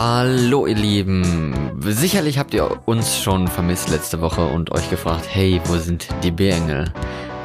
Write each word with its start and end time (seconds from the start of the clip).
Hallo 0.00 0.68
ihr 0.68 0.76
Lieben. 0.76 1.52
Sicherlich 1.80 2.38
habt 2.38 2.54
ihr 2.54 2.86
uns 2.86 3.18
schon 3.18 3.48
vermisst 3.48 3.90
letzte 3.90 4.20
Woche 4.20 4.46
und 4.46 4.70
euch 4.70 4.88
gefragt, 4.90 5.26
hey, 5.28 5.60
wo 5.64 5.76
sind 5.76 6.06
die 6.22 6.30
B-Engel? 6.30 6.92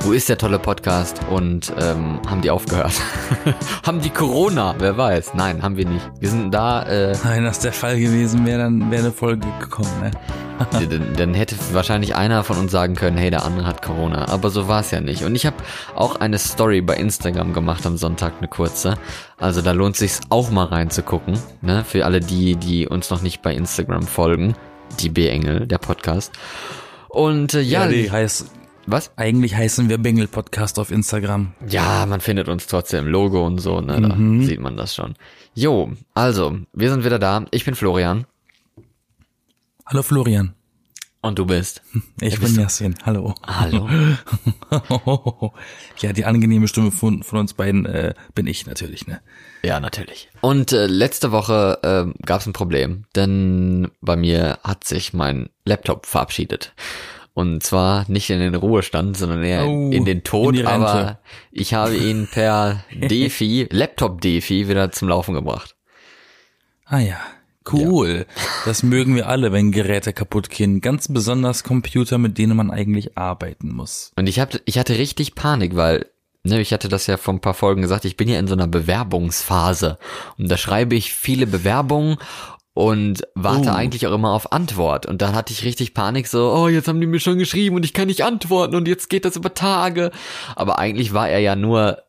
Wo 0.02 0.12
ist 0.12 0.30
der 0.30 0.38
tolle 0.38 0.60
Podcast? 0.60 1.20
Und 1.32 1.74
ähm, 1.80 2.20
haben 2.30 2.42
die 2.44 2.52
aufgehört? 2.52 2.94
haben 3.84 4.02
die 4.02 4.12
Corona? 4.12 4.76
Wer 4.78 4.96
weiß. 4.96 5.34
Nein, 5.34 5.64
haben 5.64 5.78
wir 5.78 5.88
nicht. 5.88 6.08
Wir 6.20 6.30
sind 6.30 6.52
da. 6.52 6.84
Äh, 6.84 7.18
Wenn 7.24 7.44
das 7.44 7.58
der 7.58 7.74
Fall 7.74 8.00
gewesen 8.00 8.46
wäre, 8.46 8.60
dann 8.60 8.92
wäre 8.92 9.02
eine 9.02 9.12
Folge 9.12 9.48
gekommen. 9.60 9.90
Ne? 10.04 10.12
dann, 10.72 11.14
dann 11.16 11.34
hätte 11.34 11.56
wahrscheinlich 11.72 12.16
einer 12.16 12.44
von 12.44 12.58
uns 12.58 12.72
sagen 12.72 12.96
können, 12.96 13.18
hey, 13.18 13.30
der 13.30 13.44
andere 13.46 13.66
hat 13.66 13.82
Corona. 13.82 14.28
Aber 14.30 14.50
so 14.50 14.68
war 14.68 14.80
es 14.82 14.92
ja 14.92 15.02
nicht. 15.02 15.24
Und 15.24 15.36
ich 15.36 15.46
habe 15.46 15.58
auch 15.96 16.16
eine 16.18 16.38
Story 16.40 16.82
bei 16.82 16.96
Instagram 16.96 17.54
gemacht 17.54 17.86
am 17.86 17.98
Sonntag, 17.98 18.34
eine 18.40 18.48
kurze. 18.48 18.96
Also 19.40 19.62
da 19.62 19.72
lohnt 19.72 19.96
sich's 19.96 20.22
auch 20.30 20.52
mal 20.52 20.66
reinzugucken. 20.66 21.38
Ne? 21.62 21.84
Für 21.84 22.06
alle 22.06 22.20
die, 22.20 22.56
die 22.56 22.88
uns 22.88 23.10
noch 23.10 23.22
nicht 23.22 23.42
bei 23.42 23.54
Instagram 23.54 24.04
folgen. 24.08 24.56
Die 25.00 25.10
B-Engel, 25.10 25.66
der 25.68 25.80
Podcast. 25.80 26.32
Und 27.10 27.54
äh, 27.54 27.62
ja, 27.62 27.86
Ja, 27.86 27.90
die 27.92 28.12
heißt, 28.12 28.46
was? 28.86 29.12
eigentlich 29.18 29.56
heißen 29.56 29.88
wir 29.90 29.98
Bengel 29.98 30.28
Podcast 30.28 30.78
auf 30.80 30.92
Instagram. 30.92 31.54
Ja, 31.68 32.06
man 32.06 32.20
findet 32.22 32.50
uns 32.50 32.68
trotzdem 32.68 33.08
Logo 33.08 33.46
und 33.46 33.60
so, 33.60 33.82
ne? 33.82 34.00
Da 34.02 34.16
Mhm. 34.16 34.44
sieht 34.44 34.60
man 34.60 34.76
das 34.78 34.94
schon. 34.96 35.16
Jo, 35.56 35.92
also, 36.14 36.58
wir 36.74 36.90
sind 36.90 37.06
wieder 37.06 37.20
da. 37.20 37.46
Ich 37.52 37.66
bin 37.66 37.76
Florian. 37.76 38.26
Hallo 39.94 40.02
Florian. 40.02 40.56
Und 41.22 41.38
du 41.38 41.46
bist? 41.46 41.84
Ich 42.20 42.40
bin 42.40 42.56
Yassin. 42.56 42.96
Hallo. 43.06 43.36
Hallo. 43.46 43.88
ja, 46.00 46.14
die 46.14 46.26
angenehme 46.26 46.68
Stimme 46.68 46.90
von, 46.90 47.22
von 47.22 47.38
uns 47.38 47.54
beiden 47.54 47.86
äh, 47.86 48.16
bin 48.34 48.48
ich 48.48 48.66
natürlich, 48.66 49.06
ne? 49.06 49.22
Ja, 49.62 49.80
natürlich. 49.80 50.30
Und 50.42 50.72
äh, 50.72 50.88
letzte 50.88 51.32
Woche 51.32 51.78
äh, 51.84 52.26
gab 52.26 52.42
es 52.42 52.48
ein 52.48 52.54
Problem, 52.54 53.06
denn 53.16 53.92
bei 54.02 54.16
mir 54.16 54.58
hat 54.64 54.84
sich 54.84 55.14
mein 55.14 55.52
Laptop 55.64 56.08
verabschiedet. 56.08 56.74
Und 57.36 57.62
zwar 57.62 58.10
nicht 58.10 58.32
in 58.32 58.40
den 58.40 58.56
Ruhestand, 58.56 59.16
sondern 59.16 59.44
eher 59.44 59.68
Oh, 59.68 59.92
in 59.92 60.06
den 60.06 60.24
Tod, 60.24 60.56
in 60.56 60.66
aber 60.66 61.20
ich 61.52 61.76
habe 61.76 61.96
ihn 61.96 62.28
per 62.32 62.84
Defi, 62.92 63.68
Laptop-Defi 63.70 64.68
wieder 64.68 64.92
zum 64.92 65.08
Laufen 65.08 65.36
gebracht. 65.36 65.76
Ah 66.86 66.98
ja, 66.98 67.20
cool. 67.72 68.26
Das 68.66 68.84
mögen 68.84 69.16
wir 69.16 69.28
alle, 69.28 69.52
wenn 69.52 69.72
Geräte 69.72 70.14
kaputt 70.14 70.50
gehen. 70.50 70.82
Ganz 70.82 71.08
besonders 71.08 71.64
Computer, 71.64 72.18
mit 72.18 72.38
denen 72.38 72.58
man 72.58 72.72
eigentlich 72.72 73.18
arbeiten 73.18 73.74
muss. 73.74 74.12
Und 74.16 74.28
ich, 74.28 74.40
hab, 74.40 74.50
ich 74.66 74.78
hatte 74.78 74.98
richtig 74.98 75.36
Panik, 75.36 75.76
weil, 75.76 76.08
ne, 76.44 76.60
ich 76.62 76.74
hatte 76.74 76.90
das 76.90 77.08
ja 77.08 77.18
vor 77.18 77.34
ein 77.34 77.42
paar 77.42 77.54
Folgen 77.54 77.82
gesagt, 77.82 78.06
ich 78.06 78.18
bin 78.18 78.28
ja 78.28 78.40
in 78.40 78.48
so 78.48 78.54
einer 78.54 78.68
Bewerbungsphase. 78.68 79.98
Und 80.38 80.50
da 80.50 80.58
schreibe 80.58 80.96
ich 80.96 81.14
viele 81.14 81.48
Bewerbungen 81.48 82.18
und 82.74 83.22
warte 83.36 83.70
Oh. 83.70 83.74
eigentlich 83.74 84.08
auch 84.08 84.14
immer 84.14 84.32
auf 84.32 84.52
Antwort. 84.52 85.06
Und 85.06 85.22
dann 85.22 85.36
hatte 85.36 85.54
ich 85.54 85.64
richtig 85.64 85.94
Panik, 85.94 86.28
so, 86.28 86.52
oh, 86.52 86.68
jetzt 86.68 86.88
haben 86.88 87.00
die 87.00 87.08
mir 87.08 87.20
schon 87.20 87.38
geschrieben 87.38 87.76
und 87.76 87.86
ich 87.86 87.94
kann 87.94 88.08
nicht 88.08 88.24
antworten 88.24 88.76
und 88.76 88.88
jetzt 88.88 89.10
geht 89.10 89.26
das 89.26 89.36
über 89.36 89.54
Tage. 89.54 90.12
Aber 90.56 90.80
eigentlich 90.80 91.14
war 91.14 91.30
er 91.30 91.40
ja 91.40 91.56
nur 91.56 92.00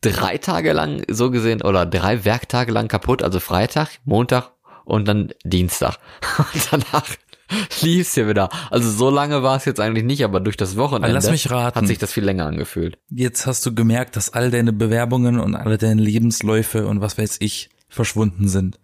drei 0.00 0.38
Tage 0.38 0.72
lang 0.72 1.02
so 1.10 1.30
gesehen 1.30 1.62
oder 1.62 1.84
drei 1.86 2.24
Werktage 2.24 2.72
lang 2.72 2.88
kaputt, 2.88 3.22
also 3.22 3.40
Freitag, 3.40 3.88
Montag 4.04 4.50
und 4.88 5.06
dann 5.06 5.32
Dienstag. 5.44 5.98
Und 6.38 6.68
danach 6.70 7.04
lief's 7.80 8.14
hier 8.14 8.28
wieder. 8.28 8.48
Also 8.70 8.90
so 8.90 9.10
lange 9.10 9.42
war 9.42 9.56
es 9.56 9.64
jetzt 9.64 9.80
eigentlich 9.80 10.04
nicht, 10.04 10.24
aber 10.24 10.40
durch 10.40 10.56
das 10.56 10.76
Wochenende 10.76 11.14
Lass 11.14 11.30
mich 11.30 11.50
raten. 11.50 11.76
hat 11.80 11.86
sich 11.86 11.98
das 11.98 12.12
viel 12.12 12.24
länger 12.24 12.46
angefühlt. 12.46 12.98
Jetzt 13.10 13.46
hast 13.46 13.64
du 13.64 13.74
gemerkt, 13.74 14.16
dass 14.16 14.32
all 14.32 14.50
deine 14.50 14.72
Bewerbungen 14.72 15.38
und 15.40 15.54
alle 15.54 15.78
deine 15.78 16.00
Lebensläufe 16.02 16.86
und 16.86 17.00
was 17.00 17.16
weiß 17.18 17.36
ich 17.40 17.70
verschwunden 17.88 18.48
sind. 18.48 18.78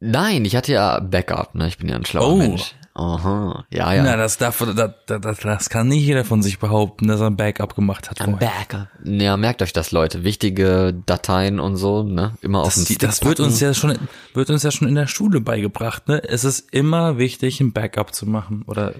Nein, 0.00 0.44
ich 0.44 0.54
hatte 0.56 0.72
ja 0.72 1.00
Backup, 1.00 1.54
ne? 1.54 1.66
Ich 1.68 1.78
bin 1.78 1.88
ja 1.88 1.96
ein 1.96 2.06
schlauer 2.06 2.32
Oh. 2.34 2.36
Mensch. 2.36 2.74
Aha, 3.00 3.64
ja, 3.70 3.92
ja. 3.94 4.02
Na, 4.02 4.16
das 4.16 4.38
darf, 4.38 4.58
das, 4.74 4.90
das, 5.06 5.38
das 5.38 5.70
kann 5.70 5.86
nicht 5.86 6.04
jeder 6.04 6.24
von 6.24 6.42
sich 6.42 6.58
behaupten, 6.58 7.06
dass 7.06 7.20
er 7.20 7.28
ein 7.28 7.36
Backup 7.36 7.76
gemacht 7.76 8.10
hat. 8.10 8.20
Ein. 8.20 8.38
Backup. 8.38 8.88
Ja, 9.04 9.36
merkt 9.36 9.62
euch 9.62 9.72
das, 9.72 9.92
Leute. 9.92 10.24
Wichtige 10.24 11.00
Dateien 11.06 11.60
und 11.60 11.76
so, 11.76 12.02
ne? 12.02 12.34
Immer 12.40 12.62
auf 12.62 12.74
Das, 12.74 12.74
den 12.74 12.86
die- 12.86 12.98
das 12.98 13.24
wird 13.24 13.38
uns 13.38 13.60
ja 13.60 13.72
schon, 13.72 13.96
wird 14.34 14.50
uns 14.50 14.64
ja 14.64 14.72
schon 14.72 14.88
in 14.88 14.96
der 14.96 15.06
Schule 15.06 15.40
beigebracht, 15.40 16.08
ne? 16.08 16.20
Es 16.28 16.42
ist 16.42 16.72
immer 16.72 17.18
wichtig, 17.18 17.60
ein 17.60 17.72
Backup 17.72 18.12
zu 18.14 18.26
machen 18.26 18.64
oder 18.66 18.94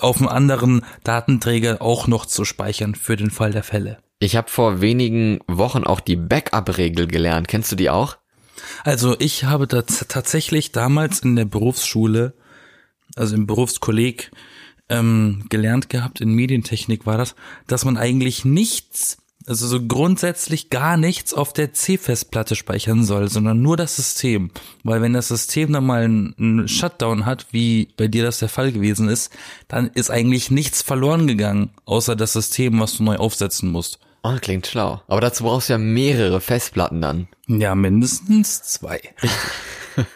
auf 0.00 0.18
einem 0.18 0.28
anderen 0.28 0.82
Datenträger 1.02 1.82
auch 1.82 2.06
noch 2.06 2.26
zu 2.26 2.44
speichern 2.44 2.94
für 2.94 3.16
den 3.16 3.30
Fall 3.32 3.50
der 3.50 3.64
Fälle. 3.64 3.98
Ich 4.20 4.36
habe 4.36 4.48
vor 4.48 4.80
wenigen 4.80 5.40
Wochen 5.48 5.82
auch 5.82 5.98
die 5.98 6.16
Backup-Regel 6.16 7.08
gelernt. 7.08 7.48
Kennst 7.48 7.72
du 7.72 7.76
die 7.76 7.90
auch? 7.90 8.16
Also 8.84 9.16
ich 9.18 9.42
habe 9.44 9.66
da 9.66 9.84
z- 9.86 10.08
tatsächlich 10.08 10.70
damals 10.72 11.18
in 11.20 11.34
der 11.36 11.44
Berufsschule, 11.44 12.34
also 13.16 13.34
im 13.34 13.46
Berufskolleg, 13.46 14.30
ähm, 14.88 15.44
gelernt 15.48 15.88
gehabt, 15.88 16.20
in 16.20 16.32
Medientechnik 16.34 17.06
war 17.06 17.18
das, 17.18 17.34
dass 17.66 17.84
man 17.84 17.96
eigentlich 17.96 18.44
nichts, 18.44 19.18
also 19.46 19.66
so 19.66 19.86
grundsätzlich 19.86 20.70
gar 20.70 20.96
nichts 20.96 21.32
auf 21.32 21.52
der 21.52 21.72
C-Festplatte 21.72 22.54
speichern 22.54 23.04
soll, 23.04 23.28
sondern 23.28 23.62
nur 23.62 23.76
das 23.76 23.96
System. 23.96 24.50
Weil 24.82 25.00
wenn 25.00 25.12
das 25.12 25.28
System 25.28 25.72
dann 25.72 25.86
mal 25.86 26.04
einen, 26.04 26.68
Shutdown 26.68 27.26
hat, 27.26 27.46
wie 27.52 27.88
bei 27.96 28.08
dir 28.08 28.24
das 28.24 28.38
der 28.38 28.48
Fall 28.48 28.72
gewesen 28.72 29.08
ist, 29.08 29.32
dann 29.68 29.88
ist 29.88 30.10
eigentlich 30.10 30.50
nichts 30.50 30.82
verloren 30.82 31.26
gegangen, 31.26 31.70
außer 31.84 32.16
das 32.16 32.32
System, 32.34 32.78
was 32.80 32.96
du 32.96 33.04
neu 33.04 33.16
aufsetzen 33.16 33.70
musst. 33.70 33.98
Oh, 34.22 34.36
klingt 34.40 34.66
schlau. 34.66 35.02
Aber 35.06 35.20
dazu 35.20 35.44
brauchst 35.44 35.68
du 35.68 35.74
ja 35.74 35.78
mehrere 35.78 36.40
Festplatten 36.40 37.02
dann. 37.02 37.28
Ja, 37.46 37.74
mindestens 37.74 38.62
zwei. 38.62 39.00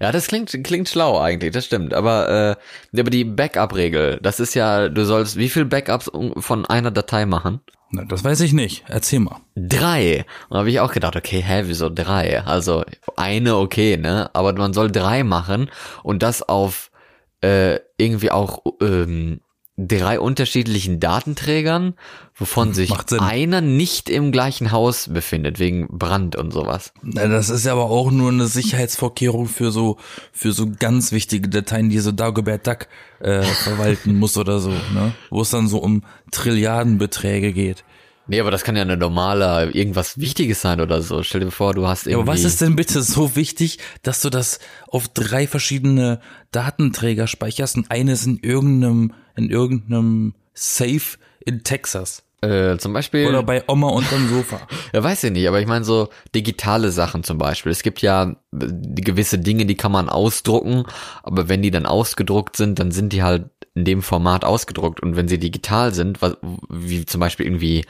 Ja, 0.00 0.12
das 0.12 0.28
klingt, 0.28 0.56
klingt 0.64 0.88
schlau 0.88 1.18
eigentlich, 1.20 1.52
das 1.52 1.64
stimmt. 1.64 1.94
Aber, 1.94 2.56
äh, 2.94 3.00
aber 3.00 3.10
die 3.10 3.24
Backup-Regel, 3.24 4.18
das 4.22 4.40
ist 4.40 4.54
ja, 4.54 4.88
du 4.88 5.04
sollst 5.04 5.36
wie 5.36 5.48
viel 5.48 5.64
Backups 5.64 6.10
von 6.36 6.66
einer 6.66 6.90
Datei 6.90 7.26
machen? 7.26 7.60
Na, 7.90 8.04
das 8.04 8.22
weiß 8.22 8.40
ich 8.42 8.52
nicht. 8.52 8.84
Erzähl 8.88 9.20
mal. 9.20 9.40
Drei. 9.56 10.26
Und 10.48 10.54
da 10.54 10.58
habe 10.58 10.70
ich 10.70 10.80
auch 10.80 10.92
gedacht, 10.92 11.16
okay, 11.16 11.42
hä, 11.42 11.62
wieso 11.66 11.88
drei? 11.88 12.42
Also 12.42 12.84
eine 13.16 13.56
okay, 13.56 13.96
ne? 13.96 14.30
Aber 14.34 14.52
man 14.52 14.74
soll 14.74 14.90
drei 14.90 15.24
machen 15.24 15.70
und 16.02 16.22
das 16.22 16.46
auf 16.46 16.90
äh, 17.42 17.78
irgendwie 17.96 18.30
auch 18.30 18.62
ähm, 18.82 19.40
drei 19.78 20.18
unterschiedlichen 20.18 20.98
Datenträgern, 20.98 21.94
wovon 22.34 22.74
sich 22.74 22.90
macht 22.90 23.10
Sinn. 23.10 23.20
einer 23.20 23.60
nicht 23.60 24.10
im 24.10 24.32
gleichen 24.32 24.72
Haus 24.72 25.08
befindet, 25.08 25.60
wegen 25.60 25.86
Brand 25.88 26.34
und 26.34 26.52
sowas. 26.52 26.92
Na, 27.02 27.28
Das 27.28 27.48
ist 27.48 27.64
ja 27.64 27.72
aber 27.72 27.84
auch 27.84 28.10
nur 28.10 28.30
eine 28.30 28.48
Sicherheitsvorkehrung 28.48 29.46
für 29.46 29.70
so 29.70 29.96
für 30.32 30.52
so 30.52 30.68
ganz 30.78 31.12
wichtige 31.12 31.48
Dateien, 31.48 31.90
die 31.90 32.00
so 32.00 32.10
Dagobert 32.10 32.66
Duck 32.66 32.88
äh, 33.20 33.42
verwalten 33.62 34.18
muss 34.18 34.36
oder 34.36 34.58
so, 34.58 34.70
ne? 34.70 35.14
Wo 35.30 35.42
es 35.42 35.50
dann 35.50 35.68
so 35.68 35.78
um 35.78 36.02
Trilliardenbeträge 36.32 37.52
geht. 37.52 37.84
Nee, 38.30 38.40
aber 38.40 38.50
das 38.50 38.62
kann 38.62 38.76
ja 38.76 38.82
eine 38.82 38.98
normale, 38.98 39.70
irgendwas 39.70 40.18
Wichtiges 40.18 40.60
sein 40.60 40.82
oder 40.82 41.00
so. 41.00 41.22
Stell 41.22 41.40
dir 41.40 41.50
vor, 41.50 41.72
du 41.72 41.88
hast 41.88 42.04
Ja, 42.04 42.12
irgendwie... 42.12 42.30
aber 42.30 42.38
was 42.38 42.44
ist 42.44 42.60
denn 42.60 42.76
bitte 42.76 43.00
so 43.00 43.36
wichtig, 43.36 43.78
dass 44.02 44.20
du 44.20 44.28
das 44.28 44.58
auf 44.86 45.08
drei 45.08 45.46
verschiedene 45.46 46.20
Datenträger 46.50 47.26
speicherst 47.26 47.76
und 47.76 47.90
eines 47.90 48.26
in 48.26 48.38
irgendeinem 48.38 49.14
in 49.38 49.50
irgendeinem 49.50 50.34
Safe 50.52 51.16
in 51.44 51.64
Texas 51.64 52.24
äh, 52.40 52.76
zum 52.78 52.92
Beispiel... 52.92 53.26
oder 53.26 53.42
bei 53.42 53.64
Oma 53.66 53.88
unterm 53.88 54.28
Sofa? 54.28 54.60
Ja, 54.92 55.02
weiß 55.02 55.24
ich 55.24 55.32
nicht, 55.32 55.48
aber 55.48 55.60
ich 55.60 55.66
meine 55.66 55.84
so 55.84 56.08
digitale 56.34 56.90
Sachen 56.92 57.24
zum 57.24 57.36
Beispiel. 57.36 57.72
Es 57.72 57.82
gibt 57.82 58.00
ja 58.00 58.30
äh, 58.30 58.36
gewisse 58.52 59.38
Dinge, 59.38 59.66
die 59.66 59.74
kann 59.74 59.92
man 59.92 60.08
ausdrucken, 60.08 60.84
aber 61.22 61.48
wenn 61.48 61.62
die 61.62 61.70
dann 61.70 61.84
ausgedruckt 61.84 62.56
sind, 62.56 62.78
dann 62.78 62.92
sind 62.92 63.12
die 63.12 63.22
halt 63.22 63.50
in 63.78 63.84
dem 63.84 64.02
Format 64.02 64.44
ausgedruckt 64.44 65.00
und 65.00 65.16
wenn 65.16 65.28
sie 65.28 65.38
digital 65.38 65.94
sind, 65.94 66.20
was, 66.20 66.36
wie 66.68 67.06
zum 67.06 67.20
Beispiel 67.20 67.46
irgendwie 67.46 67.84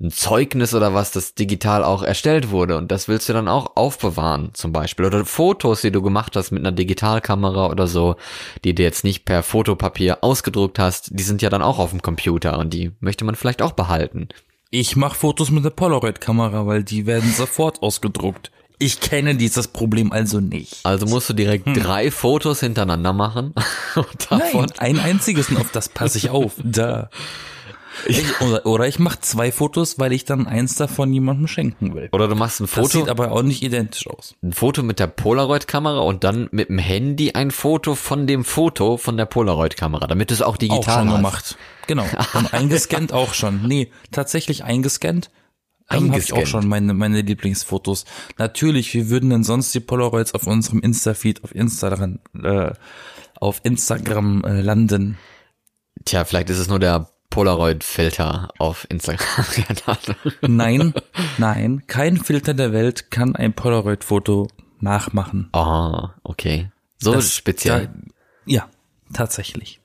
ein 0.00 0.10
Zeugnis 0.10 0.74
oder 0.74 0.94
was, 0.94 1.10
das 1.10 1.34
digital 1.34 1.82
auch 1.84 2.02
erstellt 2.02 2.50
wurde 2.50 2.78
und 2.78 2.92
das 2.92 3.08
willst 3.08 3.28
du 3.28 3.32
dann 3.32 3.48
auch 3.48 3.76
aufbewahren 3.76 4.50
zum 4.54 4.72
Beispiel 4.72 5.04
oder 5.04 5.24
Fotos, 5.24 5.80
die 5.80 5.90
du 5.90 6.00
gemacht 6.02 6.36
hast 6.36 6.52
mit 6.52 6.62
einer 6.62 6.72
Digitalkamera 6.72 7.68
oder 7.68 7.86
so, 7.86 8.16
die 8.64 8.74
du 8.74 8.82
jetzt 8.82 9.04
nicht 9.04 9.24
per 9.24 9.42
Fotopapier 9.42 10.18
ausgedruckt 10.22 10.78
hast, 10.78 11.10
die 11.18 11.22
sind 11.22 11.42
ja 11.42 11.50
dann 11.50 11.62
auch 11.62 11.78
auf 11.78 11.90
dem 11.90 12.02
Computer 12.02 12.58
und 12.58 12.72
die 12.72 12.92
möchte 13.00 13.24
man 13.24 13.34
vielleicht 13.34 13.62
auch 13.62 13.72
behalten. 13.72 14.28
Ich 14.70 14.96
mache 14.96 15.16
Fotos 15.16 15.50
mit 15.50 15.64
der 15.64 15.70
Polaroid-Kamera, 15.70 16.66
weil 16.66 16.82
die 16.82 17.04
werden 17.04 17.30
sofort 17.30 17.82
ausgedruckt. 17.82 18.50
Ich 18.82 19.00
kenne 19.00 19.36
dieses 19.36 19.68
Problem 19.68 20.10
also 20.12 20.40
nicht. 20.40 20.80
Also 20.84 21.06
musst 21.06 21.28
du 21.28 21.34
direkt 21.34 21.66
drei 21.74 22.10
Fotos 22.10 22.60
hintereinander 22.60 23.12
machen. 23.12 23.54
Nein, 24.30 24.66
ein 24.78 24.98
einziges 24.98 25.50
und 25.50 25.58
auf 25.58 25.70
das 25.70 25.88
passe 25.88 26.18
ich 26.18 26.30
auf. 26.30 26.52
Da. 26.64 27.10
Ich, 28.06 28.40
oder, 28.40 28.64
oder 28.64 28.88
ich 28.88 28.98
mache 28.98 29.20
zwei 29.20 29.52
Fotos, 29.52 29.98
weil 29.98 30.12
ich 30.12 30.24
dann 30.24 30.46
eins 30.46 30.76
davon 30.76 31.12
jemandem 31.12 31.46
schenken 31.46 31.94
will. 31.94 32.08
Oder 32.12 32.26
du 32.26 32.34
machst 32.34 32.58
ein 32.60 32.64
Das 32.64 32.72
Foto, 32.72 32.88
sieht 32.88 33.08
aber 33.10 33.32
auch 33.32 33.42
nicht 33.42 33.62
identisch 33.62 34.06
aus. 34.08 34.34
ein 34.42 34.54
Foto 34.54 34.82
mit 34.82 34.98
der 34.98 35.08
Polaroid-Kamera 35.08 36.00
und 36.00 36.24
dann 36.24 36.48
mit 36.52 36.70
dem 36.70 36.78
Handy 36.78 37.32
ein 37.32 37.50
Foto 37.50 37.94
von 37.94 38.26
dem 38.26 38.44
Foto 38.44 38.96
von 38.96 39.18
der 39.18 39.26
Polaroid-Kamera, 39.26 40.06
damit 40.06 40.30
du 40.30 40.34
es 40.34 40.40
auch 40.42 40.56
digital 40.56 40.80
Auch 40.80 40.98
schon 41.00 41.08
hast. 41.10 41.16
gemacht. 41.16 41.56
Genau. 41.86 42.06
Und 42.34 42.54
eingescannt 42.54 43.12
auch 43.12 43.34
schon. 43.34 43.66
Nee, 43.66 43.90
tatsächlich 44.10 44.64
eingescannt. 44.64 45.30
Dann 45.92 46.10
habe 46.10 46.20
ich 46.20 46.32
auch 46.32 46.46
schon 46.46 46.68
meine, 46.68 46.94
meine 46.94 47.20
Lieblingsfotos. 47.22 48.04
Natürlich, 48.38 48.92
wir 48.94 49.08
würden 49.08 49.30
dann 49.30 49.44
sonst 49.44 49.74
die 49.74 49.80
Polaroids 49.80 50.34
auf 50.34 50.46
unserem 50.46 50.80
Insta-Feed 50.80 51.44
auf 51.44 51.54
Instagram, 51.54 52.18
äh, 52.42 52.72
auf 53.40 53.60
Instagram 53.64 54.44
äh, 54.44 54.60
landen. 54.60 55.18
Tja, 56.04 56.24
vielleicht 56.24 56.50
ist 56.50 56.58
es 56.58 56.68
nur 56.68 56.78
der 56.78 57.08
Polaroid-Filter 57.30 58.48
auf 58.58 58.86
Instagram. 58.90 59.46
Nein, 60.42 60.92
nein, 61.38 61.82
kein 61.86 62.18
Filter 62.18 62.52
der 62.54 62.72
Welt 62.72 63.10
kann 63.10 63.34
ein 63.36 63.54
Polaroid-Foto 63.54 64.48
nachmachen. 64.80 65.48
Ah, 65.52 66.10
okay. 66.24 66.70
So 66.98 67.14
Das- 67.14 67.34
speziell. 67.34 67.86
Da, 67.86 67.92
ja, 68.46 68.68
tatsächlich. 69.14 69.80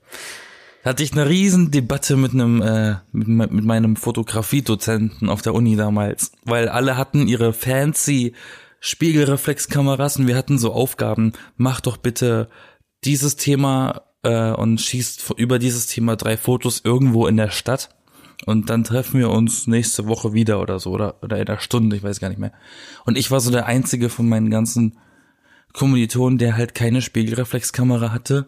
Hatte 0.88 1.02
ich 1.02 1.12
eine 1.12 1.28
riesen 1.28 1.70
Debatte 1.70 2.16
mit 2.16 2.32
einem 2.32 2.62
äh, 2.62 2.96
mit, 3.12 3.28
mit 3.28 3.64
meinem 3.64 3.94
Fotografiedozenten 3.94 5.28
auf 5.28 5.42
der 5.42 5.52
Uni 5.52 5.76
damals, 5.76 6.32
weil 6.46 6.70
alle 6.70 6.96
hatten 6.96 7.28
ihre 7.28 7.52
fancy 7.52 8.32
Spiegelreflexkameras 8.80 10.16
und 10.16 10.28
wir 10.28 10.36
hatten 10.36 10.58
so 10.58 10.72
Aufgaben, 10.72 11.34
mach 11.58 11.82
doch 11.82 11.98
bitte 11.98 12.48
dieses 13.04 13.36
Thema 13.36 14.00
äh, 14.22 14.50
und 14.52 14.80
schießt 14.80 15.34
über 15.36 15.58
dieses 15.58 15.88
Thema 15.88 16.16
drei 16.16 16.38
Fotos 16.38 16.80
irgendwo 16.82 17.26
in 17.26 17.36
der 17.36 17.50
Stadt 17.50 17.90
und 18.46 18.70
dann 18.70 18.82
treffen 18.82 19.20
wir 19.20 19.28
uns 19.28 19.66
nächste 19.66 20.06
Woche 20.06 20.32
wieder 20.32 20.58
oder 20.58 20.78
so 20.78 20.92
oder 20.92 21.22
oder 21.22 21.36
in 21.38 21.48
einer 21.48 21.60
Stunde, 21.60 21.96
ich 21.96 22.02
weiß 22.02 22.18
gar 22.18 22.30
nicht 22.30 22.40
mehr. 22.40 22.54
Und 23.04 23.18
ich 23.18 23.30
war 23.30 23.40
so 23.40 23.50
der 23.50 23.66
einzige 23.66 24.08
von 24.08 24.26
meinen 24.26 24.48
ganzen 24.48 24.96
Kommilitonen, 25.74 26.38
der 26.38 26.56
halt 26.56 26.74
keine 26.74 27.02
Spiegelreflexkamera 27.02 28.10
hatte, 28.10 28.46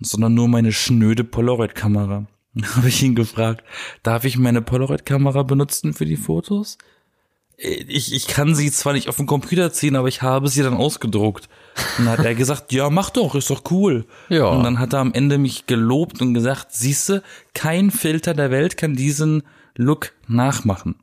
sondern 0.00 0.34
nur 0.34 0.48
meine 0.48 0.72
schnöde 0.72 1.24
Polaroid-Kamera. 1.24 2.26
Habe 2.76 2.88
ich 2.88 3.02
ihn 3.02 3.14
gefragt, 3.14 3.64
darf 4.02 4.24
ich 4.24 4.38
meine 4.38 4.62
Polaroid-Kamera 4.62 5.42
benutzen 5.44 5.94
für 5.94 6.04
die 6.04 6.16
Fotos? 6.16 6.78
Ich, 7.62 8.14
ich 8.14 8.26
kann 8.26 8.54
sie 8.54 8.72
zwar 8.72 8.94
nicht 8.94 9.08
auf 9.08 9.16
den 9.16 9.26
Computer 9.26 9.70
ziehen, 9.70 9.94
aber 9.94 10.08
ich 10.08 10.22
habe 10.22 10.48
sie 10.48 10.62
dann 10.62 10.72
ausgedruckt. 10.72 11.48
Und 11.98 12.06
dann 12.06 12.18
hat 12.18 12.24
er 12.24 12.34
gesagt, 12.36 12.72
ja, 12.72 12.88
mach 12.88 13.10
doch, 13.10 13.34
ist 13.34 13.50
doch 13.50 13.70
cool. 13.70 14.06
Ja. 14.30 14.46
Und 14.46 14.64
dann 14.64 14.78
hat 14.78 14.94
er 14.94 15.00
am 15.00 15.12
Ende 15.12 15.36
mich 15.36 15.66
gelobt 15.66 16.22
und 16.22 16.32
gesagt, 16.32 16.72
siehste, 16.72 17.22
kein 17.52 17.90
Filter 17.90 18.32
der 18.32 18.50
Welt 18.50 18.78
kann 18.78 18.94
diesen 18.94 19.42
Look 19.76 20.12
nachmachen. 20.26 20.96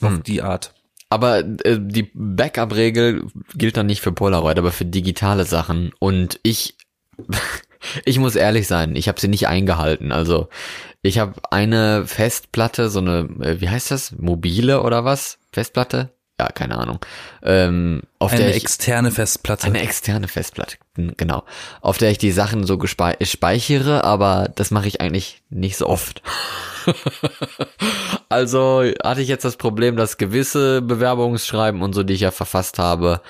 Auf 0.00 0.20
die 0.22 0.40
Art. 0.40 0.72
Aber 1.10 1.40
äh, 1.40 1.78
die 1.78 2.10
Backup-Regel 2.14 3.26
gilt 3.54 3.76
dann 3.76 3.86
nicht 3.86 4.00
für 4.00 4.12
Polaroid, 4.12 4.58
aber 4.58 4.72
für 4.72 4.86
digitale 4.86 5.44
Sachen. 5.44 5.92
Und 5.98 6.40
ich, 6.42 6.76
ich 8.04 8.18
muss 8.18 8.36
ehrlich 8.36 8.66
sein, 8.66 8.96
ich 8.96 9.08
habe 9.08 9.20
sie 9.20 9.28
nicht 9.28 9.48
eingehalten. 9.48 10.12
Also 10.12 10.48
ich 11.02 11.18
habe 11.18 11.34
eine 11.50 12.06
Festplatte, 12.06 12.90
so 12.90 13.00
eine, 13.00 13.28
äh, 13.40 13.60
wie 13.60 13.68
heißt 13.68 13.90
das, 13.90 14.12
mobile 14.12 14.82
oder 14.82 15.04
was? 15.04 15.38
Festplatte? 15.52 16.10
Ja, 16.40 16.48
keine 16.48 16.78
Ahnung. 16.78 17.00
Ähm, 17.42 18.00
auf 18.18 18.32
Eine 18.32 18.44
der 18.44 18.56
ich, 18.56 18.62
externe 18.62 19.10
Festplatte. 19.10 19.66
eine 19.66 19.82
externe 19.82 20.26
Festplatte, 20.26 20.78
genau. 20.94 21.44
Auf 21.82 21.98
der 21.98 22.10
ich 22.10 22.16
die 22.16 22.32
Sachen 22.32 22.64
so 22.64 22.78
speichere, 22.86 24.04
aber 24.04 24.50
das 24.54 24.70
mache 24.70 24.88
ich 24.88 25.02
eigentlich 25.02 25.42
nicht 25.50 25.76
so 25.76 25.86
oft. 25.86 26.22
also 28.30 28.84
hatte 29.04 29.20
ich 29.20 29.28
jetzt 29.28 29.44
das 29.44 29.58
Problem, 29.58 29.96
dass 29.96 30.16
gewisse 30.16 30.80
Bewerbungsschreiben 30.80 31.82
und 31.82 31.92
so, 31.92 32.04
die 32.04 32.14
ich 32.14 32.22
ja 32.22 32.30
verfasst 32.30 32.78
habe, 32.78 33.20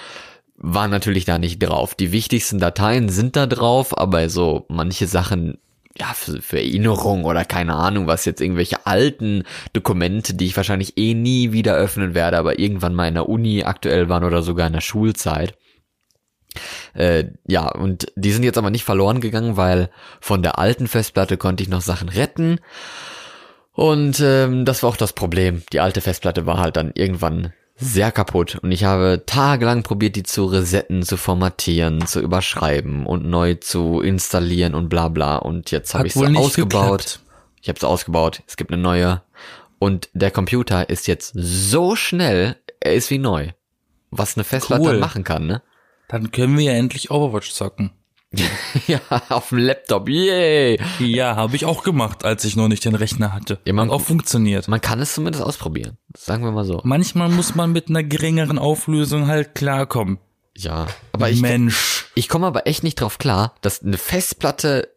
waren 0.60 0.90
natürlich 0.90 1.24
da 1.24 1.38
nicht 1.38 1.58
drauf. 1.58 1.94
Die 1.94 2.12
wichtigsten 2.12 2.58
Dateien 2.58 3.08
sind 3.08 3.34
da 3.34 3.46
drauf, 3.46 3.96
aber 3.96 4.28
so 4.28 4.66
manche 4.68 5.06
Sachen, 5.06 5.58
ja, 5.98 6.12
für, 6.14 6.40
für 6.42 6.58
Erinnerung 6.58 7.24
oder 7.24 7.44
keine 7.44 7.74
Ahnung, 7.74 8.06
was 8.06 8.26
jetzt 8.26 8.40
irgendwelche 8.40 8.86
alten 8.86 9.44
Dokumente, 9.72 10.34
die 10.34 10.46
ich 10.46 10.56
wahrscheinlich 10.56 10.98
eh 10.98 11.14
nie 11.14 11.52
wieder 11.52 11.74
öffnen 11.74 12.14
werde, 12.14 12.38
aber 12.38 12.58
irgendwann 12.58 12.94
mal 12.94 13.08
in 13.08 13.14
der 13.14 13.28
Uni 13.28 13.64
aktuell 13.64 14.08
waren 14.08 14.24
oder 14.24 14.42
sogar 14.42 14.66
in 14.66 14.74
der 14.74 14.82
Schulzeit. 14.82 15.54
Äh, 16.94 17.24
ja, 17.46 17.68
und 17.68 18.12
die 18.16 18.32
sind 18.32 18.42
jetzt 18.42 18.58
aber 18.58 18.70
nicht 18.70 18.84
verloren 18.84 19.20
gegangen, 19.20 19.56
weil 19.56 19.88
von 20.20 20.42
der 20.42 20.58
alten 20.58 20.88
Festplatte 20.88 21.38
konnte 21.38 21.62
ich 21.62 21.68
noch 21.68 21.80
Sachen 21.80 22.08
retten. 22.08 22.58
Und 23.72 24.20
ähm, 24.20 24.64
das 24.66 24.82
war 24.82 24.90
auch 24.90 24.96
das 24.96 25.14
Problem. 25.14 25.62
Die 25.72 25.80
alte 25.80 26.00
Festplatte 26.00 26.44
war 26.44 26.58
halt 26.58 26.76
dann 26.76 26.92
irgendwann 26.94 27.54
sehr 27.80 28.12
kaputt 28.12 28.56
und 28.62 28.72
ich 28.72 28.84
habe 28.84 29.22
tagelang 29.26 29.82
probiert, 29.82 30.14
die 30.16 30.22
zu 30.22 30.44
resetten, 30.44 31.02
zu 31.02 31.16
formatieren, 31.16 32.06
zu 32.06 32.20
überschreiben 32.20 33.06
und 33.06 33.24
neu 33.24 33.54
zu 33.54 34.00
installieren 34.00 34.74
und 34.74 34.88
bla 34.88 35.08
bla. 35.08 35.36
Und 35.36 35.70
jetzt 35.70 35.94
habe 35.94 36.06
ich 36.06 36.12
sie 36.12 36.36
ausgebaut. 36.36 36.98
geklappt. 36.98 37.20
Ich 37.62 37.68
habe 37.68 37.80
sie 37.80 37.88
ausgebaut. 37.88 38.42
Es 38.46 38.56
gibt 38.56 38.72
eine 38.72 38.82
neue. 38.82 39.22
Und 39.78 40.10
der 40.12 40.30
Computer 40.30 40.90
ist 40.90 41.06
jetzt 41.06 41.32
so 41.34 41.96
schnell, 41.96 42.56
er 42.80 42.94
ist 42.94 43.10
wie 43.10 43.18
neu. 43.18 43.48
Was 44.10 44.36
eine 44.36 44.44
Festplatte 44.44 44.82
Cool. 44.82 44.98
machen 44.98 45.24
kann, 45.24 45.46
ne? 45.46 45.62
Dann 46.08 46.32
können 46.32 46.58
wir 46.58 46.64
ja 46.64 46.72
endlich 46.72 47.10
Overwatch 47.10 47.52
zocken. 47.52 47.92
ja, 48.86 49.00
auf 49.28 49.48
dem 49.48 49.58
Laptop. 49.58 50.08
Yay! 50.08 50.78
Ja, 51.00 51.34
habe 51.36 51.56
ich 51.56 51.64
auch 51.64 51.82
gemacht, 51.82 52.24
als 52.24 52.44
ich 52.44 52.54
noch 52.56 52.68
nicht 52.68 52.84
den 52.84 52.94
Rechner 52.94 53.32
hatte. 53.32 53.58
Ja, 53.64 53.72
man- 53.72 53.88
Hat 53.88 53.94
auch 53.96 54.00
funktioniert. 54.02 54.68
Man 54.68 54.80
kann 54.80 55.00
es 55.00 55.14
zumindest 55.14 55.44
ausprobieren. 55.44 55.96
Sagen 56.16 56.44
wir 56.44 56.52
mal 56.52 56.64
so. 56.64 56.80
Manchmal 56.84 57.28
muss 57.28 57.54
man 57.54 57.72
mit 57.72 57.88
einer 57.88 58.04
geringeren 58.04 58.58
Auflösung 58.58 59.26
halt 59.26 59.54
klarkommen. 59.54 60.18
Ja. 60.56 60.86
Aber 61.12 61.30
ich, 61.30 61.40
Mensch. 61.40 62.06
ich 62.14 62.28
komme 62.28 62.46
aber 62.46 62.66
echt 62.66 62.82
nicht 62.84 63.00
drauf 63.00 63.18
klar, 63.18 63.54
dass 63.62 63.82
eine 63.82 63.98
Festplatte 63.98 64.88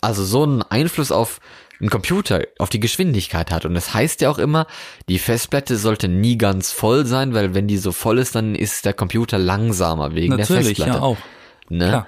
also 0.00 0.24
so 0.24 0.42
einen 0.42 0.62
Einfluss 0.62 1.12
auf 1.12 1.40
einen 1.80 1.90
Computer, 1.90 2.42
auf 2.58 2.70
die 2.70 2.80
Geschwindigkeit 2.80 3.50
hat. 3.50 3.64
Und 3.64 3.74
das 3.74 3.94
heißt 3.94 4.20
ja 4.20 4.30
auch 4.30 4.38
immer, 4.38 4.66
die 5.08 5.18
Festplatte 5.18 5.76
sollte 5.76 6.08
nie 6.08 6.38
ganz 6.38 6.70
voll 6.72 7.06
sein, 7.06 7.34
weil 7.34 7.54
wenn 7.54 7.66
die 7.68 7.78
so 7.78 7.92
voll 7.92 8.18
ist, 8.18 8.34
dann 8.34 8.54
ist 8.54 8.84
der 8.84 8.92
Computer 8.94 9.38
langsamer 9.38 10.14
wegen 10.14 10.30
der 10.36 10.40
Natürlich, 10.40 10.66
Festplatte. 10.78 10.92
ja 10.98 11.02
auch. 11.02 11.16
Ne? 11.68 11.88
Klar, 11.88 12.06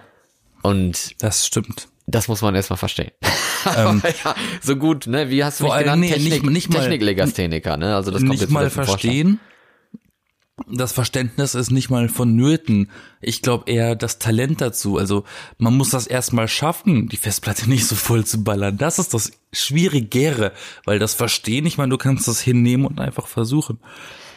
Und 0.67 1.15
das 1.23 1.47
stimmt. 1.47 1.89
das 2.07 2.29
muss 2.29 2.43
man 2.43 2.55
erstmal 2.55 2.77
verstehen. 2.79 3.11
Ähm, 3.77 4.01
ja, 4.25 4.37
so 4.63 4.77
gut, 4.77 5.09
ne? 5.09 5.29
Wie 5.29 5.43
hast 5.43 5.59
du 5.59 5.65
mich 5.65 5.75
genannt? 5.77 6.01
nee, 6.03 6.11
Technik, 6.13 6.45
nicht- 6.45 6.69
nicht 6.69 6.71
Techniklegastheniker, 6.71 7.77
ne? 7.77 7.97
Also 7.97 8.13
das 8.13 8.21
kommt 8.21 8.31
nicht 8.31 8.43
jetzt 8.43 8.51
mal 8.53 8.71
verstehen. 8.71 9.41
Das 10.71 10.93
Verständnis 10.93 11.57
ist 11.57 11.73
nicht 11.73 11.91
mal 11.91 12.09
vonnöten. 12.09 12.91
Ich 13.21 13.43
glaube 13.43 13.69
eher 13.71 13.97
das 13.97 14.21
Talent 14.21 14.61
dazu. 14.61 14.97
Also 14.99 15.25
man 15.59 15.77
muss 15.77 15.91
das 15.91 16.07
erstmal 16.07 16.47
schaffen, 16.47 17.09
die 17.09 17.17
Festplatte 17.17 17.69
nicht 17.69 17.87
so 17.87 17.97
voll 17.97 18.25
zu 18.25 18.45
ballern. 18.45 18.79
Das 18.79 19.01
ist 19.01 19.13
das 19.15 19.33
Schwierigere, 19.53 20.53
weil 20.85 21.01
das 21.01 21.15
Verstehen, 21.15 21.67
ich 21.67 21.77
meine, 21.77 21.91
du 21.91 21.99
kannst 21.99 22.29
das 22.29 22.41
hinnehmen 22.41 22.87
und 22.87 23.01
einfach 23.01 23.27
versuchen. 23.27 23.81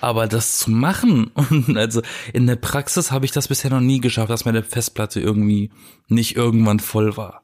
Aber 0.02 0.28
das 0.28 0.60
zu 0.60 0.72
machen, 0.72 1.32
und 1.36 1.76
also 1.78 2.02
in 2.34 2.48
der 2.48 2.56
Praxis 2.56 3.12
habe 3.12 3.26
ich 3.26 3.32
das 3.32 3.48
bisher 3.50 3.70
noch 3.72 3.82
nie 3.82 4.00
geschafft, 4.00 4.30
dass 4.30 4.46
meine 4.46 4.64
Festplatte 4.64 5.20
irgendwie 5.20 5.72
nicht 6.08 6.36
irgendwann 6.36 6.80
voll 6.80 7.18
war. 7.18 7.44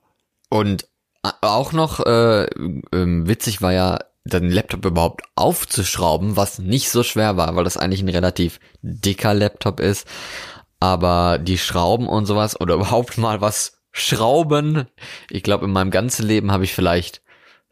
Und 0.49 0.87
a- 1.23 1.33
auch 1.41 1.73
noch 1.73 1.99
äh, 2.05 2.45
ähm, 2.93 3.27
witzig 3.27 3.61
war 3.61 3.73
ja, 3.73 3.99
den 4.23 4.49
Laptop 4.49 4.85
überhaupt 4.85 5.23
aufzuschrauben, 5.35 6.35
was 6.35 6.57
nicht 6.59 6.89
so 6.89 7.03
schwer 7.03 7.37
war, 7.37 7.55
weil 7.55 7.63
das 7.63 7.77
eigentlich 7.77 8.01
ein 8.01 8.09
relativ 8.09 8.59
dicker 8.81 9.33
Laptop 9.33 9.79
ist. 9.79 10.07
Aber 10.79 11.37
die 11.39 11.57
Schrauben 11.57 12.07
und 12.07 12.25
sowas 12.25 12.59
oder 12.59 12.75
überhaupt 12.75 13.17
mal 13.17 13.41
was 13.41 13.81
schrauben. 13.91 14.85
Ich 15.29 15.43
glaube, 15.43 15.65
in 15.65 15.71
meinem 15.71 15.91
ganzen 15.91 16.25
Leben 16.27 16.51
habe 16.51 16.63
ich 16.63 16.73
vielleicht 16.73 17.21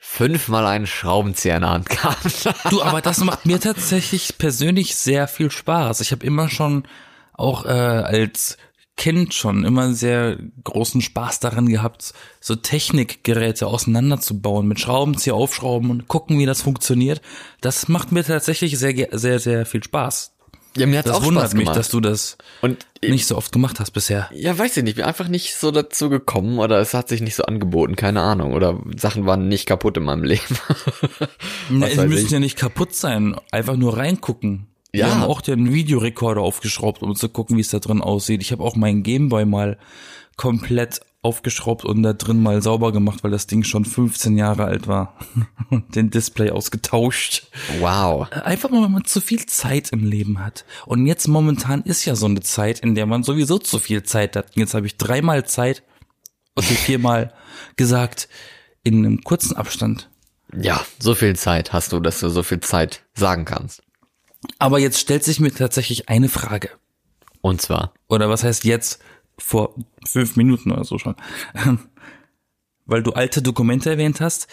fünfmal 0.05 0.67
einen 0.67 0.86
Schraubenzieher 0.86 1.55
in 1.55 1.62
der 1.62 1.69
Hand 1.72 1.89
gehabt. 1.89 2.50
Du, 2.69 2.83
aber 2.83 3.01
das 3.01 3.19
macht 3.19 3.45
mir 3.45 3.60
tatsächlich 3.60 4.38
persönlich 4.38 4.95
sehr 4.95 5.29
viel 5.29 5.50
Spaß. 5.50 6.01
Ich 6.01 6.12
habe 6.12 6.25
immer 6.25 6.50
schon 6.50 6.83
auch 7.33 7.65
äh, 7.65 7.69
als 7.69 8.57
Kind 8.98 9.33
schon 9.33 9.63
immer 9.63 9.93
sehr 9.93 10.38
großen 10.63 11.01
Spaß 11.01 11.39
daran 11.39 11.67
gehabt, 11.67 12.13
so 12.41 12.55
Technikgeräte 12.55 13.65
auseinanderzubauen, 13.65 14.67
mit 14.67 14.81
Schraubenzieher 14.81 15.36
aufschrauben 15.36 15.89
und 15.89 16.07
gucken, 16.10 16.38
wie 16.38 16.45
das 16.45 16.62
funktioniert. 16.62 17.22
Das 17.62 17.88
macht 17.88 18.12
mir 18.12 18.24
tatsächlich 18.24 18.77
sehr, 18.77 19.07
sehr, 19.12 19.39
sehr 19.39 19.65
viel 19.65 19.83
Spaß. 19.83 20.33
Ja, 20.77 20.86
mir 20.86 21.00
hat's 21.00 21.08
Das 21.08 21.18
auch 21.18 21.24
wundert 21.24 21.44
Spaß 21.44 21.53
mich, 21.53 21.63
gemacht. 21.63 21.77
dass 21.77 21.89
du 21.89 22.00
das 22.00 22.38
und 22.62 22.86
nicht 23.01 23.27
so 23.27 23.38
oft 23.38 23.51
gemacht 23.51 23.80
hast 23.80 23.92
bisher. 23.92 24.30
Ja, 24.34 24.58
weiß 24.58 24.77
ich 24.77 24.84
nicht, 24.84 24.96
bin 24.96 25.06
einfach 25.06 25.27
nicht 25.27 25.56
so 25.56 25.72
dazu 25.72 26.10
gekommen 26.10 26.60
oder 26.60 26.80
es 26.80 26.94
hat 26.94 27.10
sich 27.10 27.22
nicht 27.22 27.36
so 27.36 27.44
angeboten, 27.44 27.96
keine 27.96 28.22
Ahnung. 28.22 28.53
Oder 28.53 28.80
Sachen 28.98 29.25
waren 29.25 29.48
nicht 29.48 29.65
kaputt 29.65 29.98
in 29.98 30.03
meinem 30.03 30.24
Leben. 30.24 30.42
Was 31.70 31.92
die 31.92 31.98
müssen 32.08 32.25
ich. 32.25 32.32
ja 32.32 32.39
nicht 32.39 32.58
kaputt 32.58 32.94
sein, 32.96 33.36
einfach 33.51 33.75
nur 33.75 33.98
reingucken. 33.98 34.68
Ja. 34.94 35.08
Wir 35.08 35.15
haben 35.15 35.24
auch 35.24 35.42
den 35.42 35.74
Videorekorder 35.74 36.42
aufgeschraubt, 36.42 37.01
um 37.01 37.15
zu 37.15 37.27
gucken, 37.30 37.58
wie 37.58 37.62
es 37.62 37.70
da 37.70 37.80
drin 37.80 38.01
aussieht. 38.01 38.42
Ich 38.44 38.51
habe 38.51 38.63
auch 38.63 38.75
meinen 38.75 39.01
Gameboy 39.01 39.46
mal 39.46 39.77
komplett 40.38 41.01
aufgeschraubt 41.24 41.86
und 41.86 42.03
da 42.03 42.13
drin 42.13 42.44
mal 42.44 42.62
sauber 42.62 42.92
gemacht, 42.92 43.24
weil 43.24 43.32
das 43.32 43.48
Ding 43.48 43.63
schon 43.63 43.86
15 43.86 44.38
Jahre 44.38 44.65
alt 44.65 44.88
war. 44.88 45.18
Und 45.70 45.96
den 45.96 46.12
Display 46.12 46.51
ausgetauscht. 46.51 47.48
Wow. 47.80 48.30
Einfach 48.32 48.70
mal, 48.70 48.84
wenn 48.84 48.92
man 48.92 49.06
zu 49.06 49.22
viel 49.22 49.46
Zeit 49.46 49.92
im 49.92 50.06
Leben 50.06 50.44
hat. 50.44 50.65
Und 50.86 51.08
jetzt 51.08 51.27
momentan 51.27 51.82
ist 51.84 52.06
ja 52.06 52.15
so 52.15 52.25
eine 52.25 52.42
Zeit, 52.42 52.82
in 52.82 52.94
der 52.94 53.06
man 53.06 53.24
sowieso 53.24 53.58
zu 53.58 53.80
viel 53.80 54.03
Zeit 54.03 54.36
hat. 54.36 54.56
Jetzt 54.56 54.74
habe 54.74 54.86
ich 54.86 54.98
dreimal 54.98 55.46
Zeit, 55.46 55.84
okay, 56.56 56.75
viermal 56.75 57.34
gesagt, 57.77 58.27
in 58.84 59.06
einem 59.06 59.24
kurzen 59.24 59.56
Abstand. 59.56 60.10
Ja, 60.56 60.86
so 61.00 61.15
viel 61.15 61.36
Zeit 61.36 61.74
hast 61.74 61.94
du, 61.94 62.01
dass 62.01 62.20
du 62.20 62.30
so 62.30 62.44
viel 62.44 62.60
Zeit 62.60 63.01
sagen 63.15 63.46
kannst. 63.46 63.82
Aber 64.60 64.77
jetzt 64.77 65.00
stellt 65.00 65.24
sich 65.24 65.39
mir 65.39 65.51
tatsächlich 65.51 66.10
eine 66.10 66.27
Frage. 66.27 66.70
Und 67.42 67.62
zwar, 67.62 67.94
Oder 68.08 68.30
was 68.30 68.44
heißt 68.44 68.63
jetzt? 68.63 69.01
Vor 69.38 69.75
fünf 70.06 70.36
Minuten 70.36 70.72
oder 70.72 70.84
so 70.84 70.98
schon. 70.98 71.16
Weil 72.86 73.04
du 73.04 73.13
alte 73.13 73.42
Dokumente 73.42 73.90
erwähnt 73.90 74.22
hast. 74.22 74.48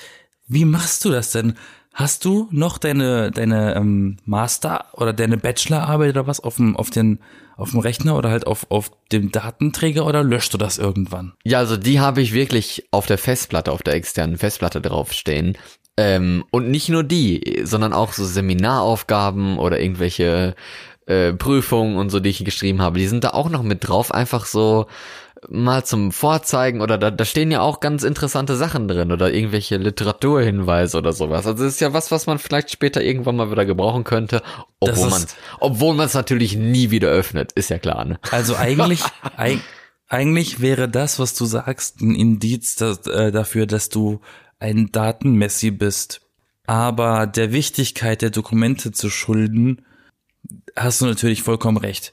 Wie 0.47 0.65
machst 0.65 1.05
du 1.05 1.11
das 1.11 1.33
denn? 1.33 1.55
Hast 1.93 2.25
du 2.25 2.49
noch 2.51 2.79
deine, 2.79 3.31
deine 3.31 3.75
ähm, 3.75 4.19
Master- 4.25 4.87
oder 4.95 5.13
deine 5.13 5.37
Bachelorarbeit 5.37 6.11
oder 6.11 6.27
was 6.27 6.41
auf 6.41 6.57
dem, 6.57 6.77
auf 6.77 6.91
den, 6.91 7.19
auf 7.57 7.73
dem 7.73 7.81
Rechner 7.81 8.17
oder 8.17 8.31
halt 8.31 8.47
auf, 8.47 8.67
auf 8.71 8.93
dem 9.11 9.33
Datenträger 9.33 10.07
oder 10.07 10.23
löscht 10.23 10.55
du 10.55 10.59
das 10.59 10.79
irgendwann? 10.79 11.33
ja, 11.45 11.59
also 11.59 11.77
die 11.77 11.99
habe 11.99 12.23
ich 12.23 12.33
wirklich 12.33 12.87
auf 12.93 13.07
der 13.07 13.19
Festplatte, 13.19 13.73
auf 13.73 13.83
der 13.83 13.95
externen 13.95 14.39
Festplatte 14.39 14.81
draufstehen. 14.81 15.59
Ähm, 15.97 16.45
und 16.53 16.71
nicht 16.71 16.89
nur 16.89 17.03
die, 17.03 17.63
sondern 17.65 17.93
auch 17.93 18.13
so 18.13 18.25
Seminaraufgaben 18.25 19.59
oder 19.59 19.81
irgendwelche 19.81 20.55
äh, 21.11 21.33
Prüfungen 21.33 21.97
und 21.97 22.11
so, 22.11 22.21
die 22.21 22.31
ich 22.31 22.45
geschrieben 22.45 22.81
habe, 22.81 22.99
die 22.99 23.07
sind 23.07 23.25
da 23.25 23.31
auch 23.31 23.50
noch 23.50 23.62
mit 23.62 23.87
drauf, 23.87 24.12
einfach 24.12 24.47
so 24.47 24.87
mal 25.49 25.85
zum 25.85 26.12
Vorzeigen 26.12 26.81
oder 26.83 26.99
da, 26.99 27.11
da 27.11 27.25
stehen 27.25 27.50
ja 27.50 27.61
auch 27.62 27.81
ganz 27.81 28.05
interessante 28.05 28.57
Sachen 28.57 28.88
drin 28.88 29.11
oder 29.11 29.33
irgendwelche 29.33 29.76
Literaturhinweise 29.79 30.99
oder 30.99 31.12
sowas. 31.12 31.47
Also 31.47 31.64
das 31.64 31.75
ist 31.75 31.81
ja 31.81 31.93
was, 31.93 32.11
was 32.11 32.26
man 32.26 32.38
vielleicht 32.38 32.71
später 32.71 33.02
irgendwann 33.02 33.37
mal 33.37 33.50
wieder 33.50 33.64
gebrauchen 33.64 34.05
könnte, 34.05 34.43
obwohl 34.81 35.09
man 35.09 35.25
obwohl 35.59 35.95
man 35.95 36.07
es 36.07 36.14
natürlich 36.14 36.57
nie 36.57 36.90
wieder 36.90 37.09
öffnet, 37.09 37.52
ist 37.52 37.71
ja 37.71 37.79
klar, 37.79 38.05
ne? 38.05 38.19
Also 38.31 38.55
eigentlich, 38.57 39.02
eig, 39.37 39.61
eigentlich 40.09 40.61
wäre 40.61 40.88
das, 40.88 41.19
was 41.19 41.35
du 41.35 41.47
sagst, 41.47 42.00
ein 42.02 42.14
Indiz 42.14 42.76
dass, 42.76 43.07
äh, 43.07 43.33
dafür, 43.33 43.67
dass 43.67 43.88
du 43.88 44.21
ein 44.59 44.93
Datenmessi 44.93 45.71
bist. 45.71 46.21
Aber 46.67 47.26
der 47.26 47.52
Wichtigkeit 47.52 48.23
der 48.23 48.31
Dokumente 48.31 48.93
zu 48.93 49.11
schulden, 49.11 49.83
hast 50.77 51.00
du 51.00 51.07
natürlich 51.07 51.43
vollkommen 51.43 51.77
recht. 51.77 52.12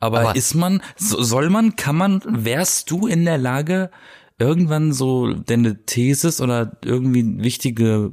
Aber, 0.00 0.20
Aber- 0.20 0.36
ist 0.36 0.54
man, 0.54 0.82
so, 0.96 1.22
soll 1.22 1.50
man, 1.50 1.76
kann 1.76 1.96
man, 1.96 2.20
wärst 2.26 2.90
du 2.90 3.06
in 3.06 3.24
der 3.24 3.38
Lage, 3.38 3.90
irgendwann 4.38 4.92
so 4.92 5.32
deine 5.32 5.84
Thesis 5.84 6.40
oder 6.40 6.76
irgendwie 6.84 7.42
wichtige 7.42 8.12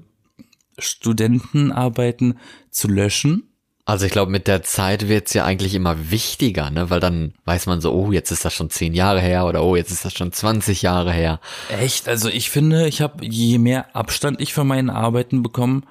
Studentenarbeiten 0.77 2.39
zu 2.69 2.87
löschen? 2.87 3.43
Also 3.83 4.05
ich 4.05 4.11
glaube, 4.11 4.31
mit 4.31 4.47
der 4.47 4.61
Zeit 4.63 5.09
wird's 5.09 5.33
ja 5.33 5.43
eigentlich 5.43 5.73
immer 5.73 6.11
wichtiger, 6.11 6.69
ne? 6.69 6.89
Weil 6.89 6.99
dann 6.99 7.33
weiß 7.45 7.65
man 7.65 7.81
so, 7.81 7.91
oh, 7.91 8.11
jetzt 8.11 8.31
ist 8.31 8.45
das 8.45 8.53
schon 8.53 8.69
zehn 8.69 8.93
Jahre 8.93 9.19
her 9.19 9.45
oder 9.45 9.63
oh, 9.63 9.75
jetzt 9.75 9.91
ist 9.91 10.05
das 10.05 10.13
schon 10.13 10.31
20 10.31 10.83
Jahre 10.83 11.11
her. 11.11 11.39
Echt? 11.69 12.07
Also 12.07 12.29
ich 12.29 12.51
finde, 12.51 12.87
ich 12.87 13.01
habe 13.01 13.25
je 13.25 13.57
mehr 13.57 13.95
Abstand 13.95 14.39
ich 14.39 14.53
von 14.53 14.67
meinen 14.67 14.89
Arbeiten 14.91 15.41
bekomme, 15.41 15.81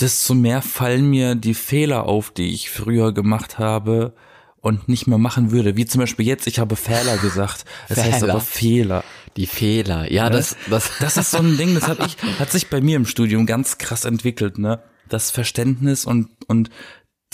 desto 0.00 0.34
mehr 0.34 0.62
fallen 0.62 1.08
mir 1.08 1.34
die 1.34 1.54
Fehler 1.54 2.04
auf, 2.04 2.30
die 2.30 2.52
ich 2.52 2.70
früher 2.70 3.12
gemacht 3.12 3.58
habe 3.58 4.14
und 4.60 4.88
nicht 4.88 5.06
mehr 5.06 5.18
machen 5.18 5.50
würde. 5.50 5.76
Wie 5.76 5.86
zum 5.86 6.00
Beispiel 6.00 6.26
jetzt, 6.26 6.46
ich 6.46 6.58
habe 6.58 6.76
Fehler 6.76 7.16
gesagt. 7.22 7.64
Es 7.88 8.02
heißt 8.02 8.24
aber 8.24 8.40
Fehler. 8.40 9.04
Die 9.36 9.46
Fehler. 9.46 10.10
Ja, 10.10 10.30
das, 10.30 10.56
das, 10.68 10.90
Das 11.00 11.16
ist 11.16 11.30
so 11.30 11.38
ein 11.38 11.56
Ding, 11.56 11.74
das 11.74 11.88
hat 11.88 12.04
ich, 12.04 12.16
hat 12.38 12.50
sich 12.50 12.68
bei 12.68 12.80
mir 12.80 12.96
im 12.96 13.06
Studium 13.06 13.46
ganz 13.46 13.78
krass 13.78 14.04
entwickelt, 14.04 14.58
ne? 14.58 14.82
Das 15.08 15.30
Verständnis 15.30 16.04
und, 16.04 16.30
und 16.48 16.70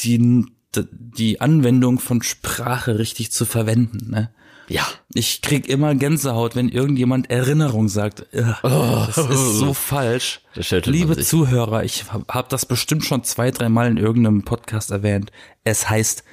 die, 0.01 0.45
die 0.75 1.41
Anwendung 1.41 2.01
von 2.01 2.23
Sprache 2.23 2.99
richtig 2.99 3.33
zu 3.33 3.45
verwenden, 3.45 4.11
ne? 4.11 4.35
Ja. 4.69 4.87
Ich 5.15 5.43
krieg 5.43 5.69
immer 5.69 5.95
Gänsehaut, 5.95 6.57
wenn 6.57 6.69
irgendjemand 6.69 7.31
Erinnerung 7.31 7.89
sagt. 7.89 8.27
Ugh, 8.35 9.07
Das 9.07 9.19
ist 9.19 9.55
so 9.59 9.75
falsch. 9.75 10.41
Liebe. 10.87 11.17
Zuhörer, 11.19 11.85
ich 11.85 12.13
habe 12.13 12.25
hab 12.29 12.49
das 12.49 12.67
bestimmt 12.67 13.05
schon 13.05 13.25
zwei, 13.25 13.51
drei 13.51 13.69
Mal 13.69 13.89
in 13.89 13.97
irgendeinem 13.97 14.43
Podcast 14.43 14.91
erwähnt. 14.91 15.31
Es 15.65 15.89
heißt 15.89 16.25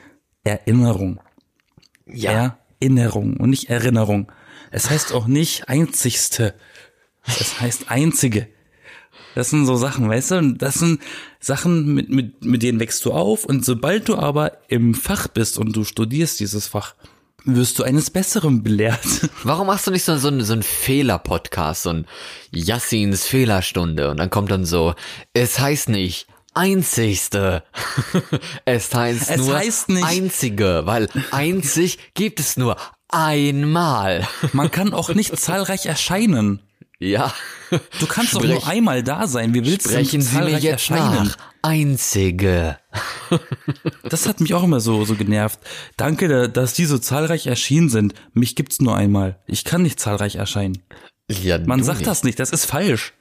Erinnerung. 0.43 1.19
Ja. 2.05 2.57
Erinnerung 2.79 3.37
und 3.37 3.49
nicht 3.49 3.69
Erinnerung. 3.69 4.31
Es 4.71 4.89
heißt 4.89 5.13
auch 5.13 5.27
nicht 5.27 5.67
einzigste. 5.67 6.53
Es 7.25 7.59
heißt 7.59 7.91
einzige. 7.91 8.47
Das 9.35 9.49
sind 9.49 9.65
so 9.65 9.75
Sachen, 9.75 10.09
weißt 10.09 10.31
du? 10.31 10.35
Und 10.37 10.61
das 10.61 10.75
sind 10.75 11.01
Sachen, 11.39 11.93
mit, 11.93 12.09
mit, 12.09 12.43
mit 12.43 12.63
denen 12.63 12.79
wächst 12.79 13.05
du 13.05 13.11
auf. 13.11 13.45
Und 13.45 13.63
sobald 13.63 14.09
du 14.09 14.17
aber 14.17 14.57
im 14.69 14.93
Fach 14.93 15.27
bist 15.27 15.57
und 15.57 15.75
du 15.75 15.83
studierst 15.83 16.39
dieses 16.39 16.67
Fach, 16.67 16.95
wirst 17.45 17.79
du 17.79 17.83
eines 17.83 18.09
Besseren 18.09 18.63
belehrt. 18.63 18.99
Warum 19.43 19.67
machst 19.67 19.87
du 19.87 19.91
nicht 19.91 20.03
so, 20.03 20.17
so, 20.17 20.39
so 20.41 20.53
ein 20.53 20.63
Fehler-Podcast, 20.63 21.83
so 21.83 21.89
ein 21.91 22.07
Yassins 22.51 23.25
Fehlerstunde 23.25 24.09
und 24.09 24.17
dann 24.17 24.29
kommt 24.29 24.51
dann 24.51 24.65
so, 24.65 24.93
es 25.33 25.59
heißt 25.59 25.89
nicht 25.89 26.27
einzigste, 26.53 27.63
es 28.65 28.93
heißt 28.93 29.29
Es 29.29 29.37
nur 29.37 29.55
heißt 29.57 29.89
nicht- 29.89 30.03
einzige, 30.05 30.81
weil 30.85 31.07
einzig 31.31 31.99
gibt 32.13 32.39
es 32.39 32.57
nur 32.57 32.75
einmal. 33.07 34.27
Man 34.53 34.69
kann 34.71 34.93
auch 34.93 35.09
nicht 35.09 35.37
zahlreich 35.39 35.85
erscheinen. 35.85 36.61
Ja. 36.99 37.33
Du 37.99 38.07
kannst 38.07 38.33
doch 38.33 38.41
Sprech- 38.41 38.51
nur 38.55 38.67
einmal 38.67 39.03
da 39.03 39.25
sein. 39.27 39.53
Wie 39.53 39.63
willst 39.65 39.87
Sprechen 39.89 40.19
du 40.19 40.25
Sie 40.25 40.37
mir 40.37 40.49
jetzt 40.51 40.65
erscheinen? 40.65 41.25
nach. 41.27 41.37
Einzige. 41.61 42.77
Das 44.09 44.27
hat 44.27 44.39
mich 44.41 44.55
auch 44.55 44.63
immer 44.63 44.79
so, 44.79 45.05
so 45.05 45.13
genervt. 45.13 45.59
Danke, 45.95 46.27
da- 46.27 46.47
dass 46.47 46.73
die 46.73 46.85
so 46.85 46.97
zahlreich 46.97 47.45
erschienen 47.45 47.89
sind. 47.89 48.15
Mich 48.33 48.55
gibt's 48.55 48.81
nur 48.81 48.95
einmal. 48.95 49.37
Ich 49.45 49.63
kann 49.65 49.83
nicht 49.83 49.99
zahlreich 49.99 50.35
erscheinen. 50.35 50.81
Ja, 51.29 51.59
Man 51.59 51.83
sagt 51.83 51.99
nicht. 51.99 52.07
das 52.09 52.23
nicht, 52.23 52.39
das 52.39 52.49
ist 52.49 52.65
falsch. 52.65 53.13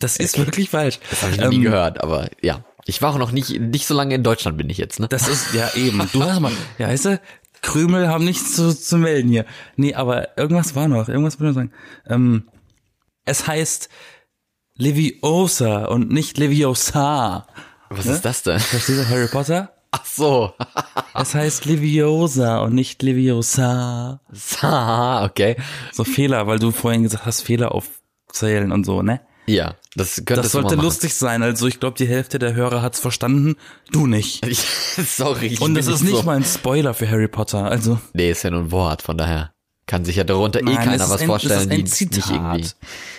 Das 0.00 0.16
ist 0.16 0.36
wirklich 0.36 0.68
falsch. 0.70 0.98
Das 1.10 1.22
habe 1.22 1.32
ich 1.32 1.38
noch 1.40 1.48
nie 1.50 1.56
Ähm, 1.56 1.62
gehört, 1.62 2.02
aber 2.02 2.28
ja. 2.42 2.64
Ich 2.86 3.00
war 3.02 3.12
auch 3.14 3.18
noch 3.18 3.30
nicht, 3.30 3.50
nicht 3.60 3.86
so 3.86 3.94
lange 3.94 4.16
in 4.16 4.24
Deutschland 4.24 4.58
bin 4.58 4.68
ich 4.68 4.78
jetzt, 4.78 4.98
ne? 4.98 5.06
Das 5.06 5.28
ist, 5.28 5.54
ja 5.54 5.70
eben. 5.76 6.02
Du 6.12 6.24
hast 6.24 6.40
mal, 6.40 6.50
ja, 6.78 6.88
weißt 6.88 7.04
du, 7.04 7.20
Krümel 7.62 8.08
haben 8.08 8.24
nichts 8.24 8.56
zu, 8.56 8.76
zu 8.76 8.98
melden 8.98 9.28
hier. 9.28 9.44
Nee, 9.76 9.94
aber 9.94 10.36
irgendwas 10.36 10.74
war 10.74 10.88
noch, 10.88 11.08
irgendwas 11.08 11.38
will 11.38 11.50
ich 11.50 11.54
sagen. 11.54 11.70
Ähm, 12.08 12.48
es 13.24 13.46
heißt 13.46 13.88
Leviosa 14.76 15.84
und 15.86 16.10
nicht 16.10 16.38
Leviosa. 16.38 17.46
Was 17.90 18.06
ist 18.06 18.22
das 18.24 18.42
denn? 18.42 18.58
Verstehst 18.58 19.00
du 19.00 19.08
Harry 19.08 19.28
Potter? 19.28 19.72
Ach 19.90 20.06
so. 20.06 20.54
Es 21.14 21.34
heißt 21.34 21.66
Leviosa 21.66 22.60
und 22.60 22.74
nicht 22.74 23.02
Leviosa. 23.02 24.20
Ah, 24.62 25.24
okay. 25.26 25.56
So 25.92 26.04
Fehler, 26.04 26.46
weil 26.46 26.58
du 26.58 26.70
vorhin 26.70 27.02
gesagt 27.02 27.26
hast, 27.26 27.42
Fehler 27.42 27.72
aufzählen 27.72 28.72
und 28.72 28.84
so, 28.84 29.02
ne? 29.02 29.20
Ja, 29.46 29.74
das 29.96 30.16
könnte 30.16 30.36
Das 30.36 30.52
sollte 30.52 30.76
lustig 30.76 31.14
sein. 31.14 31.42
Also 31.42 31.66
ich 31.66 31.80
glaube, 31.80 31.98
die 31.98 32.06
Hälfte 32.08 32.38
der 32.38 32.54
Hörer 32.54 32.80
hat's 32.80 33.00
verstanden, 33.00 33.56
du 33.90 34.06
nicht. 34.06 34.46
Ich, 34.46 34.60
sorry. 35.06 35.46
Ich 35.46 35.60
Und 35.60 35.74
das 35.74 35.88
ist 35.88 36.02
nicht 36.02 36.16
so. 36.16 36.22
mal 36.22 36.36
ein 36.36 36.44
Spoiler 36.44 36.94
für 36.94 37.10
Harry 37.10 37.28
Potter. 37.28 37.64
Also 37.64 37.98
Nee, 38.14 38.30
ist 38.30 38.44
ja 38.44 38.50
nur 38.50 38.60
ein 38.60 38.70
Wort, 38.70 39.02
von 39.02 39.18
daher 39.18 39.51
kann 39.86 40.04
sich 40.04 40.16
ja 40.16 40.24
darunter 40.24 40.60
eh 40.60 40.64
Nein, 40.64 40.78
es 40.78 40.84
keiner 40.84 41.10
was 41.10 41.20
ein- 41.20 41.26
vorstellen, 41.26 41.68
die 41.70 41.82
nicht 41.82 41.94
Zitat. 41.94 42.30
irgendwie 42.30 42.68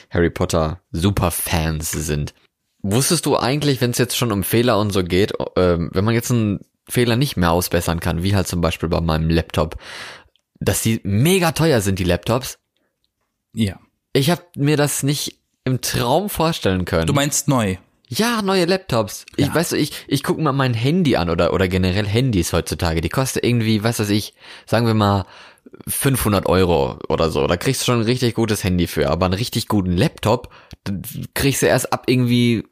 Harry 0.10 0.30
Potter 0.30 0.80
Superfans 0.92 1.92
sind. 1.92 2.34
Wusstest 2.82 3.26
du 3.26 3.38
eigentlich, 3.38 3.80
wenn 3.82 3.92
es 3.92 3.98
jetzt 3.98 4.18
schon 4.18 4.32
um 4.32 4.44
Fehler 4.44 4.78
und 4.80 4.92
so 4.92 5.04
geht, 5.04 5.34
ähm, 5.56 5.90
wenn 5.94 6.04
man 6.04 6.14
jetzt 6.14 6.32
einen 6.32 6.60
Fehler 6.90 7.16
nicht 7.16 7.38
mehr 7.38 7.52
ausbessern 7.52 8.00
kann, 8.00 8.24
wie 8.24 8.36
halt 8.36 8.48
zum 8.48 8.60
Beispiel 8.62 8.90
bei 8.90 9.00
meinem 9.02 9.30
Laptop, 9.30 9.78
dass 10.60 10.82
die 10.82 11.00
mega 11.04 11.52
teuer 11.54 11.82
sind, 11.82 12.00
die 12.00 12.04
Laptops? 12.04 12.58
ja. 13.54 13.80
Ich 14.16 14.30
habe 14.30 14.44
mir 14.56 14.78
das 14.78 15.02
nicht 15.02 15.40
im 15.64 15.82
Traum 15.82 16.30
vorstellen 16.30 16.86
können. 16.86 17.08
Du 17.08 17.14
meinst 17.14 17.48
neu? 17.48 17.78
Ja, 18.10 18.44
neue 18.44 18.66
Laptops. 18.66 19.26
Ich 19.38 19.48
Ja. 19.48 19.56
weiß, 19.56 19.70
du, 19.70 19.78
ich 19.78 19.92
ich 20.08 20.22
gucke 20.22 20.40
mal 20.40 20.52
mein 20.52 20.76
Handy 20.76 21.16
an 21.16 21.32
oder 21.32 21.52
oder 21.52 21.68
generell 21.68 22.06
Handys 22.06 22.54
heutzutage. 22.54 23.02
Die 23.02 23.10
kosten 23.10 23.40
irgendwie, 23.42 23.84
was 23.84 23.98
weiß 24.00 24.12
ich, 24.12 24.36
sagen 24.68 24.86
wir 24.86 24.94
mal 24.94 25.26
500 25.88 26.46
Euro 26.48 26.98
oder 27.10 27.30
so. 27.30 27.46
Da 27.48 27.58
kriegst 27.58 27.82
du 27.82 27.86
schon 27.86 28.00
ein 28.00 28.06
richtig 28.06 28.36
gutes 28.36 28.64
Handy 28.64 28.88
für, 28.88 29.10
aber 29.10 29.26
einen 29.26 29.34
richtig 29.36 29.68
guten 29.68 29.92
Laptop 29.98 30.50
kriegst 31.34 31.62
du 31.62 31.68
erst 31.68 31.94
ab 31.94 32.04
irgendwie 32.08 32.66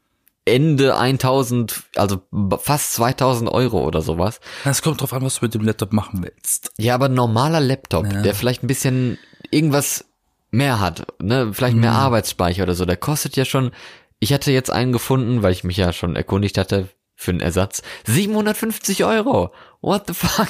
Ende 0.45 0.97
1000, 0.97 1.83
also 1.95 2.21
fast 2.59 2.93
2000 2.93 3.49
Euro 3.51 3.85
oder 3.85 4.01
sowas. 4.01 4.39
Es 4.65 4.81
kommt 4.81 4.99
drauf 5.01 5.13
an, 5.13 5.21
was 5.23 5.35
du 5.39 5.45
mit 5.45 5.53
dem 5.53 5.61
Laptop 5.63 5.93
machen 5.93 6.23
willst. 6.23 6.71
Ja, 6.77 6.95
aber 6.95 7.05
ein 7.05 7.13
normaler 7.13 7.59
Laptop, 7.59 8.11
Ja. 8.11 8.21
der 8.23 8.33
vielleicht 8.35 8.63
ein 8.63 8.67
bisschen 8.67 9.17
irgendwas 9.51 10.05
mehr 10.49 10.79
hat, 10.79 11.05
ne, 11.21 11.53
vielleicht 11.53 11.75
Mhm. 11.75 11.81
mehr 11.81 11.91
Arbeitsspeicher 11.93 12.63
oder 12.63 12.73
so, 12.75 12.85
der 12.85 12.97
kostet 12.97 13.35
ja 13.37 13.45
schon, 13.45 13.71
ich 14.19 14.33
hatte 14.33 14.51
jetzt 14.51 14.71
einen 14.71 14.91
gefunden, 14.91 15.43
weil 15.43 15.51
ich 15.53 15.63
mich 15.63 15.77
ja 15.77 15.93
schon 15.93 16.15
erkundigt 16.15 16.57
hatte 16.57 16.89
für 17.15 17.31
einen 17.31 17.39
Ersatz, 17.39 17.83
750 18.07 19.05
Euro. 19.05 19.51
What 19.81 20.07
the 20.07 20.13
fuck? 20.13 20.49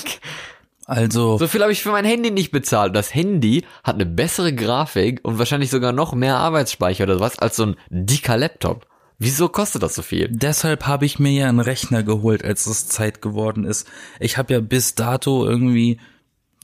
Also 0.91 1.37
So 1.37 1.47
viel 1.47 1.61
habe 1.61 1.71
ich 1.71 1.81
für 1.81 1.91
mein 1.91 2.03
Handy 2.03 2.31
nicht 2.31 2.51
bezahlt. 2.51 2.93
Das 2.97 3.15
Handy 3.15 3.63
hat 3.81 3.95
eine 3.95 4.05
bessere 4.05 4.53
Grafik 4.53 5.21
und 5.23 5.39
wahrscheinlich 5.39 5.69
sogar 5.69 5.93
noch 5.93 6.13
mehr 6.13 6.35
Arbeitsspeicher 6.35 7.05
oder 7.05 7.21
was 7.21 7.39
als 7.39 7.55
so 7.55 7.67
ein 7.67 7.75
dicker 7.89 8.35
Laptop. 8.35 8.87
Wieso 9.17 9.47
kostet 9.47 9.83
das 9.83 9.95
so 9.95 10.01
viel? 10.01 10.27
deshalb 10.29 10.87
habe 10.87 11.05
ich 11.05 11.17
mir 11.17 11.31
ja 11.31 11.47
einen 11.47 11.61
Rechner 11.61 12.03
geholt, 12.03 12.43
als 12.43 12.65
es 12.65 12.87
Zeit 12.87 13.21
geworden 13.21 13.63
ist. 13.63 13.87
Ich 14.19 14.37
habe 14.37 14.51
ja 14.51 14.59
bis 14.59 14.95
dato 14.95 15.45
irgendwie, 15.45 15.97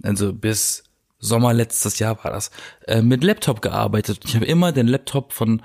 also 0.03 0.33
bis 0.33 0.83
Sommer 1.19 1.53
letztes 1.53 1.99
Jahr 1.99 2.21
war 2.21 2.31
das, 2.31 2.51
äh, 2.85 3.01
mit 3.01 3.23
Laptop 3.23 3.61
gearbeitet. 3.61 4.19
Ich 4.25 4.35
habe 4.35 4.45
immer 4.45 4.73
den 4.73 4.87
Laptop 4.87 5.31
von 5.31 5.61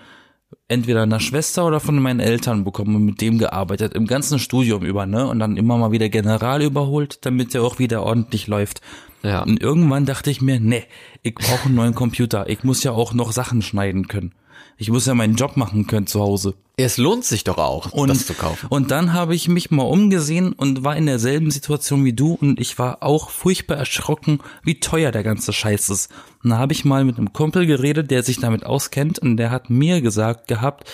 entweder 0.69 1.03
einer 1.03 1.21
Schwester 1.21 1.67
oder 1.67 1.81
von 1.81 2.01
meinen 2.01 2.21
Eltern 2.21 2.65
bekommen 2.65 2.97
und 2.97 3.05
mit 3.05 3.21
dem 3.21 3.39
gearbeitet, 3.39 3.95
im 3.95 4.07
ganzen 4.07 4.39
Studium 4.39 4.85
über, 4.85 5.07
ne? 5.07 5.27
Und 5.27 5.39
dann 5.39 5.57
immer 5.57 5.77
mal 5.77 5.93
wieder 5.93 6.09
General 6.09 6.63
überholt, 6.63 7.25
damit 7.27 7.55
der 7.55 7.63
auch 7.63 7.79
wieder 7.79 8.03
ordentlich 8.03 8.47
läuft. 8.47 8.81
Ja. 9.23 9.43
Und 9.43 9.61
irgendwann 9.61 10.07
dachte 10.07 10.31
ich 10.31 10.41
mir, 10.41 10.61
nee, 10.61 10.85
ich 11.23 11.35
brauche 11.35 11.67
einen 11.67 11.75
neuen 11.75 11.95
Computer. 11.95 12.49
Ich 12.49 12.65
muss 12.65 12.83
ja 12.83 12.93
auch 12.93 13.15
noch 13.15 13.33
Sachen 13.33 13.63
schneiden 13.63 14.09
können. 14.09 14.33
Ich 14.83 14.91
muss 14.91 15.07
ja 15.07 15.15
meinen 15.15 15.37
Job 15.37 15.57
machen 15.57 15.87
können 15.87 16.09
zu 16.09 16.19
Hause. 16.19 16.55
Es 16.77 16.97
lohnt 16.97 17.25
sich 17.25 17.45
doch 17.45 17.59
auch, 17.59 17.93
Und, 17.93 18.09
das 18.09 18.27
zu 18.27 18.35
kaufen. 18.35 18.67
und 18.69 18.91
dann 18.91 19.13
habe 19.13 19.33
ich 19.37 19.47
mich 19.47 19.71
mal 19.71 19.85
umgesehen 19.85 20.53
und 20.53 20.83
war 20.83 20.97
in 20.97 21.07
derselben 21.07 21.53
Situation 21.53 22.05
wie 22.05 22.13
du 22.13 22.33
und 22.35 22.59
ich 22.59 22.81
war 22.81 23.01
auch 23.05 23.31
furchtbar 23.31 23.77
erschrocken, 23.77 24.41
wie 24.65 24.81
teuer 24.81 25.13
der 25.13 25.23
ganze 25.23 25.53
Scheiß 25.53 25.89
ist. 25.91 26.11
Und 26.43 26.51
da 26.51 26.59
habe 26.59 26.73
ich 26.73 26.85
mal 26.85 27.05
mit 27.05 27.17
einem 27.17 27.33
Kumpel 27.33 27.65
geredet, 27.67 28.11
der 28.11 28.25
sich 28.25 28.41
damit 28.41 28.67
auskennt 28.67 29.21
und 29.21 29.37
der 29.37 29.53
hat 29.53 29.71
mir 29.71 30.01
gesagt 30.01 30.49
gehabt, 30.49 30.91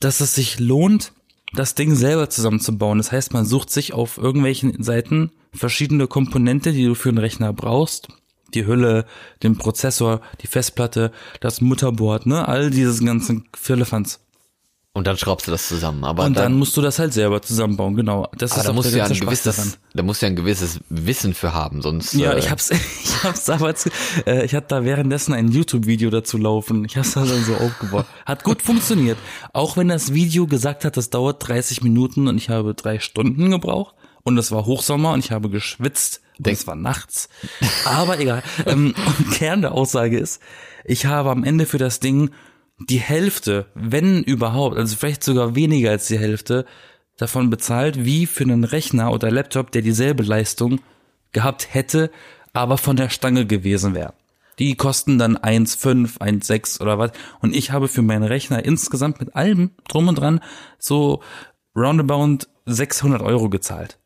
dass 0.00 0.20
es 0.20 0.34
sich 0.34 0.58
lohnt, 0.58 1.12
das 1.52 1.74
Ding 1.74 1.94
selber 1.94 2.30
zusammenzubauen. 2.30 2.96
Das 2.96 3.12
heißt, 3.12 3.34
man 3.34 3.44
sucht 3.44 3.68
sich 3.68 3.92
auf 3.92 4.16
irgendwelchen 4.16 4.82
Seiten 4.82 5.30
verschiedene 5.52 6.06
Komponente, 6.06 6.72
die 6.72 6.86
du 6.86 6.94
für 6.94 7.10
einen 7.10 7.18
Rechner 7.18 7.52
brauchst. 7.52 8.08
Die 8.54 8.66
Hülle, 8.66 9.04
den 9.42 9.58
Prozessor, 9.58 10.20
die 10.42 10.46
Festplatte, 10.46 11.12
das 11.40 11.60
Mutterboard, 11.60 12.26
ne, 12.26 12.48
all 12.48 12.70
dieses 12.70 13.04
ganzen 13.04 13.46
Firlefanz. 13.56 14.20
Und 14.94 15.06
dann 15.06 15.16
schraubst 15.16 15.46
du 15.46 15.52
das 15.52 15.68
zusammen. 15.68 16.02
Aber 16.02 16.24
Und 16.24 16.34
dann, 16.34 16.44
dann, 16.44 16.58
musst 16.58 16.76
du 16.76 16.80
das 16.80 16.98
halt 16.98 17.12
selber 17.12 17.40
zusammenbauen, 17.40 17.94
genau. 17.94 18.26
Das 18.36 18.56
ist 18.56 18.66
da 18.66 18.72
musst 18.72 18.90
du 18.90 18.96
ja 18.96 19.04
ein 19.04 19.08
ganze 19.10 19.14
Spaß 19.22 19.26
gewisses, 19.42 19.56
daran. 19.56 19.72
da 19.94 20.02
musst 20.02 20.22
du 20.22 20.26
ja 20.26 20.30
ein 20.30 20.36
gewisses 20.36 20.80
Wissen 20.88 21.34
für 21.34 21.52
haben, 21.54 21.82
sonst. 21.82 22.14
Ja, 22.14 22.32
äh, 22.32 22.38
ich 22.40 22.50
hab's, 22.50 22.70
ich 23.04 23.22
hab's 23.22 23.48
aber, 23.48 23.76
zu- 23.76 23.90
äh, 24.26 24.44
ich 24.44 24.54
hatte 24.56 24.68
da 24.68 24.84
währenddessen 24.84 25.34
ein 25.34 25.52
YouTube-Video 25.52 26.10
dazu 26.10 26.36
laufen. 26.36 26.84
Ich 26.84 26.96
hab's 26.96 27.12
da 27.12 27.24
dann 27.24 27.44
so 27.44 27.54
aufgebaut. 27.54 28.06
Hat 28.26 28.42
gut 28.42 28.60
funktioniert. 28.62 29.18
Auch 29.52 29.76
wenn 29.76 29.86
das 29.88 30.14
Video 30.14 30.46
gesagt 30.48 30.84
hat, 30.84 30.96
das 30.96 31.10
dauert 31.10 31.46
30 31.46 31.82
Minuten 31.82 32.26
und 32.26 32.36
ich 32.36 32.48
habe 32.48 32.74
drei 32.74 32.98
Stunden 32.98 33.50
gebraucht. 33.50 33.94
Und 34.24 34.36
es 34.36 34.50
war 34.50 34.66
Hochsommer 34.66 35.12
und 35.12 35.20
ich 35.20 35.30
habe 35.30 35.48
geschwitzt. 35.48 36.22
Und 36.38 36.46
Denk- 36.46 36.58
es 36.58 36.66
war 36.66 36.76
nachts. 36.76 37.28
Aber 37.84 38.18
egal. 38.18 38.42
ähm, 38.66 38.94
Kern 39.34 39.60
der 39.60 39.72
Aussage 39.72 40.18
ist, 40.18 40.40
ich 40.84 41.06
habe 41.06 41.30
am 41.30 41.44
Ende 41.44 41.66
für 41.66 41.78
das 41.78 42.00
Ding 42.00 42.30
die 42.78 43.00
Hälfte, 43.00 43.66
wenn 43.74 44.22
überhaupt, 44.22 44.76
also 44.76 44.96
vielleicht 44.96 45.24
sogar 45.24 45.54
weniger 45.54 45.90
als 45.90 46.06
die 46.06 46.18
Hälfte, 46.18 46.64
davon 47.16 47.50
bezahlt, 47.50 48.04
wie 48.04 48.26
für 48.26 48.44
einen 48.44 48.62
Rechner 48.64 49.12
oder 49.12 49.30
Laptop, 49.30 49.72
der 49.72 49.82
dieselbe 49.82 50.22
Leistung 50.22 50.80
gehabt 51.32 51.74
hätte, 51.74 52.10
aber 52.52 52.78
von 52.78 52.96
der 52.96 53.10
Stange 53.10 53.44
gewesen 53.46 53.94
wäre. 53.94 54.14
Die 54.58 54.74
kosten 54.76 55.18
dann 55.18 55.36
1,5, 55.36 56.18
1,6 56.18 56.80
oder 56.80 56.98
was. 56.98 57.12
Und 57.40 57.54
ich 57.54 57.70
habe 57.70 57.88
für 57.88 58.02
meinen 58.02 58.24
Rechner 58.24 58.64
insgesamt 58.64 59.20
mit 59.20 59.36
allem 59.36 59.70
drum 59.88 60.08
und 60.08 60.16
dran 60.18 60.40
so 60.78 61.22
roundabout 61.76 62.46
600 62.66 63.22
Euro 63.22 63.48
gezahlt. 63.50 63.97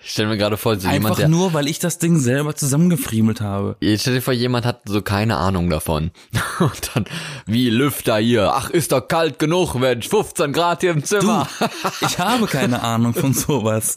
Ich 0.00 0.10
stell 0.10 0.26
mir 0.26 0.36
gerade 0.36 0.56
vor, 0.56 0.76
so 0.76 0.86
jemand, 0.88 1.06
Einfach 1.06 1.16
der. 1.16 1.28
nur, 1.28 1.52
weil 1.54 1.66
ich 1.66 1.80
das 1.80 1.98
Ding 1.98 2.18
selber 2.18 2.54
zusammengefriemelt 2.54 3.40
habe. 3.40 3.76
Jetzt 3.80 4.02
stell 4.02 4.14
dir 4.14 4.22
vor, 4.22 4.32
jemand 4.32 4.64
hat 4.64 4.82
so 4.86 5.02
keine 5.02 5.36
Ahnung 5.36 5.68
davon. 5.70 6.12
Und 6.60 6.90
dann, 6.94 7.04
wie 7.46 7.68
Lüfter 7.68 8.18
hier. 8.18 8.52
Ach, 8.54 8.70
ist 8.70 8.92
doch 8.92 9.06
kalt 9.06 9.38
genug, 9.38 9.74
Mensch. 9.74 10.08
15 10.08 10.52
Grad 10.52 10.82
hier 10.82 10.92
im 10.92 11.00
Du, 11.00 11.06
Zimmer. 11.06 11.48
ich 12.00 12.18
habe 12.18 12.46
keine 12.46 12.82
Ahnung 12.82 13.12
von 13.12 13.34
sowas. 13.34 13.96